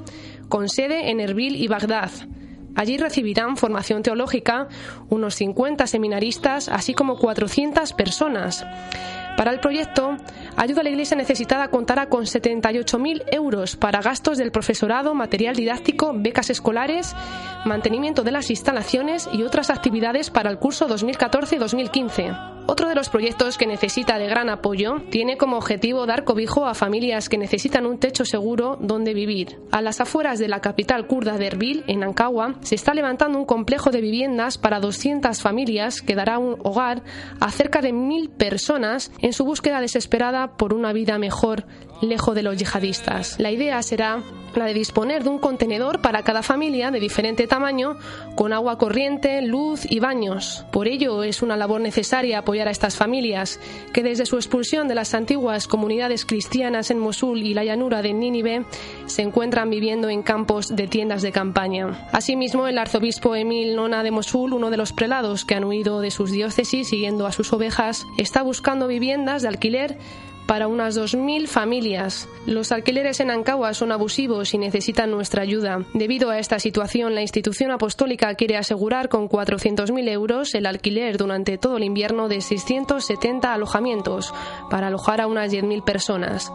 con 0.48 0.68
sede 0.68 1.10
en 1.10 1.18
Erbil 1.20 1.56
y 1.56 1.66
Bagdad. 1.66 2.12
Allí 2.76 2.96
recibirán 2.96 3.56
formación 3.56 4.02
teológica 4.02 4.68
unos 5.08 5.34
50 5.34 5.86
seminaristas, 5.86 6.68
así 6.68 6.94
como 6.94 7.18
400 7.18 7.92
personas. 7.92 8.64
Para 9.36 9.50
el 9.50 9.60
proyecto, 9.60 10.16
Ayuda 10.56 10.82
a 10.82 10.84
la 10.84 10.90
Iglesia 10.90 11.16
Necesitada 11.16 11.68
contará 11.68 12.08
con 12.08 12.24
78.000 12.24 13.24
euros 13.32 13.74
para 13.74 14.00
gastos 14.00 14.38
del 14.38 14.52
profesorado, 14.52 15.12
material 15.14 15.56
didáctico, 15.56 16.12
becas 16.14 16.48
escolares, 16.48 17.14
mantenimiento 17.64 18.22
de 18.22 18.30
las 18.30 18.50
instalaciones 18.50 19.28
y 19.32 19.42
otras 19.42 19.70
actividades 19.70 20.30
para 20.30 20.50
el 20.50 20.58
curso 20.58 20.88
2014-2015. 20.88 22.52
Otro 22.66 22.88
de 22.88 22.94
los 22.94 23.10
proyectos 23.10 23.58
que 23.58 23.66
necesita 23.66 24.16
de 24.16 24.26
gran 24.26 24.48
apoyo 24.48 25.02
tiene 25.10 25.36
como 25.36 25.58
objetivo 25.58 26.06
dar 26.06 26.24
cobijo 26.24 26.66
a 26.66 26.72
familias 26.72 27.28
que 27.28 27.36
necesitan 27.36 27.84
un 27.84 27.98
techo 27.98 28.24
seguro 28.24 28.78
donde 28.80 29.12
vivir. 29.12 29.60
A 29.70 29.82
las 29.82 30.00
afueras 30.00 30.38
de 30.38 30.48
la 30.48 30.60
capital 30.60 31.06
kurda 31.06 31.36
de 31.36 31.48
Erbil, 31.48 31.84
en 31.88 32.02
Ankawa, 32.02 32.54
se 32.62 32.74
está 32.74 32.94
levantando 32.94 33.38
un 33.38 33.44
complejo 33.44 33.90
de 33.90 34.00
viviendas 34.00 34.56
para 34.56 34.80
200 34.80 35.42
familias 35.42 36.00
que 36.00 36.14
dará 36.14 36.38
un 36.38 36.56
hogar 36.62 37.02
a 37.38 37.50
cerca 37.50 37.82
de 37.82 37.92
mil 37.92 38.30
personas 38.30 39.12
en 39.24 39.32
su 39.32 39.46
búsqueda 39.46 39.80
desesperada 39.80 40.48
por 40.48 40.74
una 40.74 40.92
vida 40.92 41.18
mejor 41.18 41.64
lejos 42.02 42.34
de 42.34 42.42
los 42.42 42.58
yihadistas. 42.58 43.40
La 43.40 43.50
idea 43.50 43.82
será 43.82 44.22
la 44.54 44.66
de 44.66 44.74
disponer 44.74 45.24
de 45.24 45.30
un 45.30 45.38
contenedor 45.38 46.00
para 46.00 46.22
cada 46.22 46.42
familia 46.42 46.92
de 46.92 47.00
diferente 47.00 47.48
tamaño, 47.48 47.96
con 48.36 48.52
agua 48.52 48.78
corriente, 48.78 49.40
luz 49.42 49.90
y 49.90 49.98
baños. 49.98 50.64
Por 50.70 50.86
ello 50.86 51.24
es 51.24 51.42
una 51.42 51.56
labor 51.56 51.80
necesaria 51.80 52.38
apoyar 52.38 52.68
a 52.68 52.70
estas 52.70 52.96
familias, 52.96 53.58
que 53.92 54.04
desde 54.04 54.26
su 54.26 54.36
expulsión 54.36 54.86
de 54.86 54.94
las 54.94 55.14
antiguas 55.14 55.66
comunidades 55.66 56.24
cristianas 56.24 56.92
en 56.92 56.98
Mosul 57.00 57.42
y 57.42 57.54
la 57.54 57.64
llanura 57.64 58.02
de 58.02 58.12
Nínive 58.12 58.64
se 59.06 59.22
encuentran 59.22 59.70
viviendo 59.70 60.08
en 60.08 60.22
campos 60.22 60.76
de 60.76 60.86
tiendas 60.86 61.22
de 61.22 61.32
campaña. 61.32 62.08
Asimismo, 62.12 62.68
el 62.68 62.78
arzobispo 62.78 63.34
Emil 63.34 63.74
Nona 63.74 64.02
de 64.04 64.10
Mosul, 64.12 64.52
uno 64.52 64.70
de 64.70 64.76
los 64.76 64.92
prelados 64.92 65.44
que 65.44 65.56
han 65.56 65.64
huido 65.64 66.00
de 66.00 66.12
sus 66.12 66.30
diócesis 66.30 66.90
siguiendo 66.90 67.26
a 67.26 67.32
sus 67.32 67.52
ovejas, 67.52 68.06
está 68.18 68.42
buscando 68.42 68.86
viviendas 68.86 69.13
de 69.14 69.48
alquiler 69.48 69.96
para 70.46 70.66
unas 70.68 70.98
2.000 70.98 71.46
familias. 71.46 72.28
Los 72.46 72.72
alquileres 72.72 73.20
en 73.20 73.30
Ankawa 73.30 73.72
son 73.72 73.92
abusivos 73.92 74.52
y 74.52 74.58
necesitan 74.58 75.10
nuestra 75.10 75.42
ayuda. 75.42 75.84
Debido 75.94 76.30
a 76.30 76.38
esta 76.38 76.58
situación, 76.58 77.14
la 77.14 77.22
institución 77.22 77.70
apostólica 77.70 78.34
quiere 78.34 78.56
asegurar 78.56 79.08
con 79.08 79.28
400.000 79.28 80.08
euros 80.10 80.54
el 80.54 80.66
alquiler 80.66 81.16
durante 81.16 81.56
todo 81.56 81.76
el 81.76 81.84
invierno 81.84 82.28
de 82.28 82.40
670 82.40 83.54
alojamientos 83.54 84.34
para 84.68 84.88
alojar 84.88 85.20
a 85.20 85.28
unas 85.28 85.52
10.000 85.52 85.82
personas 85.84 86.52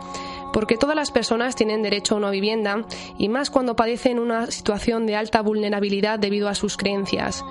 porque 0.53 0.77
todas 0.77 0.95
las 0.95 1.11
personas 1.11 1.55
tienen 1.55 1.81
derecho 1.81 2.15
a 2.15 2.17
una 2.17 2.31
vivienda 2.31 2.85
y 3.17 3.29
más 3.29 3.49
cuando 3.49 3.75
padecen 3.75 4.19
una 4.19 4.47
situación 4.47 5.05
de 5.05 5.15
alta 5.15 5.41
vulnerabilidad 5.41 6.19
debido 6.19 6.49
a 6.49 6.55
sus 6.55 6.77
creencias. 6.77 7.43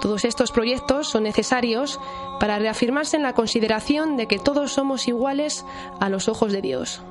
Todos 0.00 0.24
estos 0.24 0.50
proyectos 0.50 1.08
son 1.08 1.22
necesarios 1.22 2.00
para 2.40 2.58
reafirmarse 2.58 3.16
en 3.16 3.22
la 3.22 3.34
consideración 3.34 4.16
de 4.16 4.26
que 4.26 4.38
todos 4.38 4.72
somos 4.72 5.06
iguales 5.06 5.64
a 6.00 6.08
los 6.08 6.28
ojos 6.28 6.52
de 6.52 6.60
Dios. 6.60 7.02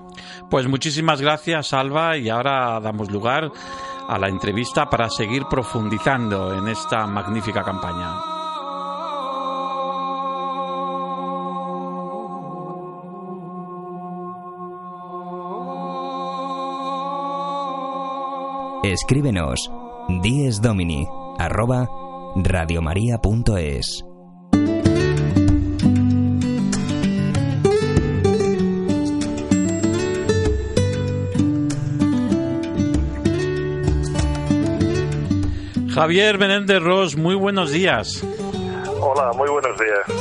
Pues 0.50 0.68
muchísimas 0.68 1.22
gracias, 1.22 1.74
Alba, 1.74 2.18
y 2.18 2.28
ahora 2.30 2.80
damos 2.82 3.10
lugar 3.10 3.50
a 4.08 4.20
la 4.20 4.28
entrevista 4.28 4.90
para 4.90 5.10
seguir 5.10 5.44
profundizando 5.50 6.54
en 6.54 6.68
esta 6.68 7.08
magnífica 7.08 7.64
campaña. 7.64 8.31
Escríbenos 18.84 19.72
dies 20.24 20.60
domini 20.60 21.08
arroba 21.38 21.88
radiomaria.es. 22.36 24.04
Javier 35.94 36.40
Menéndez 36.40 36.82
Ross, 36.82 37.16
muy 37.16 37.36
buenos 37.36 37.70
días. 37.70 38.26
Hola, 39.00 39.32
muy 39.38 39.50
buenos 39.50 39.78
días. 39.78 40.21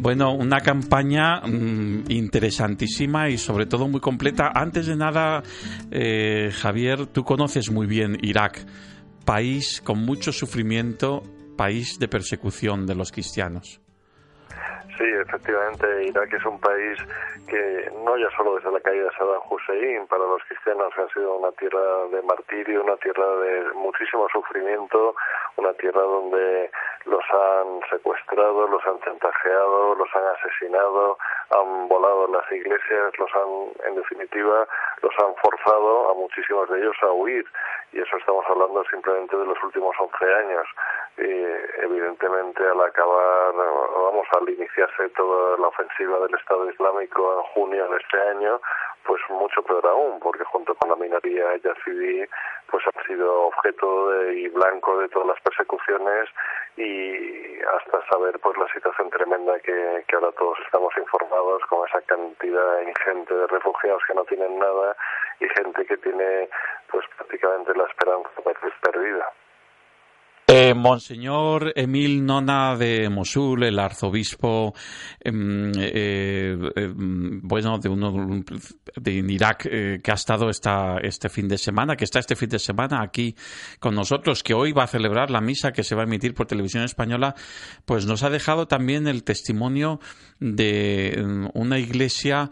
Bueno, 0.00 0.32
una 0.32 0.60
campaña 0.60 1.40
mm, 1.40 2.04
interesantísima 2.08 3.30
y 3.30 3.36
sobre 3.36 3.66
todo 3.66 3.88
muy 3.88 4.00
completa. 4.00 4.52
Antes 4.54 4.86
de 4.86 4.94
nada, 4.94 5.42
eh, 5.90 6.52
Javier, 6.54 7.06
tú 7.06 7.24
conoces 7.24 7.72
muy 7.72 7.88
bien 7.88 8.16
Irak, 8.22 8.64
país 9.24 9.82
con 9.84 9.98
mucho 9.98 10.30
sufrimiento 10.30 11.24
país 11.56 11.98
de 11.98 12.06
persecución 12.06 12.86
de 12.86 12.94
los 12.94 13.10
cristianos. 13.10 13.80
Sí, 14.98 15.04
efectivamente, 15.04 16.06
Irak 16.06 16.32
es 16.32 16.44
un 16.44 16.58
país 16.58 16.98
que 17.46 17.88
no 18.04 18.16
ya 18.16 18.28
solo 18.36 18.56
desde 18.56 18.72
la 18.72 18.80
caída 18.80 19.04
de 19.04 19.10
Saddam 19.12 19.42
Hussein, 19.48 20.04
para 20.08 20.24
los 20.24 20.42
cristianos 20.42 20.92
ha 20.98 21.08
sido 21.14 21.36
una 21.36 21.52
tierra 21.52 22.08
de 22.10 22.20
martirio, 22.22 22.82
una 22.82 22.96
tierra 22.96 23.24
de 23.36 23.72
muchísimo 23.74 24.28
sufrimiento, 24.28 25.14
una 25.56 25.72
tierra 25.74 26.02
donde 26.02 26.68
los 27.04 27.22
han 27.30 27.80
secuestrado, 27.88 28.66
los 28.66 28.84
han 28.86 28.98
chantajeado, 29.00 29.94
los 29.94 30.08
han 30.16 30.24
asesinado, 30.34 31.16
han 31.50 31.86
volado 31.86 32.26
las 32.26 32.50
iglesias, 32.50 33.12
los 33.18 33.30
han, 33.36 33.88
en 33.88 33.94
definitiva, 33.94 34.66
los 35.00 35.14
han 35.22 35.32
forzado 35.36 36.10
a 36.10 36.14
muchísimos 36.14 36.68
de 36.70 36.78
ellos 36.80 36.96
a 37.02 37.12
huir. 37.12 37.46
Y 37.92 38.00
eso 38.00 38.16
estamos 38.16 38.44
hablando 38.48 38.84
simplemente 38.90 39.36
de 39.36 39.46
los 39.46 39.62
últimos 39.62 39.94
11 39.98 40.34
años 40.34 40.66
eh, 41.18 41.70
evidentemente 41.82 42.62
al 42.64 42.80
acabar, 42.80 43.52
vamos, 43.54 44.26
al 44.38 44.48
iniciarse 44.48 45.08
toda 45.10 45.58
la 45.58 45.68
ofensiva 45.68 46.18
del 46.20 46.34
Estado 46.34 46.70
Islámico 46.70 47.34
en 47.38 47.42
junio 47.54 47.88
de 47.88 47.96
este 47.96 48.20
año, 48.20 48.60
pues 49.04 49.20
mucho 49.30 49.62
peor 49.62 49.86
aún, 49.86 50.20
porque 50.20 50.44
junto 50.44 50.74
con 50.74 50.90
la 50.90 50.96
minoría 50.96 51.56
yazidí, 51.56 52.24
pues 52.70 52.84
ha 52.86 53.04
sido 53.04 53.46
objeto 53.46 54.10
de, 54.10 54.34
y 54.34 54.48
blanco 54.48 54.98
de 54.98 55.08
todas 55.08 55.28
las 55.28 55.40
persecuciones 55.40 56.28
y 56.76 57.58
hasta 57.62 58.06
saber 58.10 58.38
pues 58.38 58.56
la 58.58 58.68
situación 58.72 59.10
tremenda 59.10 59.58
que, 59.60 60.04
que 60.06 60.14
ahora 60.14 60.30
todos 60.32 60.58
estamos 60.64 60.96
informados 60.96 61.62
con 61.66 61.88
esa 61.88 62.00
cantidad 62.02 62.80
ingente 62.82 63.34
de 63.34 63.46
refugiados 63.46 64.02
que 64.06 64.14
no 64.14 64.24
tienen 64.24 64.58
nada 64.58 64.96
y 65.40 65.48
gente 65.48 65.84
que 65.86 65.96
tiene 65.96 66.48
pues 66.90 67.06
prácticamente 67.16 67.74
la 67.74 67.84
esperanza 67.84 68.30
perdida. 68.82 69.32
Eh, 70.50 70.72
Monseñor 70.72 71.74
Emil 71.76 72.24
Nona 72.24 72.74
de 72.74 73.10
Mosul, 73.10 73.64
el 73.64 73.78
arzobispo, 73.78 74.72
em, 75.20 75.70
eh, 75.76 76.56
em, 76.74 77.40
bueno, 77.42 77.76
de 77.78 77.90
uno 77.90 78.42
de 78.96 79.12
Irak 79.12 79.66
eh, 79.70 80.00
que 80.02 80.10
ha 80.10 80.14
estado 80.14 80.48
esta, 80.48 81.00
este 81.02 81.28
fin 81.28 81.48
de 81.48 81.58
semana, 81.58 81.96
que 81.96 82.04
está 82.04 82.18
este 82.18 82.34
fin 82.34 82.48
de 82.48 82.58
semana 82.58 83.02
aquí 83.02 83.34
con 83.78 83.94
nosotros, 83.94 84.42
que 84.42 84.54
hoy 84.54 84.72
va 84.72 84.84
a 84.84 84.86
celebrar 84.86 85.30
la 85.30 85.42
misa 85.42 85.70
que 85.70 85.84
se 85.84 85.94
va 85.94 86.00
a 86.00 86.06
emitir 86.06 86.32
por 86.32 86.46
televisión 86.46 86.82
española, 86.82 87.34
pues 87.84 88.06
nos 88.06 88.22
ha 88.22 88.30
dejado 88.30 88.66
también 88.66 89.06
el 89.06 89.24
testimonio 89.24 90.00
de 90.40 91.10
em, 91.10 91.50
una 91.52 91.78
iglesia 91.78 92.48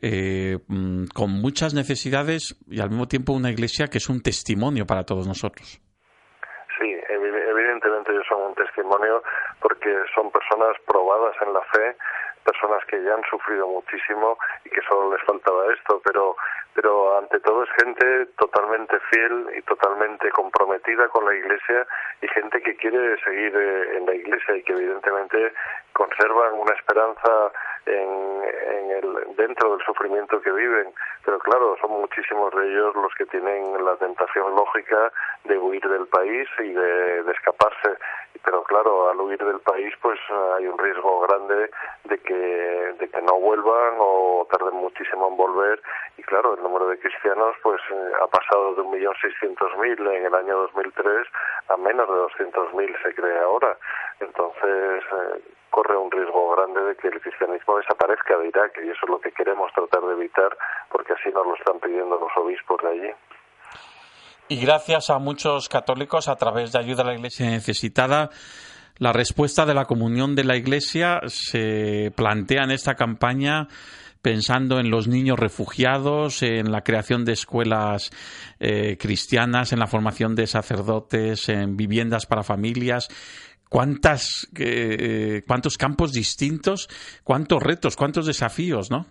mm, 0.00 1.06
con 1.12 1.32
muchas 1.32 1.74
necesidades 1.74 2.56
y 2.70 2.78
al 2.78 2.90
mismo 2.90 3.08
tiempo 3.08 3.32
una 3.32 3.50
iglesia 3.50 3.88
que 3.88 3.98
es 3.98 4.08
un 4.08 4.20
testimonio 4.20 4.86
para 4.86 5.02
todos 5.02 5.26
nosotros 5.26 5.80
son 8.30 8.42
un 8.42 8.54
porque 9.60 10.02
son 10.14 10.30
personas 10.30 10.76
probadas 10.86 11.36
en 11.42 11.52
la 11.52 11.62
fe, 11.62 11.96
personas 12.44 12.84
que 12.86 13.02
ya 13.02 13.14
han 13.14 13.24
sufrido 13.24 13.68
muchísimo 13.68 14.38
y 14.64 14.70
que 14.70 14.80
solo 14.82 15.14
les 15.14 15.22
faltaba 15.24 15.72
esto, 15.72 16.00
pero 16.04 16.36
pero 16.74 17.18
ante 17.18 17.40
todo 17.40 17.64
es 17.64 17.70
gente 17.82 18.26
totalmente 18.38 18.98
fiel 19.10 19.48
y 19.56 19.62
totalmente 19.62 20.30
comprometida 20.30 21.08
con 21.08 21.24
la 21.24 21.34
Iglesia 21.34 21.86
y 22.22 22.28
gente 22.28 22.62
que 22.62 22.76
quiere 22.76 23.18
seguir 23.22 23.54
eh, 23.56 23.96
en 23.96 24.06
la 24.06 24.14
Iglesia 24.14 24.56
y 24.56 24.62
que 24.62 24.72
evidentemente 24.72 25.52
conservan 25.92 26.54
una 26.54 26.74
esperanza 26.74 27.52
en, 27.86 28.42
en 28.44 28.90
el, 28.92 29.36
dentro 29.36 29.76
del 29.76 29.84
sufrimiento 29.84 30.40
que 30.40 30.52
viven. 30.52 30.92
Pero 31.24 31.38
claro, 31.40 31.76
son 31.80 31.90
muchísimos 31.90 32.54
de 32.54 32.68
ellos 32.68 32.94
los 32.94 33.14
que 33.14 33.26
tienen 33.26 33.84
la 33.84 33.96
tentación 33.96 34.54
lógica 34.54 35.12
de 35.44 35.58
huir 35.58 35.82
del 35.86 36.06
país 36.06 36.48
y 36.60 36.72
de 36.72 37.30
escaparse. 37.32 37.98
Pero 38.44 38.62
claro, 38.64 39.10
al 39.10 39.20
huir 39.20 39.38
del 39.44 39.60
país 39.60 39.92
pues 40.00 40.18
hay 40.56 40.66
un 40.66 40.78
riesgo 40.78 41.20
grande 41.20 41.70
de 42.04 42.18
que, 42.18 42.34
de 42.34 43.08
que 43.08 43.22
no 43.22 43.38
vuelvan 43.38 43.94
o 43.98 44.46
tarden 44.50 44.76
muchísimo 44.76 45.28
en 45.28 45.36
volver. 45.36 45.82
Y 46.16 46.22
claro, 46.22 46.54
el 46.54 46.62
número 46.62 46.86
de 46.88 46.98
cristianos 46.98 47.56
pues 47.62 47.80
eh, 47.90 48.12
ha 48.22 48.26
pasado 48.26 48.74
de 48.74 48.82
un 48.82 48.90
millón 48.90 49.14
seiscientos 49.20 49.76
mil 49.78 49.98
en 50.06 50.26
el 50.26 50.34
año 50.34 50.56
2003 50.56 51.26
a 51.68 51.76
menos 51.76 52.08
de 52.08 52.14
doscientos 52.14 52.72
mil 52.74 52.94
se 53.02 53.14
cree 53.14 53.38
ahora. 53.40 53.76
Entonces, 54.20 55.04
eh, 55.04 55.40
corre 55.70 55.96
un 55.96 56.10
riesgo 56.10 56.50
grande 56.56 56.82
de 56.82 56.96
que 56.96 57.08
el 57.08 57.20
cristianismo 57.20 57.78
desaparezca 57.78 58.36
de 58.38 58.48
Irak 58.48 58.78
y 58.82 58.90
eso 58.90 59.00
es 59.04 59.08
lo 59.08 59.20
que 59.20 59.32
queremos 59.32 59.72
tratar 59.72 60.02
de 60.02 60.12
evitar 60.12 60.56
porque 60.90 61.12
así 61.12 61.30
nos 61.30 61.46
lo 61.46 61.54
están 61.54 61.78
pidiendo 61.78 62.18
los 62.18 62.36
obispos 62.36 62.80
de 62.82 62.88
allí. 62.88 63.14
Y 64.50 64.56
gracias 64.56 65.10
a 65.10 65.20
muchos 65.20 65.68
católicos 65.68 66.26
a 66.26 66.34
través 66.34 66.72
de 66.72 66.80
ayuda 66.80 67.04
a 67.04 67.06
la 67.06 67.14
Iglesia 67.14 67.48
necesitada, 67.48 68.30
la 68.98 69.12
respuesta 69.12 69.64
de 69.64 69.74
la 69.74 69.84
comunión 69.84 70.34
de 70.34 70.42
la 70.42 70.56
Iglesia 70.56 71.20
se 71.28 72.12
plantea 72.16 72.64
en 72.64 72.72
esta 72.72 72.96
campaña 72.96 73.68
pensando 74.22 74.80
en 74.80 74.90
los 74.90 75.06
niños 75.06 75.38
refugiados, 75.38 76.42
en 76.42 76.72
la 76.72 76.80
creación 76.80 77.24
de 77.24 77.34
escuelas 77.34 78.10
eh, 78.58 78.96
cristianas, 78.98 79.72
en 79.72 79.78
la 79.78 79.86
formación 79.86 80.34
de 80.34 80.48
sacerdotes, 80.48 81.48
en 81.48 81.76
viviendas 81.76 82.26
para 82.26 82.42
familias 82.42 83.06
cuántas, 83.68 84.48
eh, 84.58 85.44
cuántos 85.46 85.78
campos 85.78 86.10
distintos, 86.10 86.88
cuántos 87.22 87.62
retos, 87.62 87.94
cuántos 87.94 88.26
desafíos, 88.26 88.90
¿no? 88.90 89.06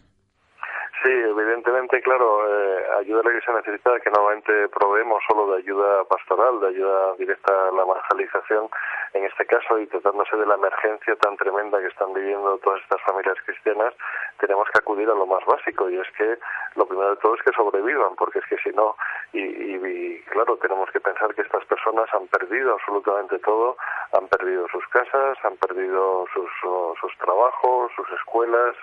Evidentemente, 1.99 2.01
claro, 2.01 2.47
eh, 2.47 2.85
ayuda 2.99 3.21
a 3.21 3.23
la 3.23 3.29
Iglesia 3.29 3.53
necesitada 3.53 3.99
que 3.99 4.09
normalmente 4.09 4.69
proveemos 4.69 5.21
solo 5.27 5.51
de 5.51 5.61
ayuda 5.61 6.03
pastoral, 6.05 6.59
de 6.59 6.67
ayuda 6.67 7.15
directa 7.17 7.53
a 7.53 7.71
la 7.71 7.83
evangelización, 7.83 8.69
en 9.13 9.25
este 9.25 9.45
caso, 9.45 9.79
y 9.79 9.87
tratándose 9.87 10.37
de 10.37 10.45
la 10.45 10.55
emergencia 10.55 11.15
tan 11.15 11.35
tremenda 11.37 11.79
que 11.79 11.87
están 11.87 12.13
viviendo 12.13 12.57
todas 12.59 12.81
estas 12.81 13.01
familias 13.01 13.37
cristianas, 13.45 13.93
tenemos 14.39 14.67
que 14.69 14.79
acudir 14.79 15.09
a 15.09 15.15
lo 15.15 15.25
más 15.25 15.43
básico, 15.45 15.89
y 15.89 15.97
es 15.97 16.07
que 16.17 16.37
lo 16.75 16.85
primero 16.85 17.11
de 17.11 17.17
todo 17.17 17.35
es 17.35 17.41
que 17.43 17.53
sobrevivan, 17.53 18.15
porque 18.15 18.39
es 18.39 18.45
que 18.45 18.57
si 18.57 18.69
no, 18.75 18.95
y, 19.33 20.19
claro, 20.29 20.57
tenemos 20.57 20.89
que 20.91 20.99
pensar 20.99 21.33
que 21.33 21.41
estas 21.41 21.65
personas 21.65 22.07
han 22.13 22.27
perdido 22.27 22.73
absolutamente 22.73 23.39
todo, 23.39 23.77
han 24.17 24.27
perdido 24.27 24.67
sus 24.69 24.87
casas, 24.89 25.37
han 25.43 25.57
perdido 25.57 26.25
sus, 26.33 26.49
sus 26.99 27.17
trabajos, 27.17 27.91
sus 27.95 28.09
escuelas, 28.11 28.75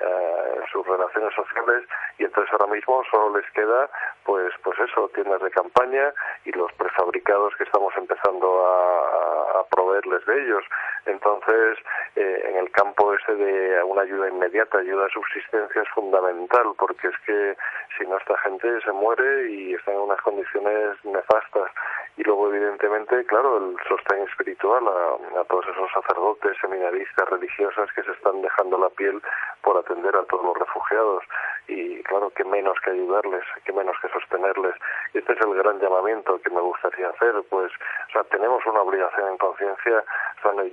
eh, 0.00 0.60
sus 0.70 0.86
relaciones 0.86 1.34
sociales 1.34 1.82
y 2.18 2.24
entonces 2.24 2.52
ahora 2.52 2.72
mismo 2.72 3.02
solo 3.10 3.36
les 3.36 3.50
queda 3.50 3.90
pues 4.22 4.54
pues 4.62 4.78
eso 4.78 5.10
tiendas 5.12 5.42
de 5.42 5.50
campaña 5.50 6.14
y 6.44 6.52
los 6.52 6.72
prefabricados 6.74 7.56
que 7.56 7.64
estamos 7.64 7.92
empezando 7.96 8.64
a 8.64 9.64
proveerles 9.70 10.24
de 10.26 10.42
ellos. 10.42 10.64
Entonces 11.06 11.78
eh, 12.16 12.42
en 12.48 12.56
el 12.56 12.70
campo 12.70 13.14
ese 13.14 13.34
de 13.34 13.82
una 13.84 14.02
ayuda 14.02 14.28
inmediata 14.28 14.78
ayuda 14.78 15.04
de 15.04 15.10
subsistencia 15.10 15.82
es 15.82 15.88
fundamental 15.90 16.72
porque 16.78 17.08
es 17.08 17.18
que 17.26 17.56
si 17.96 18.06
no 18.06 18.18
esta 18.18 18.36
gente 18.38 18.80
se 18.82 18.92
muere 18.92 19.50
y 19.50 19.74
está 19.74 19.92
en 19.92 20.00
unas 20.00 20.20
condiciones 20.22 20.96
nefastas. 21.04 21.70
Y 22.16 22.24
luego 22.24 22.48
evidentemente 22.52 23.24
claro 23.26 23.58
el 23.58 23.76
sostén 23.88 24.22
espiritual 24.22 24.84
a, 24.88 25.40
a 25.40 25.44
todos 25.44 25.66
esos 25.68 25.90
sacerdotes 25.92 26.56
seminaristas 26.60 27.28
religiosas 27.28 27.90
que 27.92 28.02
se 28.02 28.12
están 28.12 28.42
dejando 28.42 28.78
la 28.78 28.90
piel 28.90 29.22
por 29.62 29.76
atender 29.76 30.14
a 30.16 30.24
todos 30.24 30.44
los 30.44 30.58
refugiados. 30.58 31.24
Y 31.66 32.02
claro, 32.04 32.30
que 32.30 32.44
menos 32.44 32.78
que 32.80 32.90
ayudarles, 32.90 33.44
que 33.64 33.72
menos 33.72 33.96
que 34.00 34.08
sostenerles. 34.08 34.74
Este 35.12 35.32
es 35.32 35.40
el 35.40 35.54
gran 35.54 35.78
llamamiento 35.78 36.40
que 36.40 36.50
me 36.50 36.60
gustaría 36.60 37.08
hacer, 37.10 37.34
pues, 37.50 37.70
o 38.08 38.12
sea, 38.12 38.24
tenemos 38.24 38.64
una 38.66 38.80
obligación 38.80 39.28
en 39.28 39.38
conciencia, 39.58 40.04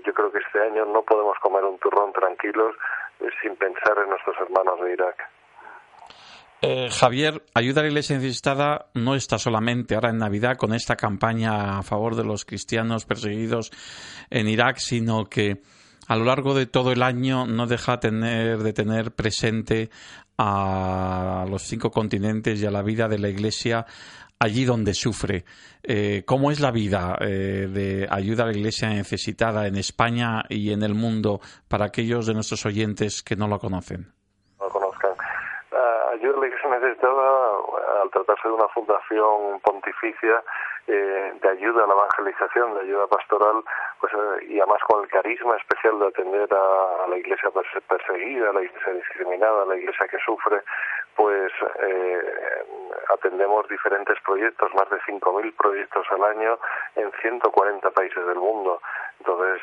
yo 0.06 0.14
creo 0.14 0.32
que 0.32 0.40
este 0.40 0.62
año 0.62 0.86
no 0.86 1.02
podemos 1.04 1.38
comer 1.42 1.64
un 1.64 1.78
turrón 1.80 2.14
tranquilos 2.14 2.76
eh, 3.20 3.30
sin 3.42 3.56
pensar 3.56 3.98
en 4.04 4.10
nuestros 4.10 4.36
hermanos 4.40 4.80
de 4.82 4.94
Irak. 4.94 5.30
Eh, 6.62 6.90
Javier, 6.90 7.42
Ayuda 7.54 7.82
a 7.82 7.84
la 7.84 7.90
Iglesia 7.90 8.16
Necesitada 8.16 8.88
no 8.94 9.16
está 9.16 9.38
solamente 9.38 9.96
ahora 9.96 10.10
en 10.10 10.18
Navidad 10.18 10.58
con 10.58 10.74
esta 10.74 10.96
campaña 10.96 11.78
a 11.78 11.84
favor 11.84 12.16
de 12.16 12.24
los 12.24 12.46
cristianos 12.46 13.06
perseguidos 13.06 13.72
en 14.30 14.48
Irak, 14.48 14.78
sino 14.78 15.26
que 15.26 15.58
a 16.08 16.16
lo 16.16 16.26
largo 16.26 16.54
de 16.54 16.66
todo 16.66 16.92
el 16.92 17.04
año 17.04 17.46
no 17.46 17.68
deja 17.68 18.00
tener, 18.00 18.60
de 18.60 18.74
tener 18.74 19.12
presente 19.12 19.90
a 20.38 21.46
los 21.50 21.64
cinco 21.64 21.92
continentes 21.92 22.62
y 22.62 22.66
a 22.66 22.72
la 22.72 22.82
vida 22.82 23.08
de 23.08 23.20
la 23.20 23.30
Iglesia 23.30 23.86
allí 24.40 24.66
donde 24.66 24.94
sufre. 24.94 25.46
Eh, 25.84 26.24
¿Cómo 26.26 26.52
es 26.52 26.60
la 26.60 26.72
vida 26.72 27.18
eh, 27.22 27.68
de 27.70 28.08
ayuda 28.10 28.44
a 28.44 28.48
la 28.48 28.54
Iglesia 28.54 28.90
necesitada 28.90 29.68
en 29.68 29.76
España 29.76 30.44
y 30.50 30.72
en 30.72 30.84
el 30.84 30.96
mundo 30.96 31.40
para 31.68 31.86
aquellos 31.86 32.28
de 32.28 32.34
nuestros 32.34 32.66
oyentes 32.66 33.24
que 33.24 33.36
no 33.36 33.48
lo 33.48 33.60
conocen? 33.60 34.12
No 34.60 34.68
conozcan. 34.70 35.12
ayuda 36.14 36.38
a 36.38 36.40
la 36.42 36.48
Iglesia 36.48 36.70
necesitada, 36.70 37.22
al 38.04 38.10
tratarse 38.12 38.48
de 38.48 38.54
una 38.54 38.68
fundación 38.70 39.60
pontificia, 39.62 40.44
eh, 40.88 41.34
de 41.42 41.50
ayuda 41.50 41.84
a 41.84 41.88
la 41.88 41.94
evangelización, 41.94 42.76
de 42.76 42.82
ayuda 42.82 43.08
pastoral, 43.08 43.64
pues 44.00 44.14
eh, 44.14 44.46
y 44.50 44.60
además 44.60 44.82
con 44.84 45.04
el 45.04 45.10
carisma 45.10 45.58
especial 45.58 45.98
de 45.98 46.08
atender 46.08 46.48
a, 46.54 47.08
la 47.08 47.18
iglesia 47.18 47.50
perseguida, 47.88 48.52
a 48.52 48.54
la 48.54 48.62
iglesia 48.62 48.94
discriminada, 48.94 49.64
a 49.64 49.66
la 49.66 49.78
iglesia 49.78 50.08
que 50.08 50.20
sufre, 50.20 50.62
pues 51.16 51.52
eh, 51.80 52.66
atendemos 53.14 53.68
diferentes 53.68 54.16
proyectos, 54.24 54.74
más 54.76 54.88
de 54.92 55.00
5.000 55.02 55.56
proyectos 55.56 56.06
al 56.12 56.24
año 56.24 56.60
en 56.96 57.12
140 57.20 57.90
países 57.90 58.28
del 58.28 58.38
mundo. 58.38 58.80
Entonces 59.20 59.62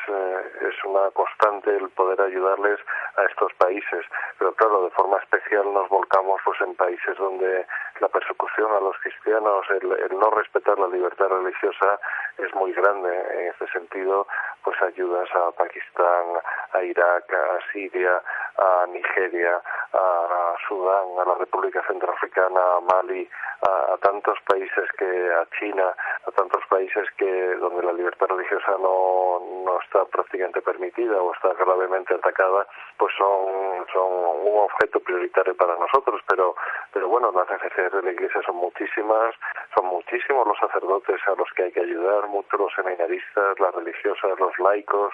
es 0.61 0.83
una 0.83 1.09
constante 1.11 1.69
el 1.77 1.87
poder 1.91 2.19
ayudarles 2.19 2.79
a 3.15 3.23
estos 3.23 3.53
países, 3.53 4.03
pero 4.39 4.51
claro, 4.55 4.83
de 4.83 4.89
forma 4.89 5.17
especial 5.19 5.71
nos 5.71 5.87
volcamos 5.87 6.41
pues 6.43 6.59
en 6.61 6.75
países 6.75 7.15
donde 7.17 7.65
la 8.01 8.07
persecución 8.09 8.71
a 8.73 8.79
los 8.79 8.97
cristianos, 8.97 9.65
el 9.69 10.19
no 10.19 10.31
respetar 10.31 10.77
la 10.79 10.87
libertad 10.87 11.12
religiosa 11.19 11.99
es 12.37 12.53
muy 12.55 12.73
grande. 12.73 13.09
En 13.09 13.47
este 13.47 13.67
sentido, 13.67 14.27
pues 14.63 14.81
ayudas 14.81 15.29
a 15.35 15.51
Pakistán, 15.51 16.39
a 16.73 16.83
Irak, 16.83 17.31
a 17.33 17.71
Siria, 17.71 18.21
a 18.57 18.85
Nigeria, 18.87 19.61
a 19.93 20.55
Sudán, 20.67 21.19
a 21.19 21.25
la 21.25 21.35
República 21.35 21.83
Centroafricana, 21.87 22.59
a 22.59 22.81
Mali, 22.81 23.29
a, 23.61 23.97
tantos 23.97 24.37
países 24.47 24.89
que 24.97 25.33
a 25.33 25.45
China, 25.59 25.93
a 26.27 26.31
tantos 26.31 26.63
países 26.69 27.07
que 27.17 27.55
donde 27.55 27.83
la 27.83 27.93
libertad 27.93 28.27
religiosa 28.27 28.71
no, 28.79 29.41
no 29.65 29.79
está 29.81 30.05
prácticamente 30.05 30.61
permitida 30.61 31.21
o 31.21 31.33
está 31.33 31.53
gravemente 31.53 32.13
atacada, 32.13 32.67
pues 32.97 33.13
son, 33.17 33.85
son 33.91 34.11
un 34.11 34.57
objeto 34.59 34.99
prioritario 34.99 35.55
para 35.55 35.75
nosotros, 35.77 36.21
pero 36.27 36.55
pero 36.93 37.09
bueno, 37.09 37.31
las 37.31 37.49
necesidades 37.49 37.91
de 37.91 38.03
la 38.03 38.11
Iglesia 38.11 38.41
son 38.45 38.57
muchísimas, 38.57 39.33
son 39.75 39.87
muchísimos 39.87 40.47
los 40.47 40.57
sacerdotes 40.59 41.02
a 41.09 41.35
los 41.37 41.49
que 41.55 41.63
hay 41.63 41.71
que 41.71 41.81
ayudar, 41.81 42.27
muchos 42.27 42.59
los 42.59 42.73
seminaristas, 42.73 43.59
las 43.59 43.75
religiosas, 43.75 44.39
los 44.39 44.57
laicos, 44.59 45.13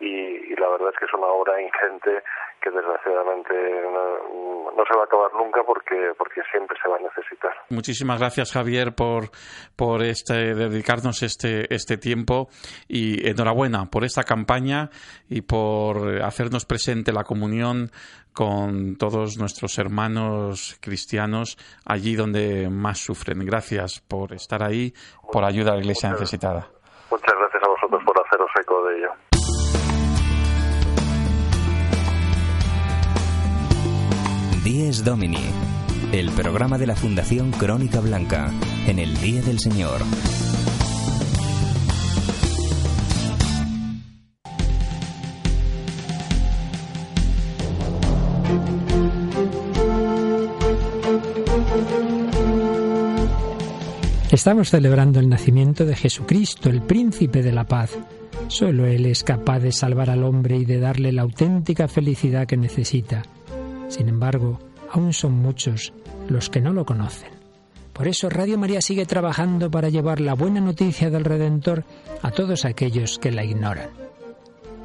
y, 0.00 0.54
la 0.56 0.68
verdad 0.68 0.88
es 0.92 0.98
que 0.98 1.04
es 1.04 1.14
una 1.14 1.26
obra 1.26 1.60
ingente 1.60 2.22
que 2.62 2.70
desgraciadamente 2.70 3.52
no, 3.92 4.84
se 4.84 4.96
va 4.96 5.02
a 5.02 5.04
acabar 5.04 5.32
nunca 5.34 5.62
porque 5.64 6.12
porque 6.16 6.40
siempre 6.50 6.76
se 6.82 6.88
va 6.88 6.96
a 6.96 7.00
necesitar. 7.00 7.52
Muchísimas 7.70 8.18
gracias 8.18 8.52
Javier 8.52 8.94
por 8.94 9.30
por 9.76 10.02
este 10.02 10.54
dedicarnos 10.54 11.22
este 11.22 11.72
este 11.74 11.98
tiempo 11.98 12.48
y 12.88 13.28
enhorabuena 13.28 13.86
por 13.90 14.04
esta 14.04 14.22
campaña 14.22 14.90
y 15.28 15.42
por 15.42 16.22
hacernos 16.22 16.64
presente 16.64 17.12
la 17.12 17.24
comunión 17.24 17.90
con 18.32 18.96
todos 18.96 19.38
nuestros 19.38 19.78
hermanos 19.78 20.78
cristianos 20.80 21.56
allí 21.86 22.16
donde 22.16 22.68
más 22.68 22.98
sufren. 22.98 23.38
Gracias 23.46 24.00
por 24.06 24.34
estar 24.34 24.62
ahí, 24.62 24.92
por 25.32 25.44
ayudar 25.44 25.72
a 25.72 25.76
la 25.76 25.82
Iglesia 25.82 26.10
necesitada. 26.10 26.75
Domini, 35.06 35.38
el 36.10 36.30
programa 36.32 36.78
de 36.78 36.86
la 36.88 36.96
Fundación 36.96 37.52
Crónica 37.52 38.00
Blanca, 38.00 38.52
en 38.88 38.98
el 38.98 39.16
Día 39.18 39.40
del 39.40 39.60
Señor. 39.60 40.00
Estamos 54.32 54.70
celebrando 54.70 55.20
el 55.20 55.28
nacimiento 55.28 55.84
de 55.84 55.94
Jesucristo, 55.94 56.68
el 56.68 56.82
príncipe 56.82 57.44
de 57.44 57.52
la 57.52 57.62
paz. 57.62 57.96
Solo 58.48 58.86
Él 58.86 59.06
es 59.06 59.22
capaz 59.22 59.60
de 59.60 59.70
salvar 59.70 60.10
al 60.10 60.24
hombre 60.24 60.56
y 60.56 60.64
de 60.64 60.80
darle 60.80 61.12
la 61.12 61.22
auténtica 61.22 61.86
felicidad 61.86 62.48
que 62.48 62.56
necesita. 62.56 63.22
Sin 63.86 64.08
embargo, 64.08 64.58
aún 64.96 65.12
son 65.12 65.32
muchos 65.32 65.92
los 66.28 66.48
que 66.48 66.60
no 66.60 66.72
lo 66.72 66.84
conocen. 66.84 67.30
Por 67.92 68.08
eso 68.08 68.28
Radio 68.28 68.58
María 68.58 68.80
sigue 68.80 69.06
trabajando 69.06 69.70
para 69.70 69.88
llevar 69.88 70.20
la 70.20 70.34
buena 70.34 70.60
noticia 70.60 71.10
del 71.10 71.24
Redentor 71.24 71.84
a 72.22 72.30
todos 72.30 72.64
aquellos 72.64 73.18
que 73.18 73.30
la 73.30 73.44
ignoran. 73.44 73.90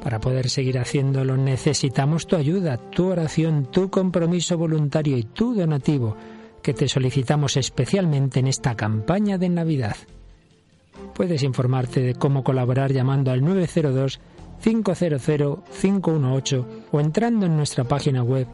Para 0.02 0.20
poder 0.20 0.48
seguir 0.48 0.78
haciéndolo 0.78 1.36
necesitamos 1.36 2.26
tu 2.26 2.36
ayuda, 2.36 2.76
tu 2.76 3.08
oración, 3.08 3.66
tu 3.70 3.90
compromiso 3.90 4.58
voluntario 4.58 5.16
y 5.16 5.24
tu 5.24 5.54
donativo, 5.54 6.16
que 6.62 6.74
te 6.74 6.88
solicitamos 6.88 7.56
especialmente 7.56 8.40
en 8.40 8.46
esta 8.48 8.74
campaña 8.74 9.38
de 9.38 9.48
Navidad. 9.48 9.96
Puedes 11.14 11.42
informarte 11.42 12.00
de 12.00 12.14
cómo 12.14 12.42
colaborar 12.42 12.92
llamando 12.92 13.30
al 13.30 13.44
902 13.44 14.20
500 14.62 15.58
518 15.80 16.66
o 16.92 17.00
entrando 17.00 17.46
en 17.46 17.56
nuestra 17.56 17.84
página 17.84 18.22
web 18.22 18.46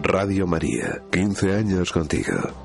Radio 0.01 0.47
María, 0.47 1.01
15 1.11 1.55
años 1.55 1.91
contigo. 1.91 2.62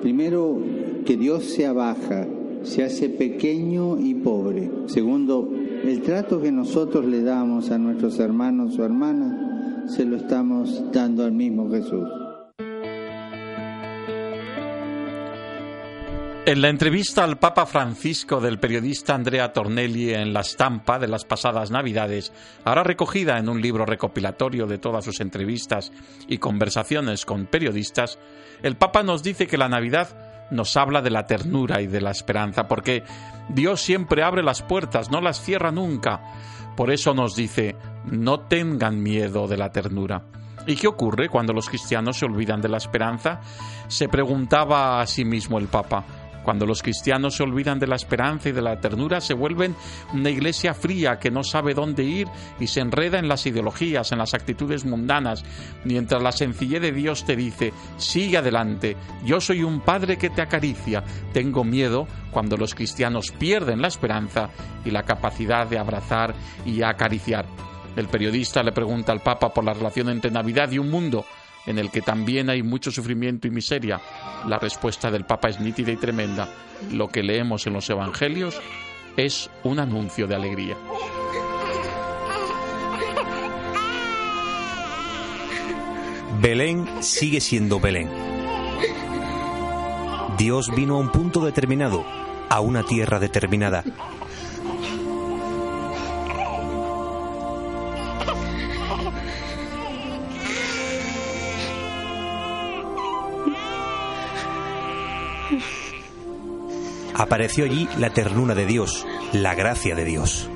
Primero, 0.00 0.58
que 1.04 1.16
Dios 1.16 1.44
se 1.44 1.66
abaja, 1.66 2.26
se 2.62 2.84
hace 2.84 3.08
pequeño 3.08 3.98
y 3.98 4.14
pobre. 4.14 4.70
Segundo, 4.86 5.50
el 5.84 6.02
trato 6.02 6.40
que 6.40 6.52
nosotros 6.52 7.06
le 7.06 7.22
damos 7.22 7.70
a 7.70 7.78
nuestros 7.78 8.18
hermanos 8.18 8.78
o 8.78 8.84
hermanas, 8.84 9.90
se 9.90 10.04
lo 10.04 10.16
estamos 10.16 10.84
dando 10.92 11.24
al 11.24 11.32
mismo 11.32 11.70
Jesús. 11.70 12.08
En 16.48 16.62
la 16.62 16.70
entrevista 16.70 17.24
al 17.24 17.38
Papa 17.38 17.66
Francisco 17.66 18.40
del 18.40 18.58
periodista 18.58 19.14
Andrea 19.14 19.52
Tornelli 19.52 20.14
en 20.14 20.32
la 20.32 20.40
estampa 20.40 20.98
de 20.98 21.06
las 21.06 21.26
pasadas 21.26 21.70
Navidades, 21.70 22.32
ahora 22.64 22.82
recogida 22.82 23.36
en 23.36 23.50
un 23.50 23.60
libro 23.60 23.84
recopilatorio 23.84 24.66
de 24.66 24.78
todas 24.78 25.04
sus 25.04 25.20
entrevistas 25.20 25.92
y 26.26 26.38
conversaciones 26.38 27.26
con 27.26 27.44
periodistas, 27.44 28.18
el 28.62 28.78
Papa 28.78 29.02
nos 29.02 29.22
dice 29.22 29.46
que 29.46 29.58
la 29.58 29.68
Navidad 29.68 30.48
nos 30.50 30.74
habla 30.78 31.02
de 31.02 31.10
la 31.10 31.26
ternura 31.26 31.82
y 31.82 31.86
de 31.86 32.00
la 32.00 32.12
esperanza, 32.12 32.66
porque 32.66 33.02
Dios 33.50 33.82
siempre 33.82 34.22
abre 34.22 34.42
las 34.42 34.62
puertas, 34.62 35.10
no 35.10 35.20
las 35.20 35.42
cierra 35.42 35.70
nunca. 35.70 36.22
Por 36.78 36.90
eso 36.90 37.12
nos 37.12 37.36
dice, 37.36 37.76
no 38.06 38.40
tengan 38.40 39.02
miedo 39.02 39.48
de 39.48 39.58
la 39.58 39.70
ternura. 39.70 40.22
¿Y 40.66 40.76
qué 40.76 40.86
ocurre 40.86 41.28
cuando 41.28 41.52
los 41.52 41.68
cristianos 41.68 42.16
se 42.16 42.24
olvidan 42.24 42.62
de 42.62 42.68
la 42.70 42.78
esperanza? 42.78 43.42
Se 43.88 44.08
preguntaba 44.08 45.02
a 45.02 45.06
sí 45.06 45.26
mismo 45.26 45.58
el 45.58 45.66
Papa. 45.66 46.04
Cuando 46.48 46.64
los 46.64 46.82
cristianos 46.82 47.36
se 47.36 47.42
olvidan 47.42 47.78
de 47.78 47.86
la 47.86 47.96
esperanza 47.96 48.48
y 48.48 48.52
de 48.52 48.62
la 48.62 48.80
ternura, 48.80 49.20
se 49.20 49.34
vuelven 49.34 49.76
una 50.14 50.30
iglesia 50.30 50.72
fría 50.72 51.18
que 51.18 51.30
no 51.30 51.44
sabe 51.44 51.74
dónde 51.74 52.04
ir 52.04 52.26
y 52.58 52.68
se 52.68 52.80
enreda 52.80 53.18
en 53.18 53.28
las 53.28 53.44
ideologías, 53.44 54.12
en 54.12 54.18
las 54.18 54.32
actitudes 54.32 54.86
mundanas, 54.86 55.44
mientras 55.84 56.22
la 56.22 56.32
sencillez 56.32 56.80
de 56.80 56.92
Dios 56.92 57.26
te 57.26 57.36
dice, 57.36 57.74
sigue 57.98 58.38
adelante, 58.38 58.96
yo 59.26 59.42
soy 59.42 59.62
un 59.62 59.80
padre 59.80 60.16
que 60.16 60.30
te 60.30 60.40
acaricia. 60.40 61.04
Tengo 61.34 61.64
miedo 61.64 62.08
cuando 62.30 62.56
los 62.56 62.74
cristianos 62.74 63.30
pierden 63.30 63.82
la 63.82 63.88
esperanza 63.88 64.48
y 64.86 64.90
la 64.90 65.02
capacidad 65.02 65.66
de 65.66 65.78
abrazar 65.78 66.34
y 66.64 66.80
acariciar. 66.80 67.44
El 67.94 68.08
periodista 68.08 68.62
le 68.62 68.72
pregunta 68.72 69.12
al 69.12 69.20
Papa 69.20 69.52
por 69.52 69.64
la 69.64 69.74
relación 69.74 70.08
entre 70.08 70.30
Navidad 70.30 70.72
y 70.72 70.78
un 70.78 70.88
mundo 70.88 71.26
en 71.68 71.78
el 71.78 71.90
que 71.90 72.00
también 72.00 72.48
hay 72.48 72.62
mucho 72.62 72.90
sufrimiento 72.90 73.46
y 73.46 73.50
miseria, 73.50 74.00
la 74.46 74.58
respuesta 74.58 75.10
del 75.10 75.26
Papa 75.26 75.50
es 75.50 75.60
nítida 75.60 75.92
y 75.92 75.96
tremenda. 75.96 76.48
Lo 76.92 77.08
que 77.08 77.22
leemos 77.22 77.66
en 77.66 77.74
los 77.74 77.90
Evangelios 77.90 78.58
es 79.18 79.50
un 79.64 79.78
anuncio 79.78 80.26
de 80.26 80.34
alegría. 80.34 80.76
Belén 86.40 86.88
sigue 87.02 87.40
siendo 87.42 87.80
Belén. 87.80 88.08
Dios 90.38 90.70
vino 90.74 90.94
a 90.94 91.00
un 91.00 91.12
punto 91.12 91.44
determinado, 91.44 92.06
a 92.48 92.60
una 92.60 92.82
tierra 92.84 93.18
determinada, 93.18 93.84
apareció 107.18 107.64
allí 107.64 107.88
la 107.98 108.10
ternura 108.10 108.54
de 108.54 108.64
Dios, 108.64 109.06
la 109.32 109.54
gracia 109.54 109.94
de 109.94 110.04
Dios. 110.04 110.48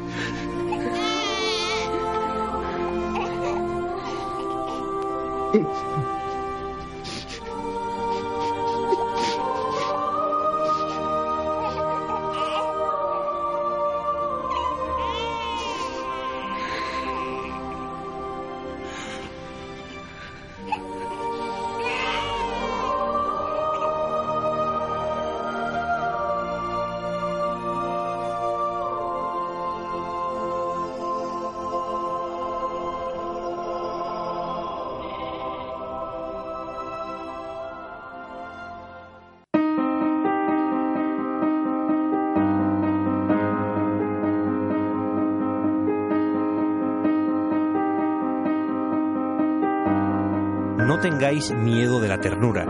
Tengáis 51.03 51.53
miedo 51.53 52.01
de 52.01 52.09
la 52.09 52.19
ternura. 52.19 52.65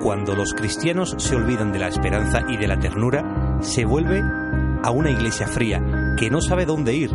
Cuando 0.00 0.36
los 0.36 0.52
cristianos 0.52 1.14
se 1.18 1.34
olvidan 1.34 1.72
de 1.72 1.78
la 1.78 1.88
esperanza 1.88 2.42
y 2.48 2.58
de 2.58 2.68
la 2.68 2.78
ternura, 2.78 3.58
se 3.60 3.84
vuelve 3.84 4.22
a 4.82 4.90
una 4.90 5.10
iglesia 5.10 5.48
fría, 5.48 5.80
que 6.18 6.30
no 6.30 6.40
sabe 6.40 6.66
dónde 6.66 6.94
ir, 6.94 7.10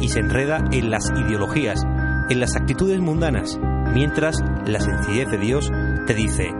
y 0.00 0.08
se 0.08 0.18
enreda 0.18 0.64
en 0.72 0.90
las 0.90 1.10
ideologías, 1.10 1.84
en 2.28 2.40
las 2.40 2.56
actitudes 2.56 3.00
mundanas, 3.00 3.58
mientras 3.94 4.42
la 4.66 4.80
sencillez 4.80 5.30
de 5.30 5.38
Dios 5.38 5.70
te 6.06 6.14
dice, 6.14 6.52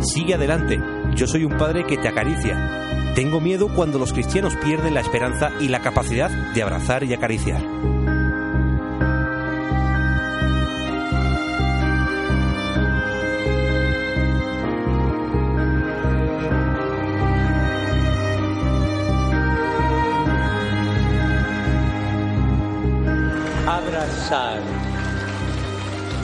sigue 0.00 0.34
adelante, 0.34 0.82
yo 1.14 1.26
soy 1.26 1.44
un 1.44 1.56
padre 1.56 1.84
que 1.86 1.98
te 1.98 2.08
acaricia. 2.08 3.14
Tengo 3.14 3.40
miedo 3.40 3.68
cuando 3.74 3.98
los 3.98 4.12
cristianos 4.12 4.56
pierden 4.56 4.94
la 4.94 5.00
esperanza 5.00 5.50
y 5.60 5.68
la 5.68 5.80
capacidad 5.80 6.30
de 6.52 6.62
abrazar 6.62 7.04
y 7.04 7.14
acariciar. 7.14 7.62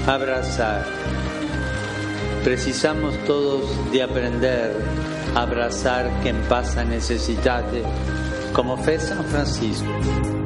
Abrazar. 0.07 0.85
Precisamos 2.43 3.17
todos 3.25 3.91
de 3.91 4.03
aprender 4.03 4.77
a 5.35 5.43
abrazar 5.43 6.11
quien 6.23 6.37
pasa 6.43 6.85
necesitate, 6.85 7.83
como 8.53 8.77
fue 8.77 8.99
San 8.99 9.25
Francisco. 9.25 10.44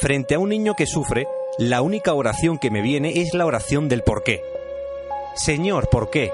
Frente 0.00 0.34
a 0.34 0.38
un 0.38 0.48
niño 0.48 0.76
que 0.76 0.86
sufre, 0.86 1.28
la 1.58 1.82
única 1.82 2.14
oración 2.14 2.56
que 2.58 2.70
me 2.70 2.80
viene 2.80 3.20
es 3.20 3.34
la 3.34 3.44
oración 3.44 3.86
del 3.90 4.02
por 4.02 4.22
qué. 4.22 4.42
Señor, 5.34 5.90
¿por 5.90 6.08
qué? 6.08 6.32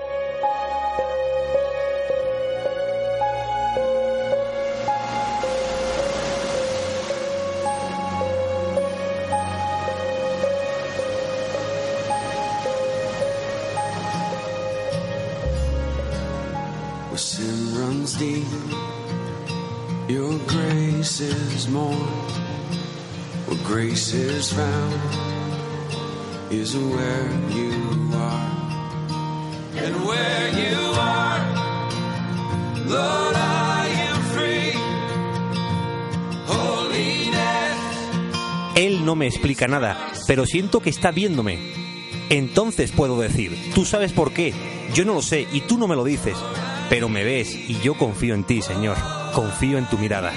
Nada, 39.68 40.12
pero 40.26 40.46
siento 40.46 40.80
que 40.80 40.90
está 40.90 41.10
viéndome. 41.10 41.58
Entonces 42.28 42.92
puedo 42.92 43.20
decir, 43.20 43.56
tú 43.74 43.84
sabes 43.84 44.12
por 44.12 44.32
qué, 44.32 44.52
yo 44.94 45.04
no 45.04 45.14
lo 45.14 45.22
sé 45.22 45.46
y 45.52 45.60
tú 45.60 45.78
no 45.78 45.86
me 45.86 45.96
lo 45.96 46.04
dices, 46.04 46.36
pero 46.88 47.08
me 47.08 47.24
ves 47.24 47.54
y 47.54 47.78
yo 47.80 47.94
confío 47.94 48.34
en 48.34 48.44
ti, 48.44 48.62
Señor, 48.62 48.96
confío 49.32 49.78
en 49.78 49.86
tu 49.86 49.98
mirada. 49.98 50.32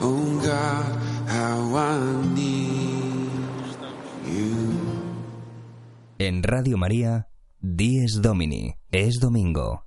Oh. 0.00 0.24
En 6.18 6.42
Radio 6.42 6.78
María, 6.78 7.28
Dies 7.60 8.22
Domini. 8.22 8.76
Es 8.90 9.20
domingo. 9.20 9.82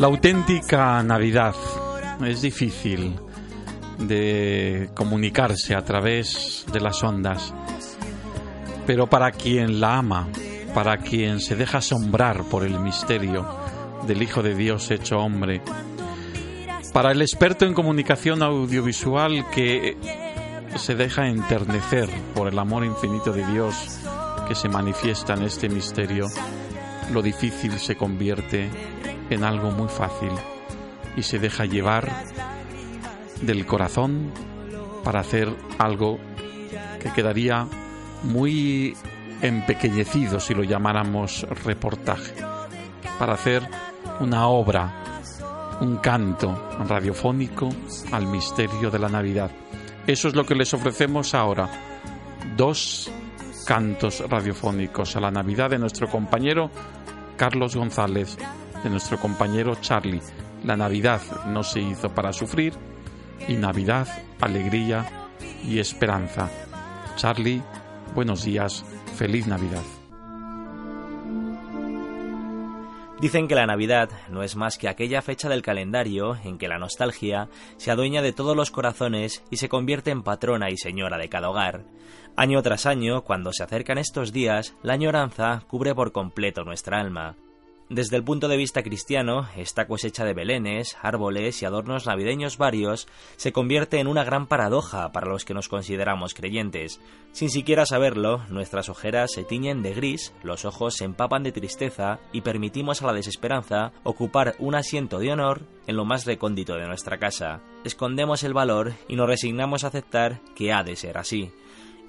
La 0.00 0.06
auténtica 0.06 1.02
Navidad. 1.02 1.54
Es 2.24 2.40
difícil 2.40 3.20
de 3.98 4.88
comunicarse 4.94 5.74
a 5.74 5.84
través 5.84 6.64
de 6.72 6.80
las 6.80 7.02
ondas, 7.02 7.52
pero 8.86 9.08
para 9.08 9.30
quien 9.30 9.78
la 9.78 9.98
ama, 9.98 10.26
para 10.72 10.96
quien 10.96 11.38
se 11.38 11.54
deja 11.54 11.78
asombrar 11.78 12.44
por 12.44 12.64
el 12.64 12.80
misterio 12.80 13.46
del 14.06 14.22
Hijo 14.22 14.42
de 14.42 14.54
Dios 14.54 14.90
hecho 14.90 15.18
hombre, 15.18 15.60
para 16.94 17.12
el 17.12 17.20
experto 17.20 17.66
en 17.66 17.74
comunicación 17.74 18.42
audiovisual 18.42 19.50
que 19.50 19.98
se 20.76 20.94
deja 20.94 21.28
enternecer 21.28 22.08
por 22.34 22.48
el 22.48 22.58
amor 22.58 22.86
infinito 22.86 23.32
de 23.32 23.44
Dios 23.44 23.98
que 24.48 24.54
se 24.54 24.70
manifiesta 24.70 25.34
en 25.34 25.42
este 25.42 25.68
misterio, 25.68 26.26
lo 27.12 27.20
difícil 27.20 27.78
se 27.78 27.96
convierte 27.96 28.70
en 29.30 29.44
algo 29.44 29.70
muy 29.70 29.88
fácil 29.88 30.30
y 31.16 31.22
se 31.22 31.38
deja 31.38 31.64
llevar 31.64 32.10
del 33.40 33.64
corazón 33.66 34.32
para 35.04 35.20
hacer 35.20 35.48
algo 35.78 36.18
que 37.02 37.12
quedaría 37.12 37.66
muy 38.22 38.96
empequeñecido 39.40 40.38
si 40.40 40.54
lo 40.54 40.62
llamáramos 40.62 41.46
reportaje, 41.64 42.34
para 43.18 43.34
hacer 43.34 43.66
una 44.20 44.48
obra, 44.48 45.20
un 45.80 45.96
canto 45.96 46.68
radiofónico 46.86 47.70
al 48.12 48.26
misterio 48.26 48.90
de 48.90 48.98
la 48.98 49.08
Navidad. 49.08 49.50
Eso 50.06 50.28
es 50.28 50.34
lo 50.34 50.44
que 50.44 50.54
les 50.54 50.72
ofrecemos 50.74 51.34
ahora. 51.34 51.70
Dos 52.56 53.10
cantos 53.66 54.22
radiofónicos 54.28 55.16
a 55.16 55.20
la 55.20 55.30
Navidad 55.30 55.70
de 55.70 55.78
nuestro 55.78 56.08
compañero 56.08 56.70
Carlos 57.36 57.74
González, 57.74 58.36
de 58.82 58.90
nuestro 58.90 59.18
compañero 59.18 59.74
Charlie. 59.76 60.22
La 60.64 60.76
Navidad 60.76 61.20
no 61.46 61.62
se 61.62 61.80
hizo 61.80 62.10
para 62.14 62.32
sufrir 62.32 62.74
y 63.48 63.54
Navidad, 63.54 64.08
alegría 64.40 65.06
y 65.64 65.78
esperanza. 65.78 66.50
Charlie, 67.16 67.62
buenos 68.14 68.44
días, 68.44 68.84
feliz 69.16 69.46
Navidad. 69.46 69.82
Dicen 73.20 73.48
que 73.48 73.54
la 73.54 73.66
Navidad 73.66 74.08
no 74.30 74.42
es 74.42 74.56
más 74.56 74.78
que 74.78 74.88
aquella 74.88 75.20
fecha 75.20 75.50
del 75.50 75.60
calendario 75.60 76.38
en 76.42 76.56
que 76.56 76.68
la 76.68 76.78
nostalgia 76.78 77.50
se 77.76 77.90
adueña 77.90 78.22
de 78.22 78.32
todos 78.32 78.56
los 78.56 78.70
corazones 78.70 79.44
y 79.50 79.58
se 79.58 79.68
convierte 79.68 80.10
en 80.10 80.22
patrona 80.22 80.70
y 80.70 80.78
señora 80.78 81.18
de 81.18 81.28
cada 81.28 81.50
hogar. 81.50 81.84
Año 82.36 82.62
tras 82.62 82.86
año, 82.86 83.22
cuando 83.22 83.52
se 83.52 83.62
acercan 83.62 83.98
estos 83.98 84.32
días, 84.32 84.74
la 84.82 84.94
añoranza 84.94 85.64
cubre 85.68 85.94
por 85.94 86.12
completo 86.12 86.64
nuestra 86.64 86.98
alma. 86.98 87.36
Desde 87.90 88.16
el 88.16 88.22
punto 88.22 88.46
de 88.46 88.56
vista 88.56 88.84
cristiano, 88.84 89.48
esta 89.56 89.88
cosecha 89.88 90.24
de 90.24 90.32
belenes, 90.32 90.96
árboles 91.02 91.60
y 91.60 91.64
adornos 91.64 92.06
navideños 92.06 92.56
varios 92.56 93.08
se 93.34 93.52
convierte 93.52 93.98
en 93.98 94.06
una 94.06 94.22
gran 94.22 94.46
paradoja 94.46 95.10
para 95.10 95.26
los 95.26 95.44
que 95.44 95.54
nos 95.54 95.68
consideramos 95.68 96.32
creyentes. 96.32 97.00
Sin 97.32 97.50
siquiera 97.50 97.84
saberlo, 97.86 98.44
nuestras 98.48 98.88
ojeras 98.90 99.32
se 99.34 99.42
tiñen 99.42 99.82
de 99.82 99.92
gris, 99.92 100.32
los 100.44 100.64
ojos 100.64 100.94
se 100.94 101.04
empapan 101.04 101.42
de 101.42 101.50
tristeza 101.50 102.20
y 102.32 102.42
permitimos 102.42 103.02
a 103.02 103.08
la 103.08 103.12
desesperanza 103.12 103.90
ocupar 104.04 104.54
un 104.60 104.76
asiento 104.76 105.18
de 105.18 105.32
honor 105.32 105.62
en 105.88 105.96
lo 105.96 106.04
más 106.04 106.26
recóndito 106.26 106.76
de 106.76 106.86
nuestra 106.86 107.18
casa. 107.18 107.60
Escondemos 107.82 108.44
el 108.44 108.54
valor 108.54 108.92
y 109.08 109.16
nos 109.16 109.26
resignamos 109.26 109.82
a 109.82 109.88
aceptar 109.88 110.40
que 110.54 110.72
ha 110.72 110.84
de 110.84 110.94
ser 110.94 111.18
así. 111.18 111.50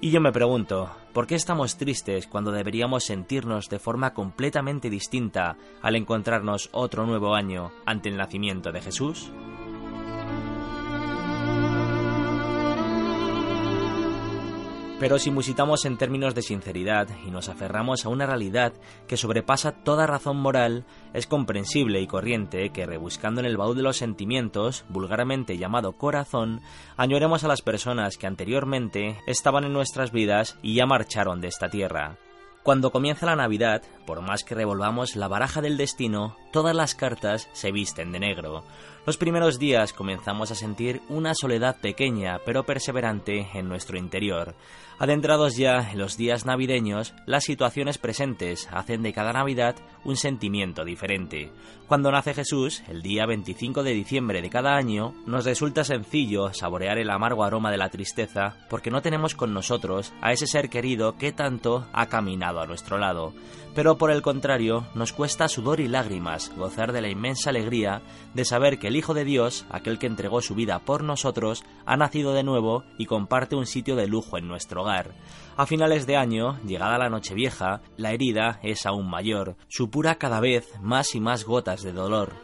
Y 0.04 0.10
yo 0.10 0.20
me 0.20 0.32
pregunto, 0.32 0.90
¿por 1.12 1.28
qué 1.28 1.36
estamos 1.36 1.76
tristes 1.76 2.26
cuando 2.26 2.50
deberíamos 2.50 3.04
sentirnos 3.04 3.68
de 3.68 3.78
forma 3.78 4.14
completamente 4.14 4.90
distinta 4.90 5.56
al 5.80 5.94
encontrarnos 5.94 6.70
otro 6.72 7.06
nuevo 7.06 7.36
año 7.36 7.70
ante 7.86 8.08
el 8.08 8.16
nacimiento 8.16 8.72
de 8.72 8.80
Jesús? 8.80 9.30
Pero 15.02 15.18
si 15.18 15.32
musitamos 15.32 15.84
en 15.84 15.98
términos 15.98 16.32
de 16.32 16.42
sinceridad 16.42 17.08
y 17.26 17.32
nos 17.32 17.48
aferramos 17.48 18.06
a 18.06 18.08
una 18.08 18.24
realidad 18.24 18.72
que 19.08 19.16
sobrepasa 19.16 19.72
toda 19.72 20.06
razón 20.06 20.36
moral, 20.36 20.84
es 21.12 21.26
comprensible 21.26 22.00
y 22.00 22.06
corriente 22.06 22.70
que 22.70 22.86
rebuscando 22.86 23.40
en 23.40 23.46
el 23.46 23.56
baúl 23.56 23.76
de 23.76 23.82
los 23.82 23.96
sentimientos, 23.96 24.84
vulgarmente 24.90 25.58
llamado 25.58 25.94
corazón, 25.94 26.60
añoremos 26.96 27.42
a 27.42 27.48
las 27.48 27.62
personas 27.62 28.16
que 28.16 28.28
anteriormente 28.28 29.18
estaban 29.26 29.64
en 29.64 29.72
nuestras 29.72 30.12
vidas 30.12 30.56
y 30.62 30.76
ya 30.76 30.86
marcharon 30.86 31.40
de 31.40 31.48
esta 31.48 31.68
tierra. 31.68 32.16
Cuando 32.62 32.92
comienza 32.92 33.26
la 33.26 33.34
Navidad, 33.34 33.82
por 34.06 34.20
más 34.20 34.44
que 34.44 34.54
revolvamos 34.54 35.16
la 35.16 35.26
baraja 35.26 35.60
del 35.60 35.78
destino, 35.78 36.36
todas 36.52 36.76
las 36.76 36.94
cartas 36.94 37.48
se 37.54 37.72
visten 37.72 38.12
de 38.12 38.20
negro. 38.20 38.62
Los 39.04 39.16
primeros 39.16 39.58
días 39.58 39.92
comenzamos 39.92 40.52
a 40.52 40.54
sentir 40.54 41.02
una 41.08 41.34
soledad 41.34 41.80
pequeña 41.80 42.38
pero 42.46 42.62
perseverante 42.62 43.48
en 43.52 43.68
nuestro 43.68 43.98
interior. 43.98 44.54
Adentrados 45.00 45.56
ya 45.56 45.90
en 45.90 45.98
los 45.98 46.16
días 46.16 46.46
navideños, 46.46 47.12
las 47.26 47.42
situaciones 47.42 47.98
presentes 47.98 48.68
hacen 48.70 49.02
de 49.02 49.12
cada 49.12 49.32
Navidad 49.32 49.74
un 50.04 50.14
sentimiento 50.14 50.84
diferente. 50.84 51.50
Cuando 51.88 52.12
nace 52.12 52.32
Jesús, 52.32 52.84
el 52.88 53.02
día 53.02 53.26
25 53.26 53.82
de 53.82 53.92
diciembre 53.92 54.40
de 54.40 54.50
cada 54.50 54.76
año, 54.76 55.12
nos 55.26 55.44
resulta 55.44 55.82
sencillo 55.82 56.54
saborear 56.54 56.98
el 56.98 57.10
amargo 57.10 57.42
aroma 57.42 57.72
de 57.72 57.78
la 57.78 57.88
tristeza 57.88 58.56
porque 58.70 58.92
no 58.92 59.02
tenemos 59.02 59.34
con 59.34 59.52
nosotros 59.52 60.12
a 60.20 60.30
ese 60.30 60.46
ser 60.46 60.70
querido 60.70 61.16
que 61.16 61.32
tanto 61.32 61.88
ha 61.92 62.06
caminado 62.06 62.60
a 62.60 62.66
nuestro 62.66 62.98
lado. 62.98 63.34
Pero 63.74 63.98
por 63.98 64.12
el 64.12 64.22
contrario, 64.22 64.86
nos 64.94 65.12
cuesta 65.12 65.48
sudor 65.48 65.80
y 65.80 65.88
lágrimas 65.88 66.52
gozar 66.56 66.92
de 66.92 67.00
la 67.00 67.08
inmensa 67.08 67.50
alegría 67.50 68.02
de 68.34 68.44
saber 68.44 68.78
que 68.78 68.91
el 68.92 68.96
Hijo 68.98 69.14
de 69.14 69.24
Dios, 69.24 69.64
aquel 69.70 69.98
que 69.98 70.06
entregó 70.06 70.42
su 70.42 70.54
vida 70.54 70.78
por 70.80 71.02
nosotros, 71.02 71.64
ha 71.86 71.96
nacido 71.96 72.34
de 72.34 72.42
nuevo 72.42 72.84
y 72.98 73.06
comparte 73.06 73.56
un 73.56 73.64
sitio 73.64 73.96
de 73.96 74.06
lujo 74.06 74.36
en 74.36 74.46
nuestro 74.46 74.82
hogar. 74.82 75.14
A 75.56 75.64
finales 75.64 76.06
de 76.06 76.18
año, 76.18 76.60
llegada 76.66 76.98
la 76.98 77.08
Nochevieja, 77.08 77.80
la 77.96 78.12
herida 78.12 78.60
es 78.62 78.84
aún 78.84 79.08
mayor, 79.08 79.56
supura 79.68 80.16
cada 80.16 80.40
vez 80.40 80.78
más 80.82 81.14
y 81.14 81.20
más 81.20 81.46
gotas 81.46 81.82
de 81.82 81.94
dolor, 81.94 82.34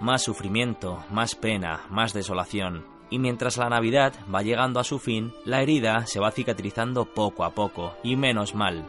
más 0.00 0.22
sufrimiento, 0.22 1.04
más 1.10 1.34
pena, 1.34 1.82
más 1.90 2.14
desolación. 2.14 2.86
Y 3.10 3.18
mientras 3.18 3.58
la 3.58 3.68
Navidad 3.68 4.14
va 4.34 4.40
llegando 4.40 4.80
a 4.80 4.84
su 4.84 5.00
fin, 5.00 5.34
la 5.44 5.60
herida 5.60 6.06
se 6.06 6.18
va 6.18 6.30
cicatrizando 6.30 7.12
poco 7.12 7.44
a 7.44 7.50
poco, 7.50 7.92
y 8.02 8.16
menos 8.16 8.54
mal. 8.54 8.86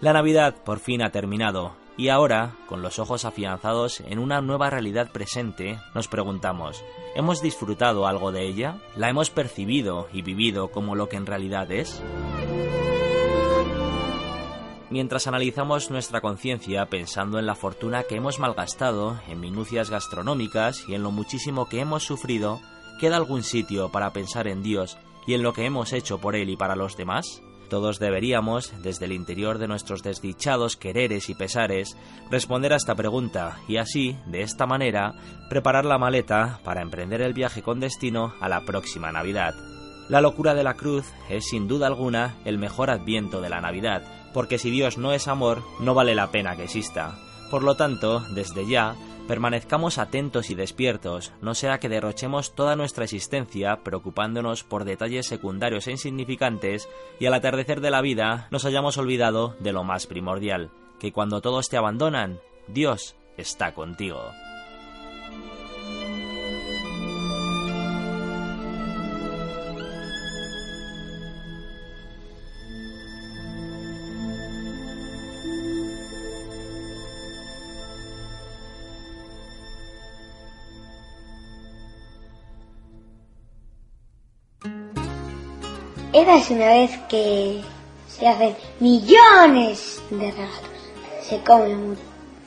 La 0.00 0.14
Navidad 0.14 0.54
por 0.64 0.78
fin 0.78 1.02
ha 1.02 1.10
terminado, 1.10 1.76
y 1.96 2.08
ahora, 2.08 2.56
con 2.66 2.82
los 2.82 2.98
ojos 2.98 3.24
afianzados 3.24 4.00
en 4.00 4.18
una 4.18 4.40
nueva 4.40 4.68
realidad 4.68 5.12
presente, 5.12 5.78
nos 5.94 6.08
preguntamos, 6.08 6.82
¿hemos 7.14 7.40
disfrutado 7.40 8.06
algo 8.06 8.32
de 8.32 8.46
ella? 8.46 8.78
¿La 8.96 9.08
hemos 9.10 9.30
percibido 9.30 10.08
y 10.12 10.22
vivido 10.22 10.68
como 10.68 10.96
lo 10.96 11.08
que 11.08 11.16
en 11.16 11.26
realidad 11.26 11.70
es? 11.70 12.02
Mientras 14.90 15.26
analizamos 15.26 15.90
nuestra 15.90 16.20
conciencia 16.20 16.86
pensando 16.86 17.38
en 17.38 17.46
la 17.46 17.54
fortuna 17.54 18.04
que 18.04 18.16
hemos 18.16 18.38
malgastado, 18.38 19.18
en 19.28 19.40
minucias 19.40 19.90
gastronómicas 19.90 20.84
y 20.88 20.94
en 20.94 21.02
lo 21.02 21.10
muchísimo 21.10 21.68
que 21.68 21.80
hemos 21.80 22.04
sufrido, 22.04 22.60
¿queda 23.00 23.16
algún 23.16 23.42
sitio 23.42 23.90
para 23.90 24.12
pensar 24.12 24.46
en 24.46 24.62
Dios 24.62 24.98
y 25.26 25.34
en 25.34 25.42
lo 25.42 25.52
que 25.52 25.64
hemos 25.64 25.92
hecho 25.92 26.18
por 26.18 26.36
Él 26.36 26.50
y 26.50 26.56
para 26.56 26.76
los 26.76 26.96
demás? 26.96 27.42
Todos 27.74 27.98
deberíamos, 27.98 28.72
desde 28.84 29.06
el 29.06 29.12
interior 29.12 29.58
de 29.58 29.66
nuestros 29.66 30.04
desdichados 30.04 30.76
quereres 30.76 31.28
y 31.28 31.34
pesares, 31.34 31.96
responder 32.30 32.72
a 32.72 32.76
esta 32.76 32.94
pregunta 32.94 33.56
y 33.66 33.78
así, 33.78 34.16
de 34.26 34.42
esta 34.42 34.64
manera, 34.64 35.12
preparar 35.50 35.84
la 35.84 35.98
maleta 35.98 36.60
para 36.62 36.82
emprender 36.82 37.20
el 37.20 37.32
viaje 37.32 37.62
con 37.62 37.80
destino 37.80 38.32
a 38.40 38.48
la 38.48 38.60
próxima 38.60 39.10
Navidad. 39.10 39.56
La 40.08 40.20
locura 40.20 40.54
de 40.54 40.62
la 40.62 40.74
cruz 40.74 41.04
es 41.28 41.48
sin 41.48 41.66
duda 41.66 41.88
alguna 41.88 42.36
el 42.44 42.58
mejor 42.58 42.90
adviento 42.90 43.40
de 43.40 43.48
la 43.48 43.60
Navidad, 43.60 44.04
porque 44.32 44.58
si 44.58 44.70
Dios 44.70 44.96
no 44.96 45.12
es 45.12 45.26
amor, 45.26 45.64
no 45.80 45.94
vale 45.94 46.14
la 46.14 46.30
pena 46.30 46.54
que 46.54 46.62
exista. 46.62 47.18
Por 47.50 47.64
lo 47.64 47.74
tanto, 47.74 48.20
desde 48.36 48.68
ya, 48.68 48.94
permanezcamos 49.26 49.98
atentos 49.98 50.50
y 50.50 50.54
despiertos, 50.54 51.32
no 51.40 51.54
sea 51.54 51.78
que 51.78 51.88
derrochemos 51.88 52.54
toda 52.54 52.76
nuestra 52.76 53.04
existencia 53.04 53.80
preocupándonos 53.82 54.64
por 54.64 54.84
detalles 54.84 55.26
secundarios 55.26 55.86
e 55.86 55.92
insignificantes 55.92 56.88
y 57.18 57.26
al 57.26 57.34
atardecer 57.34 57.80
de 57.80 57.90
la 57.90 58.00
vida 58.00 58.48
nos 58.50 58.64
hayamos 58.64 58.98
olvidado 58.98 59.56
de 59.60 59.72
lo 59.72 59.84
más 59.84 60.06
primordial, 60.06 60.70
que 60.98 61.12
cuando 61.12 61.40
todos 61.40 61.68
te 61.68 61.76
abandonan, 61.76 62.40
Dios 62.68 63.16
está 63.36 63.74
contigo. 63.74 64.20
Érase 86.24 86.54
una 86.54 86.68
vez 86.68 86.90
que 87.10 87.60
se 88.08 88.26
hacen 88.26 88.56
millones 88.80 90.00
de 90.08 90.30
regalos. 90.30 90.80
Se 91.28 91.38
come 91.42 91.74
mu- 91.74 91.96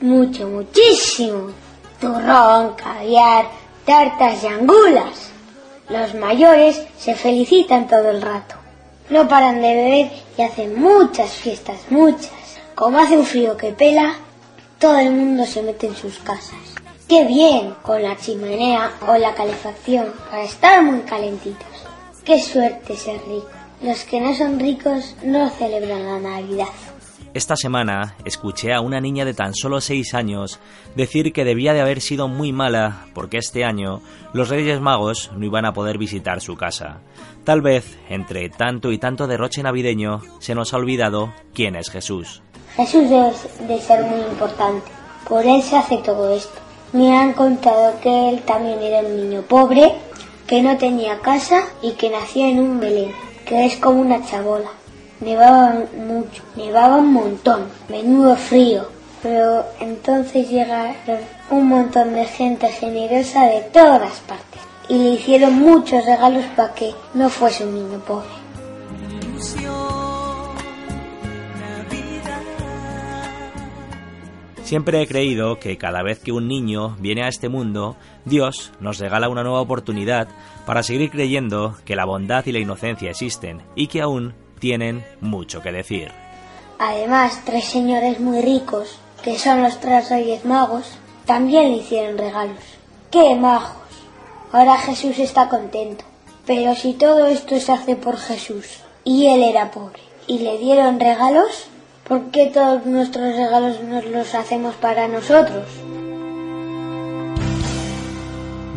mucho, 0.00 0.48
muchísimo. 0.48 1.50
Turrón, 2.00 2.74
caviar, 2.74 3.46
tartas 3.84 4.42
y 4.42 4.48
angulas. 4.48 5.30
Los 5.90 6.12
mayores 6.14 6.82
se 6.98 7.14
felicitan 7.14 7.86
todo 7.86 8.10
el 8.10 8.20
rato. 8.20 8.56
No 9.10 9.28
paran 9.28 9.62
de 9.62 9.72
beber 9.74 10.10
y 10.36 10.42
hacen 10.42 10.80
muchas 10.80 11.30
fiestas, 11.30 11.76
muchas. 11.88 12.32
Como 12.74 12.98
hace 12.98 13.16
un 13.16 13.24
frío 13.24 13.56
que 13.56 13.70
pela, 13.70 14.16
todo 14.80 14.98
el 14.98 15.12
mundo 15.12 15.46
se 15.46 15.62
mete 15.62 15.86
en 15.86 15.94
sus 15.94 16.18
casas. 16.18 16.58
¡Qué 17.08 17.24
bien! 17.26 17.74
Con 17.82 18.02
la 18.02 18.16
chimenea 18.16 18.90
o 19.06 19.14
la 19.16 19.34
calefacción 19.34 20.12
para 20.30 20.42
estar 20.42 20.82
muy 20.82 21.00
calentitos. 21.02 21.66
¡Qué 22.24 22.42
suerte 22.42 22.96
ser 22.96 23.20
rico! 23.26 23.48
Los 23.82 24.04
que 24.04 24.20
no 24.20 24.34
son 24.34 24.58
ricos 24.58 25.14
no 25.22 25.48
celebran 25.50 26.04
la 26.04 26.18
Navidad. 26.18 26.66
Esta 27.34 27.56
semana 27.56 28.16
escuché 28.24 28.72
a 28.72 28.80
una 28.80 29.00
niña 29.00 29.24
de 29.24 29.34
tan 29.34 29.54
solo 29.54 29.80
6 29.80 30.14
años 30.14 30.58
decir 30.96 31.32
que 31.32 31.44
debía 31.44 31.74
de 31.74 31.80
haber 31.80 32.00
sido 32.00 32.26
muy 32.26 32.52
mala 32.52 33.06
porque 33.14 33.36
este 33.36 33.64
año 33.64 34.00
los 34.32 34.48
Reyes 34.48 34.80
Magos 34.80 35.30
no 35.36 35.44
iban 35.44 35.64
a 35.64 35.74
poder 35.74 35.98
visitar 35.98 36.40
su 36.40 36.56
casa. 36.56 37.00
Tal 37.44 37.60
vez, 37.60 37.98
entre 38.08 38.48
tanto 38.48 38.90
y 38.92 38.98
tanto 38.98 39.26
derroche 39.26 39.62
navideño, 39.62 40.22
se 40.40 40.54
nos 40.54 40.72
ha 40.72 40.78
olvidado 40.78 41.32
quién 41.54 41.76
es 41.76 41.90
Jesús. 41.90 42.42
Jesús 42.76 43.08
debe 43.08 43.32
de 43.68 43.80
ser 43.80 44.04
muy 44.04 44.20
importante. 44.20 44.90
Por 45.28 45.46
él 45.46 45.62
se 45.62 45.76
hace 45.76 45.98
todo 45.98 46.34
esto. 46.34 46.58
Me 46.92 47.16
han 47.16 47.34
contado 47.34 48.00
que 48.00 48.30
él 48.30 48.42
también 48.42 48.80
era 48.82 49.00
un 49.00 49.16
niño 49.16 49.42
pobre, 49.42 49.92
que 50.46 50.62
no 50.62 50.78
tenía 50.78 51.20
casa 51.20 51.64
y 51.82 51.92
que 51.92 52.08
nació 52.08 52.46
en 52.46 52.58
un 52.58 52.80
Belén, 52.80 53.12
que 53.48 53.64
es 53.64 53.76
como 53.76 54.02
una 54.02 54.24
chabola. 54.24 54.70
Nevaba 55.20 55.82
mucho, 55.96 56.42
nevaba 56.54 56.96
un 56.96 57.12
montón, 57.12 57.64
menudo 57.88 58.36
frío. 58.36 58.86
Pero 59.22 59.64
entonces 59.80 60.48
llegaron 60.48 60.94
un 61.50 61.66
montón 61.66 62.14
de 62.14 62.24
gente 62.24 62.68
generosa 62.68 63.46
de 63.46 63.62
todas 63.62 64.20
partes 64.20 64.60
y 64.88 64.96
le 64.96 65.10
hicieron 65.14 65.54
muchos 65.58 66.04
regalos 66.04 66.44
para 66.56 66.72
que 66.74 66.94
no 67.14 67.28
fuese 67.28 67.64
un 67.64 67.74
niño 67.74 67.98
pobre. 67.98 68.47
Siempre 74.68 75.00
he 75.00 75.06
creído 75.06 75.58
que 75.58 75.78
cada 75.78 76.02
vez 76.02 76.18
que 76.18 76.30
un 76.30 76.46
niño 76.46 76.94
viene 77.00 77.22
a 77.24 77.28
este 77.28 77.48
mundo, 77.48 77.96
Dios 78.26 78.70
nos 78.80 78.98
regala 78.98 79.30
una 79.30 79.42
nueva 79.42 79.62
oportunidad 79.62 80.28
para 80.66 80.82
seguir 80.82 81.10
creyendo 81.10 81.74
que 81.86 81.96
la 81.96 82.04
bondad 82.04 82.44
y 82.44 82.52
la 82.52 82.58
inocencia 82.58 83.08
existen 83.08 83.62
y 83.74 83.86
que 83.86 84.02
aún 84.02 84.34
tienen 84.58 85.06
mucho 85.22 85.62
que 85.62 85.72
decir. 85.72 86.12
Además, 86.78 87.40
tres 87.46 87.64
señores 87.64 88.20
muy 88.20 88.42
ricos, 88.42 88.98
que 89.22 89.38
son 89.38 89.62
los 89.62 89.80
tres 89.80 90.10
reyes 90.10 90.44
magos, 90.44 90.98
también 91.24 91.70
le 91.70 91.78
hicieron 91.78 92.18
regalos. 92.18 92.58
¡Qué 93.10 93.36
majos! 93.36 93.88
Ahora 94.52 94.76
Jesús 94.76 95.18
está 95.18 95.48
contento. 95.48 96.04
Pero 96.44 96.74
si 96.74 96.92
todo 96.92 97.26
esto 97.26 97.58
se 97.58 97.72
hace 97.72 97.96
por 97.96 98.18
Jesús 98.18 98.80
y 99.02 99.28
él 99.28 99.44
era 99.44 99.70
pobre 99.70 100.02
y 100.26 100.40
le 100.40 100.58
dieron 100.58 101.00
regalos, 101.00 101.70
¿por 102.08 102.30
qué 102.30 102.50
todos 102.52 102.86
nuestros 102.86 103.36
regalos 103.36 103.82
nos 103.82 104.04
los 104.06 104.34
hacemos 104.34 104.74
para 104.76 105.06
nosotros? 105.08 105.64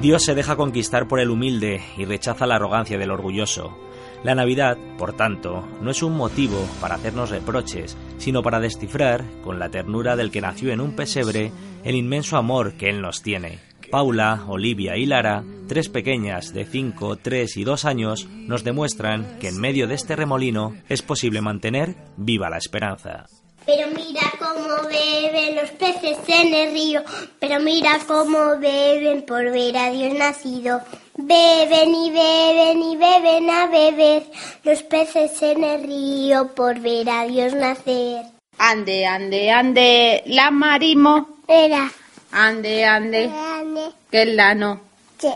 Dios 0.02 0.24
se 0.24 0.36
deja 0.36 0.56
conquistar 0.56 1.08
por 1.08 1.20
el 1.20 1.30
humilde 1.30 1.82
y 1.98 2.06
rechaza 2.06 2.48
la 2.48 2.56
arrogancia 2.56 2.98
del 2.98 3.12
orgulloso. 3.12 3.78
La 4.24 4.36
Navidad, 4.36 4.78
por 4.98 5.14
tanto, 5.14 5.64
no 5.82 5.92
es 5.92 6.04
un 6.04 6.16
motivo 6.16 6.58
para 6.80 6.96
hacernos 6.96 7.30
reproches, 7.30 7.98
sino 8.18 8.44
para 8.44 8.60
descifrar, 8.60 9.24
con 9.44 9.60
la 9.60 9.70
ternura 9.70 10.16
del 10.16 10.32
que 10.32 10.42
nació 10.42 10.72
en 10.72 10.82
un 10.82 10.96
pesebre, 10.96 11.52
el 11.84 11.96
inmenso 11.96 12.38
amor 12.38 12.74
que 12.74 12.90
Él 12.90 13.02
nos 13.02 13.22
tiene. 13.22 13.71
Paula, 13.92 14.46
Olivia 14.48 14.96
y 14.96 15.06
Lara, 15.06 15.44
tres 15.68 15.90
pequeñas 15.90 16.54
de 16.54 16.64
5, 16.64 17.18
3 17.18 17.58
y 17.58 17.64
2 17.66 17.86
años, 17.86 18.26
nos 18.32 18.64
demuestran 18.64 19.38
que 19.40 19.50
en 19.50 19.60
medio 19.60 19.86
de 19.86 19.96
este 19.96 20.16
remolino 20.16 20.76
es 20.88 21.02
posible 21.02 21.42
mantener 21.42 21.96
viva 22.16 22.50
la 22.50 22.58
esperanza. 22.58 23.26
Pero 23.66 23.90
mira 23.90 24.22
cómo 24.40 24.88
beben 24.88 25.58
los 25.58 25.70
peces 25.72 26.18
en 26.28 26.54
el 26.54 26.72
río, 26.72 27.04
pero 27.40 27.60
mira 27.60 28.00
cómo 28.08 28.58
beben 28.60 29.24
por 29.24 29.44
ver 29.52 29.76
a 29.78 29.92
Dios 29.92 30.14
nacido. 30.14 30.82
Beben 31.18 31.94
y 31.94 32.12
beben 32.12 32.82
y 32.82 32.96
beben 32.96 33.50
a 33.50 33.68
beber 33.68 34.24
los 34.64 34.82
peces 34.84 35.42
en 35.44 35.66
el 35.66 35.84
río 35.84 36.56
por 36.56 36.80
ver 36.80 37.10
a 37.10 37.26
Dios 37.26 37.54
nacer. 37.54 38.24
Ande, 38.58 39.06
ande, 39.06 39.52
ande, 39.52 40.24
la 40.28 40.50
marimo. 40.50 41.28
Era. 41.48 41.92
Ande, 42.32 42.86
ande, 42.86 43.30
Ande. 43.30 43.92
que 44.10 44.26
la 44.26 44.56
no. 44.56 44.80
Sí. 45.20 45.34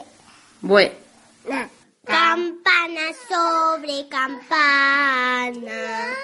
Bueno. 0.62 0.94
Campana 2.06 3.02
sobre 3.28 4.08
campana. 4.08 6.16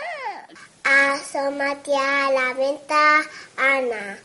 Asómate 0.84 1.96
a 1.96 2.32
la 2.32 2.54
ventana 2.54 4.18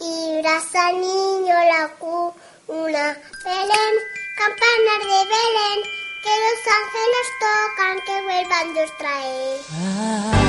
y 0.00 0.36
verás 0.36 0.74
al 0.74 1.00
niño 1.00 1.54
la 1.54 1.88
cuna. 1.98 3.16
Belén, 3.44 3.94
campanas 4.36 5.00
de 5.00 5.24
Belén, 5.32 5.78
que 6.22 6.34
los 6.44 6.60
ángeles 6.78 7.26
tocan, 7.40 7.96
que 8.06 8.16
vuelvan 8.22 8.66
Dios 8.74 8.90
traer. 8.98 10.41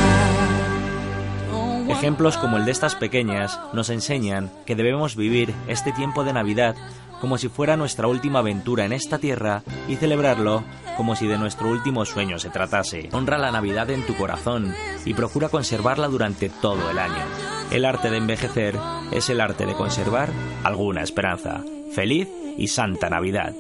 Ejemplos 2.04 2.36
como 2.36 2.58
el 2.58 2.66
de 2.66 2.72
estas 2.74 2.96
pequeñas 2.96 3.58
nos 3.72 3.90
enseñan 3.90 4.52
que 4.66 4.76
debemos 4.76 5.16
vivir 5.16 5.56
este 5.70 5.94
tiempo 5.94 6.26
de 6.26 6.34
Navidad 6.34 6.76
como 7.22 7.38
si 7.38 7.48
fuera 7.48 7.78
nuestra 7.78 8.08
última 8.10 8.40
aventura 8.40 8.84
en 8.84 8.92
esta 8.92 9.20
tierra 9.20 9.64
y 9.88 9.96
celebrarlo 9.96 10.66
como 10.98 11.16
si 11.16 11.28
de 11.28 11.38
nuestro 11.38 11.70
último 11.70 12.04
sueño 12.04 12.40
se 12.40 12.50
tratase. 12.50 13.08
Honra 13.14 13.38
la 13.38 13.54
Navidad 13.54 13.90
en 13.90 14.06
tu 14.06 14.16
corazón 14.16 14.76
y 15.06 15.14
procura 15.14 15.48
conservarla 15.48 16.10
durante 16.10 16.50
todo 16.50 16.92
el 16.92 17.00
año. 17.00 17.24
El 17.72 17.86
arte 17.86 18.10
de 18.10 18.18
envejecer 18.18 18.78
es 19.14 19.30
el 19.30 19.40
arte 19.40 19.66
de 19.66 19.74
conservar 19.74 20.28
alguna 20.66 21.04
esperanza. 21.04 21.64
Feliz 21.94 22.28
y 22.58 22.68
Santa 22.68 23.10
Navidad. 23.10 23.54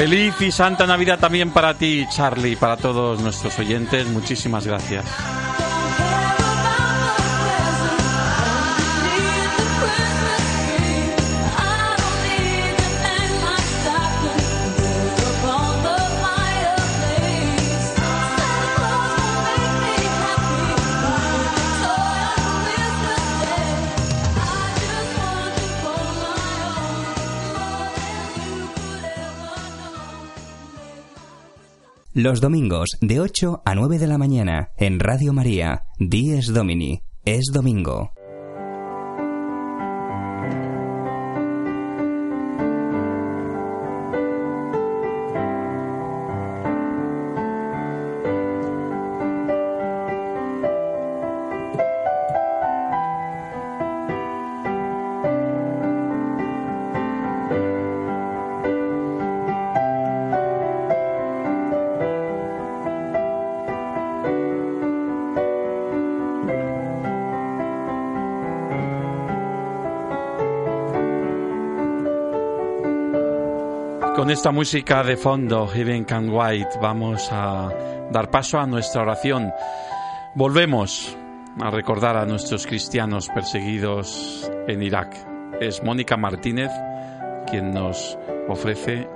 Feliz 0.00 0.40
y 0.40 0.50
Santa 0.50 0.86
Navidad 0.86 1.18
también 1.18 1.50
para 1.50 1.74
ti, 1.74 2.06
Charlie, 2.08 2.56
para 2.56 2.78
todos 2.78 3.20
nuestros 3.20 3.58
oyentes. 3.58 4.06
Muchísimas 4.06 4.66
gracias. 4.66 5.04
Los 32.22 32.42
domingos 32.42 32.98
de 33.00 33.18
8 33.18 33.62
a 33.64 33.74
9 33.74 33.98
de 33.98 34.06
la 34.06 34.18
mañana 34.18 34.72
en 34.76 35.00
Radio 35.00 35.32
María, 35.32 35.84
Dies 35.98 36.52
Domini, 36.52 37.00
es 37.24 37.46
domingo. 37.50 38.12
Con 74.20 74.30
esta 74.30 74.50
música 74.50 75.02
de 75.02 75.16
fondo, 75.16 75.66
Heaven 75.66 76.04
Can 76.04 76.28
White, 76.28 76.78
vamos 76.78 77.30
a 77.32 77.70
dar 78.12 78.30
paso 78.30 78.58
a 78.58 78.66
nuestra 78.66 79.00
oración. 79.00 79.50
Volvemos 80.34 81.16
a 81.58 81.70
recordar 81.70 82.18
a 82.18 82.26
nuestros 82.26 82.66
cristianos 82.66 83.30
perseguidos 83.30 84.52
en 84.68 84.82
Irak. 84.82 85.16
Es 85.58 85.82
Mónica 85.82 86.18
Martínez 86.18 86.70
quien 87.50 87.70
nos 87.70 88.18
ofrece 88.46 89.08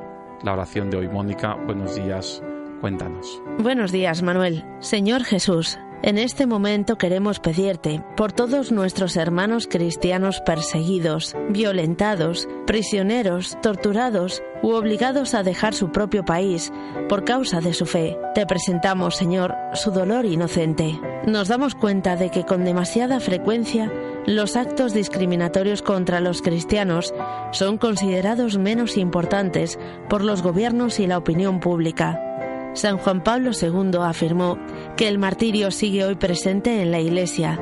la 0.43 0.55
oración 0.55 0.89
de 0.89 0.97
hoy. 0.97 1.09
Mónica, 1.09 1.55
buenos 1.55 1.97
días, 1.97 2.43
cuéntanos. 2.81 3.43
Buenos 3.59 3.93
días, 3.93 4.23
Manuel. 4.23 4.65
Señor 4.81 5.25
Jesús, 5.25 5.79
en 6.03 6.17
este 6.17 6.47
momento 6.47 6.97
queremos 6.97 7.41
pedirte 7.41 8.03
por 8.17 8.33
todos 8.33 8.73
nuestros 8.73 9.19
hermanos 9.19 9.69
cristianos 9.71 10.41
perseguidos, 10.41 11.37
violentados, 11.51 12.49
prisioneros, 12.67 13.59
torturados 13.61 14.43
u 14.65 14.73
obligados 14.73 15.35
a 15.35 15.43
dejar 15.43 15.75
su 15.75 15.93
propio 15.93 16.25
país 16.25 16.73
por 17.07 17.25
causa 17.25 17.61
de 17.61 17.75
su 17.75 17.85
fe. 17.85 18.17
Te 18.35 18.47
presentamos, 18.47 19.15
Señor, 19.15 19.55
su 19.75 19.91
dolor 19.91 20.25
inocente. 20.25 20.99
Nos 21.27 21.49
damos 21.49 21.75
cuenta 21.75 22.17
de 22.17 22.31
que 22.31 22.45
con 22.45 22.65
demasiada 22.65 23.21
frecuencia 23.21 23.93
los 24.27 24.57
actos 24.57 24.95
discriminatorios 24.95 25.83
contra 25.83 26.21
los 26.21 26.41
cristianos 26.41 27.13
son 27.53 27.77
considerados 27.77 28.57
menos 28.57 28.97
importantes 28.97 29.79
por 30.09 30.25
los 30.25 30.41
gobiernos 30.43 30.99
y 30.99 31.07
la 31.07 31.19
opinión 31.19 31.61
pública. 31.61 32.19
San 32.73 32.97
Juan 32.97 33.23
Pablo 33.23 33.51
II 33.61 33.99
afirmó 34.01 34.59
que 34.97 35.09
el 35.09 35.19
martirio 35.19 35.71
sigue 35.73 36.07
hoy 36.07 36.15
presente 36.15 36.81
en 36.81 36.91
la 36.91 37.01
Iglesia, 37.01 37.61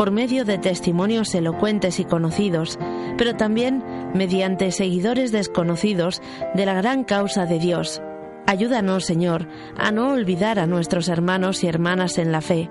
por 0.00 0.12
medio 0.12 0.46
de 0.46 0.56
testimonios 0.56 1.34
elocuentes 1.34 2.00
y 2.00 2.06
conocidos, 2.06 2.78
pero 3.18 3.36
también 3.36 3.84
mediante 4.14 4.72
seguidores 4.72 5.30
desconocidos 5.30 6.22
de 6.54 6.64
la 6.64 6.72
gran 6.72 7.04
causa 7.04 7.44
de 7.44 7.58
Dios. 7.58 8.00
Ayúdanos, 8.46 9.04
Señor, 9.04 9.46
a 9.76 9.90
no 9.90 10.12
olvidar 10.12 10.58
a 10.58 10.66
nuestros 10.66 11.10
hermanos 11.10 11.62
y 11.64 11.66
hermanas 11.66 12.16
en 12.16 12.32
la 12.32 12.40
fe, 12.40 12.70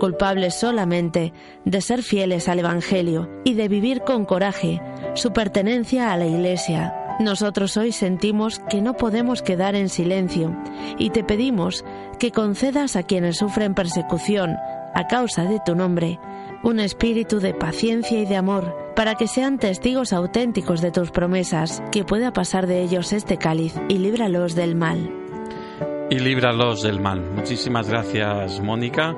culpables 0.00 0.54
solamente 0.54 1.34
de 1.66 1.82
ser 1.82 2.02
fieles 2.02 2.48
al 2.48 2.60
Evangelio 2.60 3.28
y 3.44 3.52
de 3.52 3.68
vivir 3.68 4.00
con 4.00 4.24
coraje 4.24 4.80
su 5.16 5.34
pertenencia 5.34 6.14
a 6.14 6.16
la 6.16 6.24
Iglesia. 6.24 6.94
Nosotros 7.20 7.76
hoy 7.76 7.92
sentimos 7.92 8.60
que 8.70 8.80
no 8.80 8.94
podemos 8.94 9.42
quedar 9.42 9.74
en 9.74 9.90
silencio 9.90 10.56
y 10.96 11.10
te 11.10 11.24
pedimos 11.24 11.84
que 12.18 12.30
concedas 12.30 12.96
a 12.96 13.02
quienes 13.02 13.36
sufren 13.36 13.74
persecución 13.74 14.56
a 14.94 15.06
causa 15.08 15.44
de 15.44 15.60
tu 15.66 15.74
nombre 15.74 16.18
un 16.64 16.80
espíritu 16.80 17.38
de 17.40 17.54
paciencia 17.54 18.18
y 18.18 18.26
de 18.26 18.36
amor 18.36 18.74
para 18.96 19.14
que 19.14 19.28
sean 19.28 19.58
testigos 19.58 20.12
auténticos 20.12 20.80
de 20.80 20.90
tus 20.90 21.10
promesas, 21.10 21.82
que 21.92 22.04
pueda 22.04 22.32
pasar 22.32 22.66
de 22.66 22.82
ellos 22.82 23.12
este 23.12 23.36
cáliz 23.36 23.74
y 23.88 23.98
líbralos 23.98 24.54
del 24.54 24.74
mal. 24.74 25.10
y 26.10 26.18
líbralos 26.18 26.82
del 26.82 27.00
mal. 27.00 27.20
Muchísimas 27.20 27.88
gracias, 27.88 28.60
Mónica. 28.60 29.16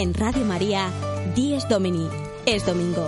En 0.00 0.14
Radio 0.14 0.46
María, 0.46 0.88
Dies 1.36 1.68
Domini, 1.68 2.08
es 2.46 2.64
domingo. 2.64 3.06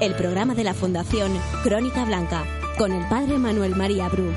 El 0.00 0.16
programa 0.16 0.56
de 0.56 0.64
la 0.64 0.74
Fundación 0.74 1.30
Crónica 1.62 2.04
Blanca, 2.04 2.44
con 2.76 2.90
el 2.90 3.08
Padre 3.08 3.38
Manuel 3.38 3.76
María 3.76 4.08
Bru. 4.08 4.32